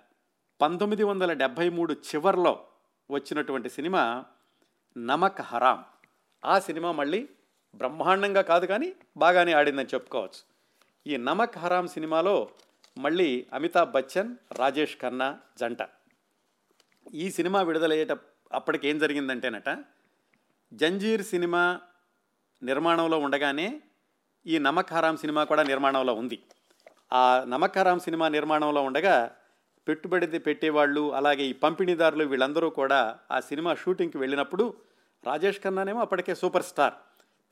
పంతొమ్మిది 0.65 1.05
వందల 1.05 1.33
డెబ్భై 1.33 1.69
మూడు 1.69 1.93
చివరిలో 1.93 2.67
వచ్చినటువంటి 3.11 3.71
సినిమా 3.71 4.25
నమక్ 4.99 5.41
హరాం. 5.41 5.85
ఆ 6.45 6.59
సినిమా 6.59 6.93
మళ్ళీ 6.93 7.29
బ్రహ్మాండంగా 7.75 8.43
కాదు 8.43 8.67
కానీ 8.67 8.93
బాగానే 9.17 9.53
ఆడిందని 9.53 9.87
చెప్పుకోవచ్చు. 9.95 10.41
ఈ 11.07 11.17
నమక్ 11.17 11.59
హరాం 11.59 11.89
సినిమాలో 11.89 12.49
మళ్ళీ 12.99 13.47
అమితాబ్ 13.53 13.93
బచ్చన్ 13.93 14.37
రాజేష్ 14.53 14.97
ఖన్నా 15.03 15.41
జంట. 15.59 15.79
ఈ 17.15 17.31
సినిమా 17.31 17.63
విడుదలయ్యేట 17.63 18.13
అప్పటికి 18.53 18.89
ఏం 18.89 18.99
జరిగిందంటేనట 18.99 19.85
జంజీర్ 20.73 21.23
సినిమా 21.23 21.81
నిర్మాణంలో 22.63 23.19
ఉండగానే 23.19 23.83
ఈ 24.47 24.59
నమక్ 24.59 24.93
హరాం 24.93 25.17
సినిమా 25.17 25.45
కూడా 25.45 25.63
నిర్మాణంలో 25.63 26.15
ఉంది. 26.15 26.43
ఆ 27.13 27.45
నమక్ 27.49 27.79
హరాం 27.79 27.99
సినిమా 27.99 28.29
నిర్మాణంలో 28.29 28.83
ఉండగా 28.83 29.37
పెట్టుబడి 29.89 30.39
పెట్టేవాళ్ళు 30.39 31.15
అలాగే 31.15 31.43
ఈ 31.43 31.53
పంపిణీదారులు 31.53 32.25
వీళ్ళందరూ 32.25 32.71
కూడా 32.71 33.19
ఆ 33.31 33.41
సినిమా 33.41 33.75
షూటింగ్కి 33.75 34.19
వెళ్ళినప్పుడు 34.19 34.75
రాజేష్ 35.27 35.61
ఖన్నానేమో 35.61 36.01
అప్పటికే 36.01 36.35
సూపర్ 36.35 36.63
స్టార్. 36.63 36.95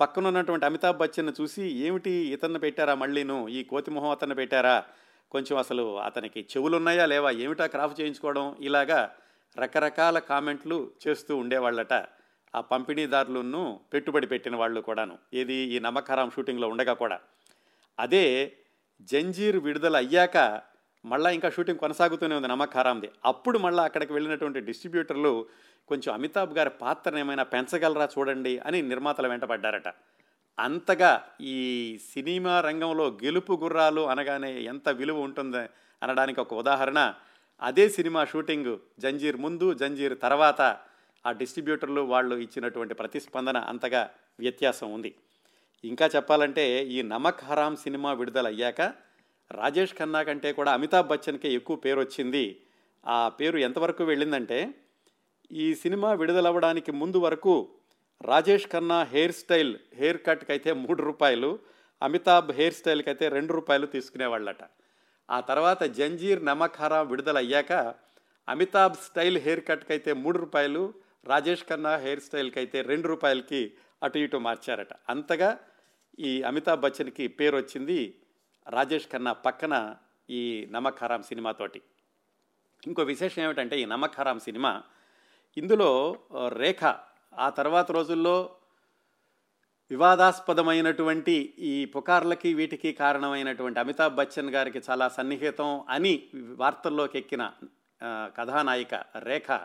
పక్కన 0.00 0.26
ఉన్నటువంటి 0.26 0.66
అమితాబ్ 0.66 0.98
బచ్చన్ 0.98 1.32
చూసి 1.40 1.62
ఏమిటి 1.62 2.10
ఇతన్ని 2.10 2.58
పెట్టారా 2.58 2.94
మళ్ళీను? 2.94 3.48
ఈ 3.48 3.64
కోతిమొహం 3.64 4.10
అతన్ని 4.10 4.36
పెట్టారా? 4.36 4.84
కొంచెం 5.30 5.58
అసలు 5.58 6.00
అతనికి 6.00 6.40
చెవులు 6.40 6.76
ఉన్నాయా 6.76 7.06
లేవా? 7.06 7.30
ఏమిటా 7.30 7.66
క్రాఫ్ 7.66 8.00
చేయించుకోవడం? 8.00 8.56
ఇలాగా 8.60 9.14
రకరకాల 9.58 10.18
కామెంట్లు 10.18 10.90
చేస్తూ 11.08 11.36
ఉండేవాళ్ళట. 11.36 11.92
ఆ 12.54 12.60
పంపిణీదారులను 12.60 13.80
పెట్టుబడి 13.92 14.26
పెట్టిన 14.26 14.56
వాళ్ళు 14.56 14.80
కూడాను. 14.80 15.18
ఏది 15.34 15.54
ఈ 15.54 15.78
నమకారం 15.78 16.30
షూటింగ్లో 16.30 16.68
ఉండగా 16.68 16.92
కూడా. 16.92 17.20
అదే 17.98 18.52
జంజీర్ 19.02 19.56
విడుదల 19.56 19.96
అయ్యాక 19.96 20.62
మళ్ళీ 21.04 21.34
ఇంకా 21.34 21.50
షూటింగ్ 21.50 21.78
కొనసాగుతూనే 21.78 22.34
ఉంది 22.34 22.48
నమ్మకారాంది 22.48 23.10
అప్పుడు 23.24 23.58
మళ్ళీ 23.58 23.82
అక్కడికి 23.82 24.12
వెళ్ళినటువంటి 24.12 24.60
డిస్ట్రిబ్యూటర్లు 24.60 25.46
కొంచెం 25.88 26.14
అమితాబ్ 26.14 26.58
గారి 26.58 26.70
పాత్రను 26.70 27.18
ఏమైనా 27.18 27.42
పెంచగలరా 27.42 28.08
చూడండి 28.18 28.58
అని 28.58 28.82
నిర్మాతల 28.82 29.26
వెంటపడ్డారట 29.26 29.88
అంతగా 30.58 31.24
ఈ 31.40 31.58
సినిమా 32.12 32.60
రంగంలో 32.60 33.06
గెలుపు 33.24 33.52
గుర్రాలు 33.52 34.00
అనగానే 34.00 34.62
ఎంత 34.62 34.88
విలువ 34.88 35.20
ఉంటుంది 35.20 35.68
అనడానికి 36.02 36.40
ఒక 36.40 36.54
ఉదాహరణ. 36.54 37.14
అదే 37.62 37.88
సినిమా 37.88 38.24
షూటింగ్ 38.24 38.76
జంజీర్ 38.98 39.36
ముందు 39.36 39.74
జంజీర్ 39.74 40.18
తర్వాత 40.22 40.60
ఆ 41.26 41.32
డిస్ట్రిబ్యూటర్లు 41.32 42.00
వాళ్ళు 42.00 42.34
ఇచ్చినటువంటి 42.36 42.94
ప్రతిస్పందన 42.94 43.58
అంతగా 43.58 44.10
వ్యత్యాసం 44.40 44.92
ఉంది. 44.92 45.14
ఇంకా 45.84 46.10
చెప్పాలంటే 46.16 46.84
ఈ 46.84 47.02
నమక్ 47.02 47.44
హరామ్ 47.44 47.76
సినిమా 47.76 48.12
విడుదలయ్యాక 48.12 48.80
రాజేష్ 49.52 49.94
ఖన్నా 49.94 50.22
కంటే 50.22 50.52
కూడా 50.52 50.72
అమితాబ్ 50.72 51.08
బచ్చన్కే 51.08 51.52
ఎక్కువ 51.52 51.76
పేరు 51.76 52.00
వచ్చింది. 52.00 52.60
ఆ 53.06 53.28
పేరు 53.28 53.58
ఎంతవరకు 53.58 54.04
వెళ్ళిందంటే 54.04 54.74
ఈ 55.50 55.74
సినిమా 55.74 56.12
విడుదలవ్వడానికి 56.12 56.92
ముందు 56.92 57.18
వరకు 57.18 57.74
Rajesh 58.22 58.66
Khanna 58.68 59.02
hair 59.02 59.32
style 59.32 59.76
hair 59.94 60.18
కట్కి 60.26 60.52
అయితే 60.52 60.72
మూడు 60.72 61.02
రూపాయలు 61.02 61.58
అమితాబ్ 62.02 62.52
హెయిర్ 62.52 62.74
స్టైల్కి 62.74 63.10
అయితే 63.10 63.28
రెండు 63.28 63.52
రూపాయలు 63.52 63.86
తీసుకునేవాళ్ళట. 63.86 64.64
ఆ 65.30 65.40
తర్వాత 65.40 65.82
జంజీర్ 65.82 66.44
నమక్ 66.44 66.80
విడుదలయ్యాక 67.08 67.94
అమితాబ్ 68.48 68.94
స్టైల్ 68.94 69.38
హెయిర్ 69.38 69.64
కట్కి 69.68 69.92
అయితే 69.92 70.12
మూడు 70.12 70.38
రూపాయలు 70.38 70.94
రాజేష్ 71.26 71.64
ఖన్నా 71.64 71.96
హెయిర్ 71.96 72.20
స్టైల్కి 72.20 72.58
అయితే 72.58 72.82
రెండు 72.82 73.08
రూపాయలకి 73.08 73.72
అటు 74.02 74.18
ఇటు 74.18 74.36
మార్చారట. 74.36 74.88
అంతగా 75.08 75.58
ఈ 76.18 76.42
అమితాబ్ 76.42 76.80
బచ్చన్కి 76.80 77.28
పేరు 77.28 77.56
వచ్చింది 77.56 78.18
రాజేష్ 78.66 79.06
ఖన్నా 79.12 79.32
పక్కన 79.32 79.74
ఈ 80.30 80.42
నమకారాం 80.70 81.22
సినిమాతోటి 81.22 81.80
ఇంకో 82.82 83.02
విశేషం 83.02 83.40
ఏమిటంటే 83.42 83.74
ఈ 83.80 83.84
నమకారాం 83.84 84.38
సినిమా 84.38 84.72
ఇందులో 85.56 86.16
రేఖ 86.52 86.82
ఆ 87.38 87.48
తర్వాత 87.50 87.90
రోజుల్లో 87.90 88.36
వివాదాస్పదమైనటువంటి 89.90 91.54
ఈ 91.58 91.84
పుకార్లకి 91.84 92.50
వీటికి 92.54 92.90
కారణమైనటువంటి 92.92 93.80
అమితాబ్ 93.80 94.14
బచ్చన్ 94.14 94.50
గారికి 94.50 94.80
చాలా 94.90 95.08
సన్నిహితం 95.08 95.70
అని 95.88 96.14
వార్తల్లోకి 96.34 97.18
ఎక్కిన 97.18 97.44
కథానాయిక 98.38 98.94
రేఖ 99.22 99.58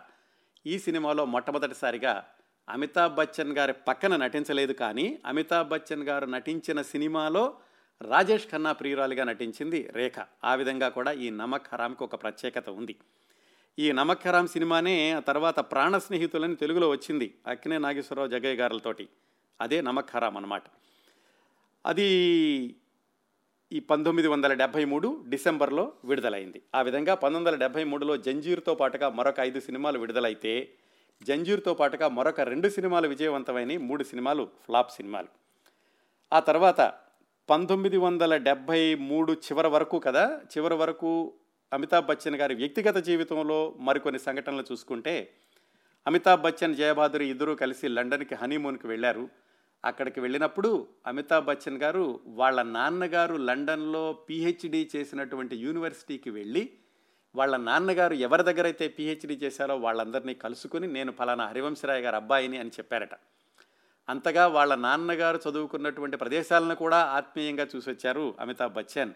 ఈ 0.65 0.79
సినిమాలో 0.79 1.25
మొట్టమొదటిసారిగా 1.25 2.23
అమితాబ్ 2.67 3.15
బచ్చన్ 3.15 3.53
గారి 3.57 3.73
పక్కన 3.87 4.15
నటించలేదు 4.15 4.73
కానీ 4.73 5.19
అమితాబ్ 5.25 5.69
బచ్చన్ 5.69 6.03
గారు 6.03 6.25
నటించిన 6.25 6.81
సినిమాలో 6.81 7.45
రాజేష్ 8.01 8.47
ఖన్నా 8.47 8.71
ప్రియురాలిగా 8.71 9.23
నటించింది 9.23 9.89
రేఖ. 9.91 10.13
ఆ 10.43 10.55
విధంగా 10.55 10.89
కూడా 10.89 11.11
ఈ 11.11 11.29
నమక్ 11.29 11.67
హరామ్కి 11.73 12.03
ఒక 12.03 12.23
ప్రత్యేకత 12.23 12.69
ఉంది. 12.69 12.95
ఈ 13.79 13.91
నమక్ 13.91 14.27
హరామ్ 14.27 14.47
సినిమానే 14.47 15.11
ఆ 15.11 15.19
తర్వాత 15.19 15.59
ప్రాణ 15.59 15.97
స్నేహితులని 15.97 16.55
తెలుగులో 16.55 16.89
వచ్చింది 16.89 17.33
అక్కినే 17.47 17.77
నాగేశ్వరరావు 17.77 18.27
జగ్గయ్య 18.27 18.55
గారులతోటి. 18.55 19.09
అదే 19.61 19.81
నమక్ 19.81 20.09
హరామ్ 20.15 20.35
అన్నమాట. 20.35 20.63
అది 21.85 22.05
ఈ 23.71 23.79
పంతొమ్మిది 23.79 24.27
వందల 24.27 24.53
డెబ్భై 24.53 24.85
మూడు 24.85 25.23
డిసెంబర్లో 25.29 25.91
విడుదలైంది. 26.05 26.61
ఆ 26.75 26.81
విధంగా 26.81 27.13
పంతొమ్మిది 27.13 27.45
వందల 27.45 27.59
డెబ్భై 27.59 27.83
మూడులో 27.83 28.17
జంజీర్తో 28.17 28.75
పాటుగా 28.75 29.09
మరొక 29.09 29.39
ఐదు 29.39 29.59
సినిమాలు 29.59 29.99
విడుదలైతే 29.99 30.69
జంజీర్తో 31.23 31.73
పాటుగా 31.73 32.07
మరొక 32.07 32.41
రెండు 32.41 32.69
సినిమాలు 32.69 33.07
విజయవంతమైన 33.07 33.81
మూడు 33.81 34.03
సినిమాలు 34.03 34.49
ఫ్లాప్ 34.65 34.91
సినిమాలు. 34.91 35.27
ఆ 36.33 36.39
తర్వాత 36.39 36.93
పంతొమ్మిది 37.49 37.97
వందల 37.97 38.37
డెబ్భై 38.37 38.95
మూడు 38.95 39.33
చివరి 39.33 39.67
వరకు 39.67 39.99
కదా? 39.99 40.41
చివరి 40.57 40.75
వరకు 40.75 41.33
అమితాబ్ 41.73 42.05
బచ్చన్ 42.05 42.35
గారి 42.35 42.55
వ్యక్తిగత 42.55 42.97
జీవితంలో 42.97 43.75
మరికొన్ని 43.79 44.19
సంఘటనలు 44.19 44.63
చూసుకుంటే 44.71 45.33
అమితాబ్ 46.07 46.41
బచ్చన్ 46.41 46.75
జయబాదురి 46.75 47.29
ఇద్దరూ 47.29 47.55
కలిసి 47.55 47.87
లండన్కి 47.87 48.35
హనీమూన్కి 48.35 48.87
వెళ్ళారు. 48.87 49.29
అక్కడికి 49.85 50.19
వెళ్ళినప్పుడు 50.19 50.87
అమితాబ్ 51.07 51.45
బచ్చన్ 51.45 51.77
గారు 51.77 52.19
వాళ్ళ 52.27 52.61
నాన్నగారు 52.61 53.35
లండన్లో 53.35 54.13
పిహెచ్డి 54.13 54.89
చేసినటువంటి 54.95 55.55
యూనివర్సిటీకి 55.55 56.29
వెళ్ళి 56.29 56.69
వాళ్ళ 57.35 57.57
నాన్నగారు 57.57 58.13
ఎవరి 58.13 58.43
దగ్గర 58.43 58.63
అయితే 58.63 58.87
పిహెచ్డి 58.87 59.33
చేశారో 59.33 59.77
వాళ్ళందరినీ 59.77 60.33
కలుసుకుని 60.33 60.87
నేను 60.87 61.11
ఫలానా 61.11 61.45
హరివంశరాయ్ 61.47 62.01
గారు 62.01 62.15
అబ్బాయిని 62.15 62.57
అని 62.57 62.69
చెప్పారట. 62.69 63.09
అంతగా 64.09 64.47
వాళ్ళ 64.47 64.75
నాన్నగారు 64.75 65.39
చదువుకున్నటువంటి 65.45 66.17
ప్రదేశాలను 66.17 66.75
కూడా 66.75 66.99
ఆత్మీయంగా 67.17 67.67
చూసొచ్చారు 67.75 68.35
అమితాబ్ 68.39 68.73
బచ్చన్. 68.73 69.13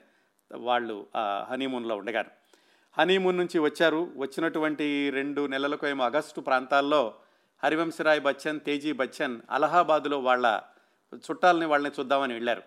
వాళ్ళు 0.55 1.07
హనీమూన్లో 1.49 1.95
ఉండగారు 1.95 2.31
హనీమూన్ 2.97 3.37
నుంచి 3.37 3.59
వచ్చారు. 3.59 4.01
వచ్చినటువంటి 4.17 4.87
రెండు 5.09 5.47
నెలలకు 5.47 5.87
ఏమో 5.87 6.03
ఆగస్టు 6.03 6.41
ప్రాంతాల్లో 6.41 7.13
హరివంశరాయ్ 7.63 8.21
బచ్చన్ 8.21 8.59
తేజీ 8.59 8.91
బచ్చన్ 8.91 9.35
అలహాబాదులో 9.51 10.19
వాళ్ళ 10.19 10.61
చుట్టాలని 11.15 11.65
వాళ్ళని 11.65 11.93
చూద్దామని 11.99 12.33
వెళ్ళారు. 12.33 12.63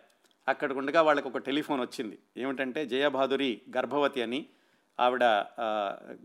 అక్కడికి 0.49 0.79
ఉండగా 0.79 1.03
వాళ్ళకి 1.03 1.29
ఒక 1.29 1.39
టెలిఫోన్ 1.39 1.81
వచ్చింది. 1.81 2.18
ఏమిటంటే 2.37 2.87
జయబహాదురి 2.87 3.51
గర్భవతి 3.77 4.22
అని. 4.22 4.41
ఆవిడ 5.01 5.25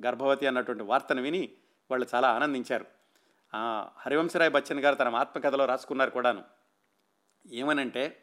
గర్భవతి 0.06 0.48
అన్నటువంటి 0.48 0.84
వార్తను 0.84 1.22
విని 1.22 1.44
వాళ్ళు 1.92 2.08
చాలా 2.16 2.28
ఆనందించారు. 2.32 2.86
హరివంశరాయ్ 3.98 4.52
బచ్చన్ 4.52 4.80
గారు 4.80 4.96
తన 4.96 5.16
ఆత్మకథలో 5.16 5.66
రాసుకున్నారు 5.66 6.12
కూడాను. 6.12 6.44
ఏమనంటే 7.48 8.18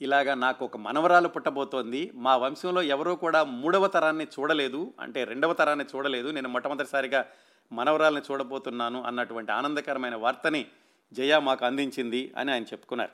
ఇలాగా 0.00 0.34
నాకు 0.34 0.64
ఒక 0.64 0.76
మనవరాలు 0.76 1.28
పుట్టబోతోంది 1.28 2.12
మా 2.14 2.36
వంశంలో 2.36 2.82
ఎవరూ 2.82 3.14
కూడా 3.14 3.44
మూడవ 3.44 3.86
తరాన్ని 3.86 4.24
చూడలేదు 4.24 4.94
అంటే 5.00 5.24
రెండవ 5.24 5.52
తరాన్ని 5.52 5.84
చూడలేదు 5.96 6.28
నేను 6.28 6.48
మొట్టమొదటిసారిగా 6.48 7.24
మనవరాల్ని 7.72 8.22
చూడబోతున్నాను 8.32 9.02
అన్నటువంటి 9.02 9.52
ఆనందకరమైన 9.52 10.14
వార్తని 10.14 10.66
జయ 11.12 11.38
మాకు 11.38 11.64
అందించింది 11.64 12.32
అని 12.36 12.52
ఆయన 12.52 12.62
చెప్పుకున్నారు. 12.62 13.10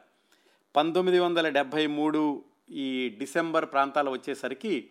పంతొమ్మిది 0.76 1.18
వందల 1.18 1.48
డెబ్భై 1.48 1.86
మూడు 1.86 2.44
ఈ 2.70 3.16
డిసెంబర్ 3.18 3.64
ప్రాంతాలు 3.64 4.10
వచ్చేసరికి 4.10 4.90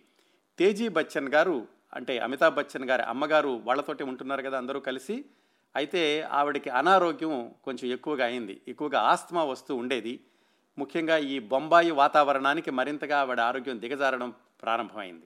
తేజీ 0.58 0.88
బచ్చన్ 0.88 1.30
గారు 1.30 1.68
అంటే 1.94 2.20
అమితాబ్ 2.20 2.56
బచ్చన్ 2.56 2.90
గారి 2.90 3.04
అమ్మగారు 3.04 3.62
వాళ్ళతోటి 3.66 4.04
ఉంటున్నారు 4.04 4.42
కదా 4.42 4.58
అందరూ 4.58 4.80
కలిసి 4.80 5.26
అయితే 5.76 6.22
ఆవిడకి 6.22 6.70
అనారోగ్యం 6.70 7.54
కొంచెం 7.64 7.92
ఎక్కువగా 7.92 8.26
అయింది. 8.26 8.62
ఎక్కువగా 8.68 9.00
ఆస్తమా 9.00 9.44
వస్తూ 9.44 9.76
ఉండేది. 9.76 10.20
ముఖ్యంగా 10.78 11.18
ఈ 11.18 11.40
బొంబాయి 11.40 11.92
వాతావరణానికి 11.92 12.72
మరింతగా 12.72 13.20
ఆవిడ 13.20 13.40
ఆరోగ్యం 13.40 13.82
దిగజారడం 13.82 14.34
ప్రారంభమైంది. 14.62 15.26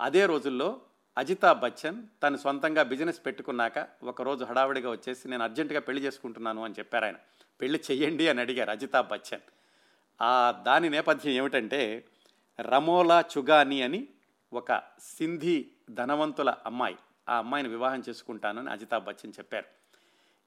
అదే 0.00 0.26
రోజుల్లో 0.26 0.80
అజితాబ్ 1.18 1.60
బచ్చన్ 1.60 2.02
తను 2.22 2.36
సొంతంగా 2.36 2.82
బిజినెస్ 2.82 3.26
పెట్టుకున్నాక 3.26 3.88
ఒకరోజు 4.02 4.44
హడావిడిగా 4.44 4.90
వచ్చేసి 4.90 5.28
నేను 5.28 5.42
అర్జెంటుగా 5.42 5.80
పెళ్ళి 5.80 6.02
చేసుకుంటున్నాను 6.02 6.64
అని 6.64 6.74
చెప్పారు 6.78 7.04
ఆయన. 7.04 7.14
పెళ్ళి 7.60 7.80
చెయ్యండి 7.90 8.28
అని 8.28 8.40
అడిగారు 8.40 8.70
అజితాబ్ 8.70 9.08
బచ్చన్. 9.08 9.40
ఆ 10.22 10.62
దాని 10.66 10.90
నేపథ్యం 10.90 11.32
ఏమిటంటే 11.32 12.04
రమోలా 12.60 13.24
చుగాని 13.38 13.82
అని 13.82 14.06
ఒక 14.52 14.82
సింధీ 15.00 15.66
ధనవంతుల 15.90 16.54
అమ్మాయి. 16.66 16.96
ఆ 17.30 17.36
అమ్మాయిని 17.36 17.68
వివాహం 17.68 18.02
చేసుకుంటానని 18.08 18.70
అజితాబ్ 18.70 19.04
బచ్చన్ 19.04 19.32
చెప్పారు. 19.38 19.64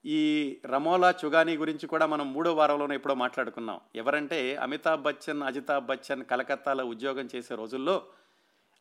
ఈ 0.06 0.20
రమోలా 0.66 1.14
చుగానీ 1.26 1.58
గురించి 1.58 1.88
కూడా 1.88 2.06
మనం 2.06 2.34
మూడో 2.34 2.54
వారంలోనే 2.54 2.96
ఎప్పుడో 2.96 3.14
మాట్లాడుకున్నాం. 3.14 3.82
ఎవరంటే 3.96 4.56
అమితాబ్ 4.56 5.02
బచ్చన్ 5.02 5.44
అజితాబ్ 5.44 5.86
బచ్చన్ 5.86 6.26
కలకత్తాలో 6.26 6.86
ఉద్యోగం 6.86 7.30
చేసే 7.36 7.56
రోజుల్లో 7.56 8.04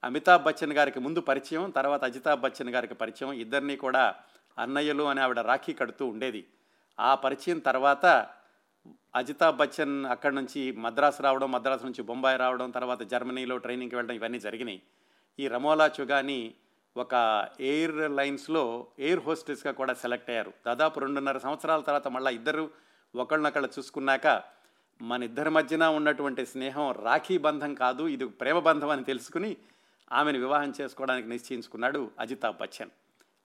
అమితాబ్ 0.05 0.43
బచ్చన్ 0.43 0.73
గారికి 0.73 1.01
ముందు 1.01 1.21
పరిచయం 1.21 1.71
తర్వాత 1.71 2.05
అజితాబ్ 2.05 2.41
బచ్చన్ 2.41 2.71
గారికి 2.71 2.95
పరిచయం. 2.95 3.33
ఇద్దరినీ 3.33 3.77
కూడా 3.77 4.15
అన్నయ్యలు 4.59 5.03
అని 5.03 5.21
ఆవిడ 5.21 5.39
రాఖీ 5.39 5.73
కడుతూ 5.73 6.07
ఉండేది. 6.07 6.47
ఆ 7.01 7.15
పరిచయం 7.15 7.59
తర్వాత 7.59 8.27
అజితాబ్ 9.17 9.57
బచ్చన్ 9.57 10.07
అక్కడి 10.07 10.35
నుంచి 10.35 10.73
మద్రాసు 10.73 11.23
రావడం 11.23 11.53
మద్రాసు 11.53 11.85
నుంచి 11.85 12.03
బొంబాయి 12.03 12.39
రావడం 12.39 12.71
తర్వాత 12.71 13.03
జర్మనీలో 13.03 13.59
ట్రైనింగ్కి 13.59 13.97
వెళ్ళడం 13.97 14.17
ఇవన్నీ 14.17 14.41
జరిగినాయి. 14.41 14.83
ఈ 15.39 15.49
రమోలా 15.49 15.91
చుగాని 16.01 16.55
ఒక 16.97 17.49
ఎయిర్ 17.61 18.11
లైన్స్లో 18.11 18.87
ఎయిర్ 18.99 19.21
హోస్టెస్గా 19.21 19.73
కూడా 19.73 19.95
సెలెక్ట్ 19.95 20.31
అయ్యారు. 20.31 20.53
దాదాపు 20.67 21.01
రెండున్నర 21.01 21.39
సంవత్సరాల 21.39 21.81
తర్వాత 21.81 22.09
మళ్ళీ 22.09 22.35
ఇద్దరు 22.35 22.71
ఒకళ్ళనొకళ్ళు 23.15 23.69
చూసుకున్నాక 23.79 24.43
మన 25.03 25.23
ఇద్దరి 25.23 25.51
మధ్యన 25.51 25.85
ఉన్నటువంటి 25.85 26.47
స్నేహం 26.47 26.93
రాఖీ 26.93 27.39
బంధం 27.39 27.75
కాదు 27.75 28.09
ఇది 28.09 28.27
ప్రేమ 28.27 28.59
బంధం 28.59 28.89
అని 28.89 29.05
తెలుసుకుని 29.05 29.57
ఆమెను 30.13 30.39
వివాహం 30.39 30.73
చేసుకోవడానికి 30.81 31.29
నిశ్చయించుకున్నాడు 31.29 32.11
అజితాబ్ 32.19 32.57
బచ్చన్. 32.57 32.91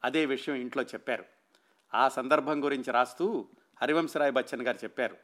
అదే 0.03 0.25
విషయం 0.25 0.55
ఇంట్లో 0.55 0.83
చెప్పారు. 0.83 1.25
ఆ 1.93 2.09
సందర్భం 2.09 2.63
గురించి 2.63 2.91
రాస్తూ 2.91 3.45
హరివంశరాయ్ 3.81 4.31
బచ్చన్ 4.31 4.61
గారు 4.61 4.77
చెప్పారు. 4.83 5.17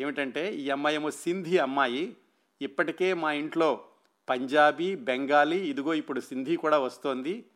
ఏమిటంటే 0.00 0.54
ఈ 0.54 0.70
అమ్మాయి 0.70 0.96
ఏమో 0.96 1.10
సింధీ 1.10 1.58
అమ్మాయి 1.58 2.16
ఇప్పటికే 2.62 3.14
మా 3.14 3.32
ఇంట్లో 3.32 3.84
పంజాబీ 4.28 4.96
బెంగాలీ 4.96 5.58
ఇదిగో 5.58 5.94
ఇప్పుడు 5.94 6.20
సింధీ 6.20 6.56
కూడా 6.56 6.78
వస్తోంది. 6.78 7.46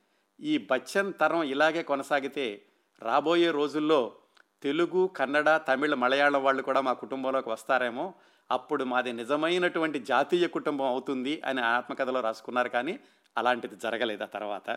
ఈ 0.41 0.67
బచ్చన్ 0.71 1.13
తరం 1.13 1.43
ఇలాగే 1.43 1.83
కొనసాగితే 1.83 2.63
రాబోయే 3.03 3.51
రోజుల్లో 3.51 4.01
తెలుగు 4.63 5.07
కన్నడ 5.07 5.57
తమిళ 5.69 5.95
మలయాళం 5.95 6.43
వాళ్ళు 6.43 6.63
కూడా 6.63 6.81
మా 6.81 6.93
కుటుంబంలోకి 6.93 7.51
వస్తారేమో. 7.51 8.15
అప్పుడు 8.51 8.85
మాది 8.85 9.13
నిజమైనటువంటి 9.13 9.99
జాతీయ 9.99 10.47
కుటుంబం 10.47 10.85
అవుతుంది 10.85 11.43
అని 11.45 11.61
ఆత్మకథలో 11.61 12.21
రాసుకున్నారు 12.21 12.69
కానీ 12.69 12.99
అలాంటిది 13.37 13.77
జరగలేదు 13.77 14.23
ఆ 14.23 14.27
తర్వాత. 14.27 14.71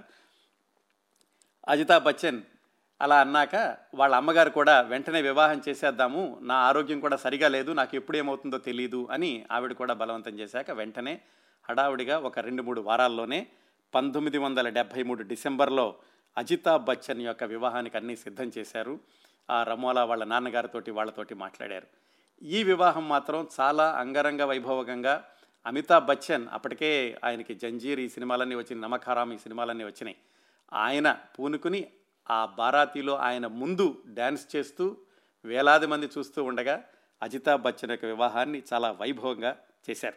అజితా 1.67 1.97
బచ్చన్ 1.97 2.41
అలా 3.01 3.19
అన్నాక 3.19 3.55
వాళ్ళ 3.95 4.15
అమ్మగారు 4.15 4.49
కూడా 4.49 4.81
వెంటనే 4.81 5.21
వివాహం 5.21 5.61
చేసేద్దాము 5.69 6.37
నా 6.41 6.55
ఆరోగ్యం 6.55 6.99
కూడా 6.99 7.17
సరిగా 7.17 7.47
లేదు 7.47 7.71
నాకు 7.73 7.95
ఎప్పుడు 7.97 8.17
ఏమవుతుందో 8.17 8.57
తెలియదు 8.57 9.07
అని 9.11 9.45
ఆవిడ 9.51 9.73
కూడా 9.73 9.93
బలవంతం 9.93 10.39
చేశాక 10.39 10.71
వెంటనే 10.71 11.19
హడావుడిగా 11.69 12.19
ఒక 12.19 12.39
రెండు 12.39 12.63
మూడు 12.63 12.81
వారాల్లోనే 12.81 13.47
పంతొమ్మిది 13.95 14.37
వందల 14.37 14.69
డెబ్భై 14.69 15.03
మూడు 15.03 15.23
డిసెంబర్లో 15.23 15.95
అజితాబ్ 16.37 16.85
బచ్చన్ 16.85 17.21
యొక్క 17.21 17.43
వివాహానికి 17.43 17.97
అన్నీ 17.97 18.15
సిద్ధం 18.15 18.51
చేశారు. 18.57 18.99
ఆ 19.49 19.63
రమోలా 19.63 20.05
వాళ్ళ 20.05 20.23
నాన్నగారితోటి 20.23 20.91
వాళ్ళతోటి 20.91 21.35
మాట్లాడారు. 21.35 21.87
ఈ 22.45 22.63
వివాహం 22.63 23.09
మాత్రం 23.09 23.47
చాలా 23.59 23.91
అంగరంగ 23.91 24.41
వైభవకంగా 24.41 25.29
అమితాబ్ 25.65 26.05
బచ్చన్ 26.05 26.47
అప్పటికే 26.51 27.17
ఆయనకి 27.23 27.55
జంజీర్ 27.55 27.99
ఈ 27.99 28.09
సినిమాలన్నీ 28.09 28.55
వచ్చినాయి 28.55 28.81
నమకారాం 28.81 29.33
ఈ 29.33 29.37
సినిమాలన్నీ 29.37 29.83
వచ్చినాయి. 29.83 30.15
ఆయన 30.73 31.17
పూనుకుని 31.39 31.91
ఆ 32.29 32.45
బారాతీలో 32.45 33.15
ఆయన 33.17 33.47
ముందు 33.47 34.03
డ్యాన్స్ 34.07 34.55
చేస్తూ 34.55 34.97
వేలాది 35.45 35.87
మంది 35.87 36.09
చూస్తూ 36.17 36.43
ఉండగా 36.43 36.83
అజితాబ్ 37.23 37.61
బచ్చన్ 37.61 37.91
యొక్క 37.91 38.05
వివాహాన్ని 38.05 38.63
చాలా 38.73 38.91
వైభవంగా 38.91 39.57
చేశారు. 39.89 40.15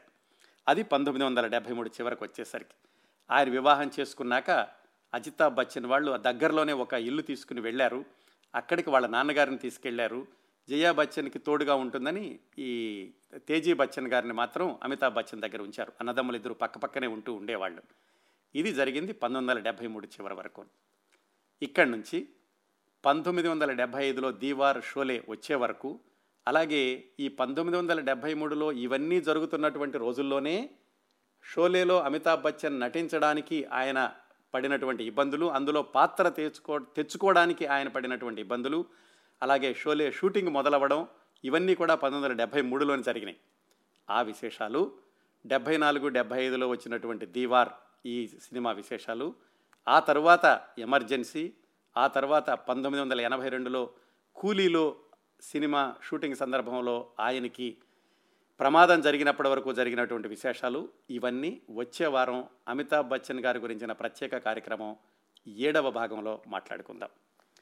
అది 0.69 0.83
పంతొమ్మిది 0.83 1.27
వందల 1.27 1.47
డెబ్భై 1.47 1.73
మూడు 1.73 1.89
చివరికి 1.89 2.25
వచ్చేసరికి. 2.25 2.75
ఆయన 3.31 3.49
వివాహం 3.51 3.91
చేసుకున్నాక 4.01 4.51
అజితాబ్ 5.15 5.55
బచ్చన్ 5.55 5.87
వాళ్ళు 5.87 6.17
దగ్గరలోనే 6.17 6.73
ఒక 6.73 6.95
ఇల్లు 7.09 7.23
తీసుకుని 7.23 7.61
వెళ్ళారు. 7.61 8.05
అక్కడికి 8.55 8.91
వాళ్ళ 8.91 9.07
నాన్నగారిని 9.07 9.59
తీసుకెళ్ళారు. 9.59 10.27
జయా 10.69 10.93
బచ్చన్కి 10.93 11.39
తోడుగా 11.39 11.75
ఉంటుందని 11.75 12.39
ఈ 12.59 12.71
తేజీ 13.49 13.73
బచ్చన్ 13.75 14.09
గారిని 14.09 14.33
మాత్రం 14.33 14.79
అమితాబ్ 14.83 15.15
బచ్చన్ 15.15 15.41
దగ్గర 15.41 15.63
ఉంచారు. 15.63 15.93
అన్నదమ్ములు 16.01 16.37
ఇద్దరు 16.37 16.55
పక్కపక్కనే 16.55 17.07
ఉంటూ 17.07 17.35
ఉండేవాళ్ళు. 17.35 17.83
ఇది 18.55 18.73
జరిగింది 18.73 19.13
పంతొమ్మిది 19.13 19.53
వందల 19.53 19.63
డెబ్భై 19.63 19.87
మూడు 19.87 20.07
చివరి 20.07 20.35
వరకు. 20.35 20.65
ఇక్కడి 21.63 21.91
నుంచి 21.91 22.29
పంతొమ్మిది 23.05 23.49
వందల 23.49 23.73
డెబ్భై 23.73 24.05
ఐదులో 24.05 24.33
దీవార్ 24.33 24.83
షోలే 24.83 25.23
వచ్చే 25.29 25.55
వరకు 25.55 26.01
అలాగే 26.47 27.05
ఈ 27.21 27.29
పంతొమ్మిది 27.29 27.79
వందల 27.79 28.01
డెబ్భై 28.01 28.35
మూడులో 28.35 28.73
ఇవన్నీ 28.73 29.21
జరుగుతున్నటువంటి 29.21 29.99
రోజుల్లోనే 29.99 30.71
షోలేలో 31.47 31.97
అమితాబ్ 31.99 32.43
బచ్చన్ 32.43 32.81
నటించడానికి 32.81 33.65
ఆయన 33.73 34.11
పడినటువంటి 34.55 35.05
ఇబ్బందులు 35.05 35.47
అందులో 35.47 35.83
పాత్ర 35.97 36.29
తెచ్చుకో 36.29 36.79
తెచ్చుకోవడానికి 36.79 37.67
ఆయన 37.67 37.89
పడినటువంటి 37.89 38.41
ఇబ్బందులు 38.41 38.79
అలాగే 39.43 39.75
షోలే 39.75 40.07
షూటింగ్ 40.11 40.49
మొదలవ్వడం 40.49 41.01
ఇవన్నీ 41.45 41.75
కూడా 41.75 41.95
పంతొమ్మిది 41.95 42.27
వందల 42.27 42.37
డెబ్భై 42.39 42.63
మూడులోనే 42.63 43.03
జరిగినాయి. 43.03 43.39
ఆ 44.09 44.23
విశేషాలు 44.23 44.81
డెబ్భై 45.45 45.77
నాలుగు 45.77 46.09
డెబ్భై 46.09 46.39
ఐదులో 46.45 46.69
వచ్చినటువంటి 46.69 47.27
దీవార్ 47.27 47.71
ఈ 48.07 48.27
సినిమా 48.27 48.71
విశేషాలు 48.73 49.35
ఆ 49.87 49.99
తర్వాత 50.01 50.61
ఎమర్జెన్సీ 50.79 51.45
ఆ 51.97 52.07
తర్వాత 52.07 52.51
పంతొమ్మిది 52.69 53.03
వందల 53.03 53.21
ఎనభై 53.21 53.49
రెండులో 53.49 53.83
కూలీలో 54.37 54.97
సినిమా 55.43 55.83
షూటింగ్ 56.03 56.35
సందర్భంలో 56.35 56.97
ఆయనకి 57.21 57.69
ప్రమాదం 58.61 59.01
జరిగినప్పటి 59.01 59.49
వరకు 59.49 59.71
జరిగినటువంటి 59.73 60.29
విశేషాలు 60.29 60.79
ఇవన్నీ 61.11 61.51
వచ్చే 61.71 62.07
వారం 62.07 62.39
అమితాబ్ 62.69 63.09
బచ్చన్ 63.09 63.41
గారి 63.41 63.59
గురించిన 63.59 63.93
ప్రత్యేక 63.93 64.37
కార్యక్రమం 64.37 64.97
ఏడవ 65.47 65.91
భాగంలో 65.91 66.43
మాట్లాడుకుందాం. 66.49 67.11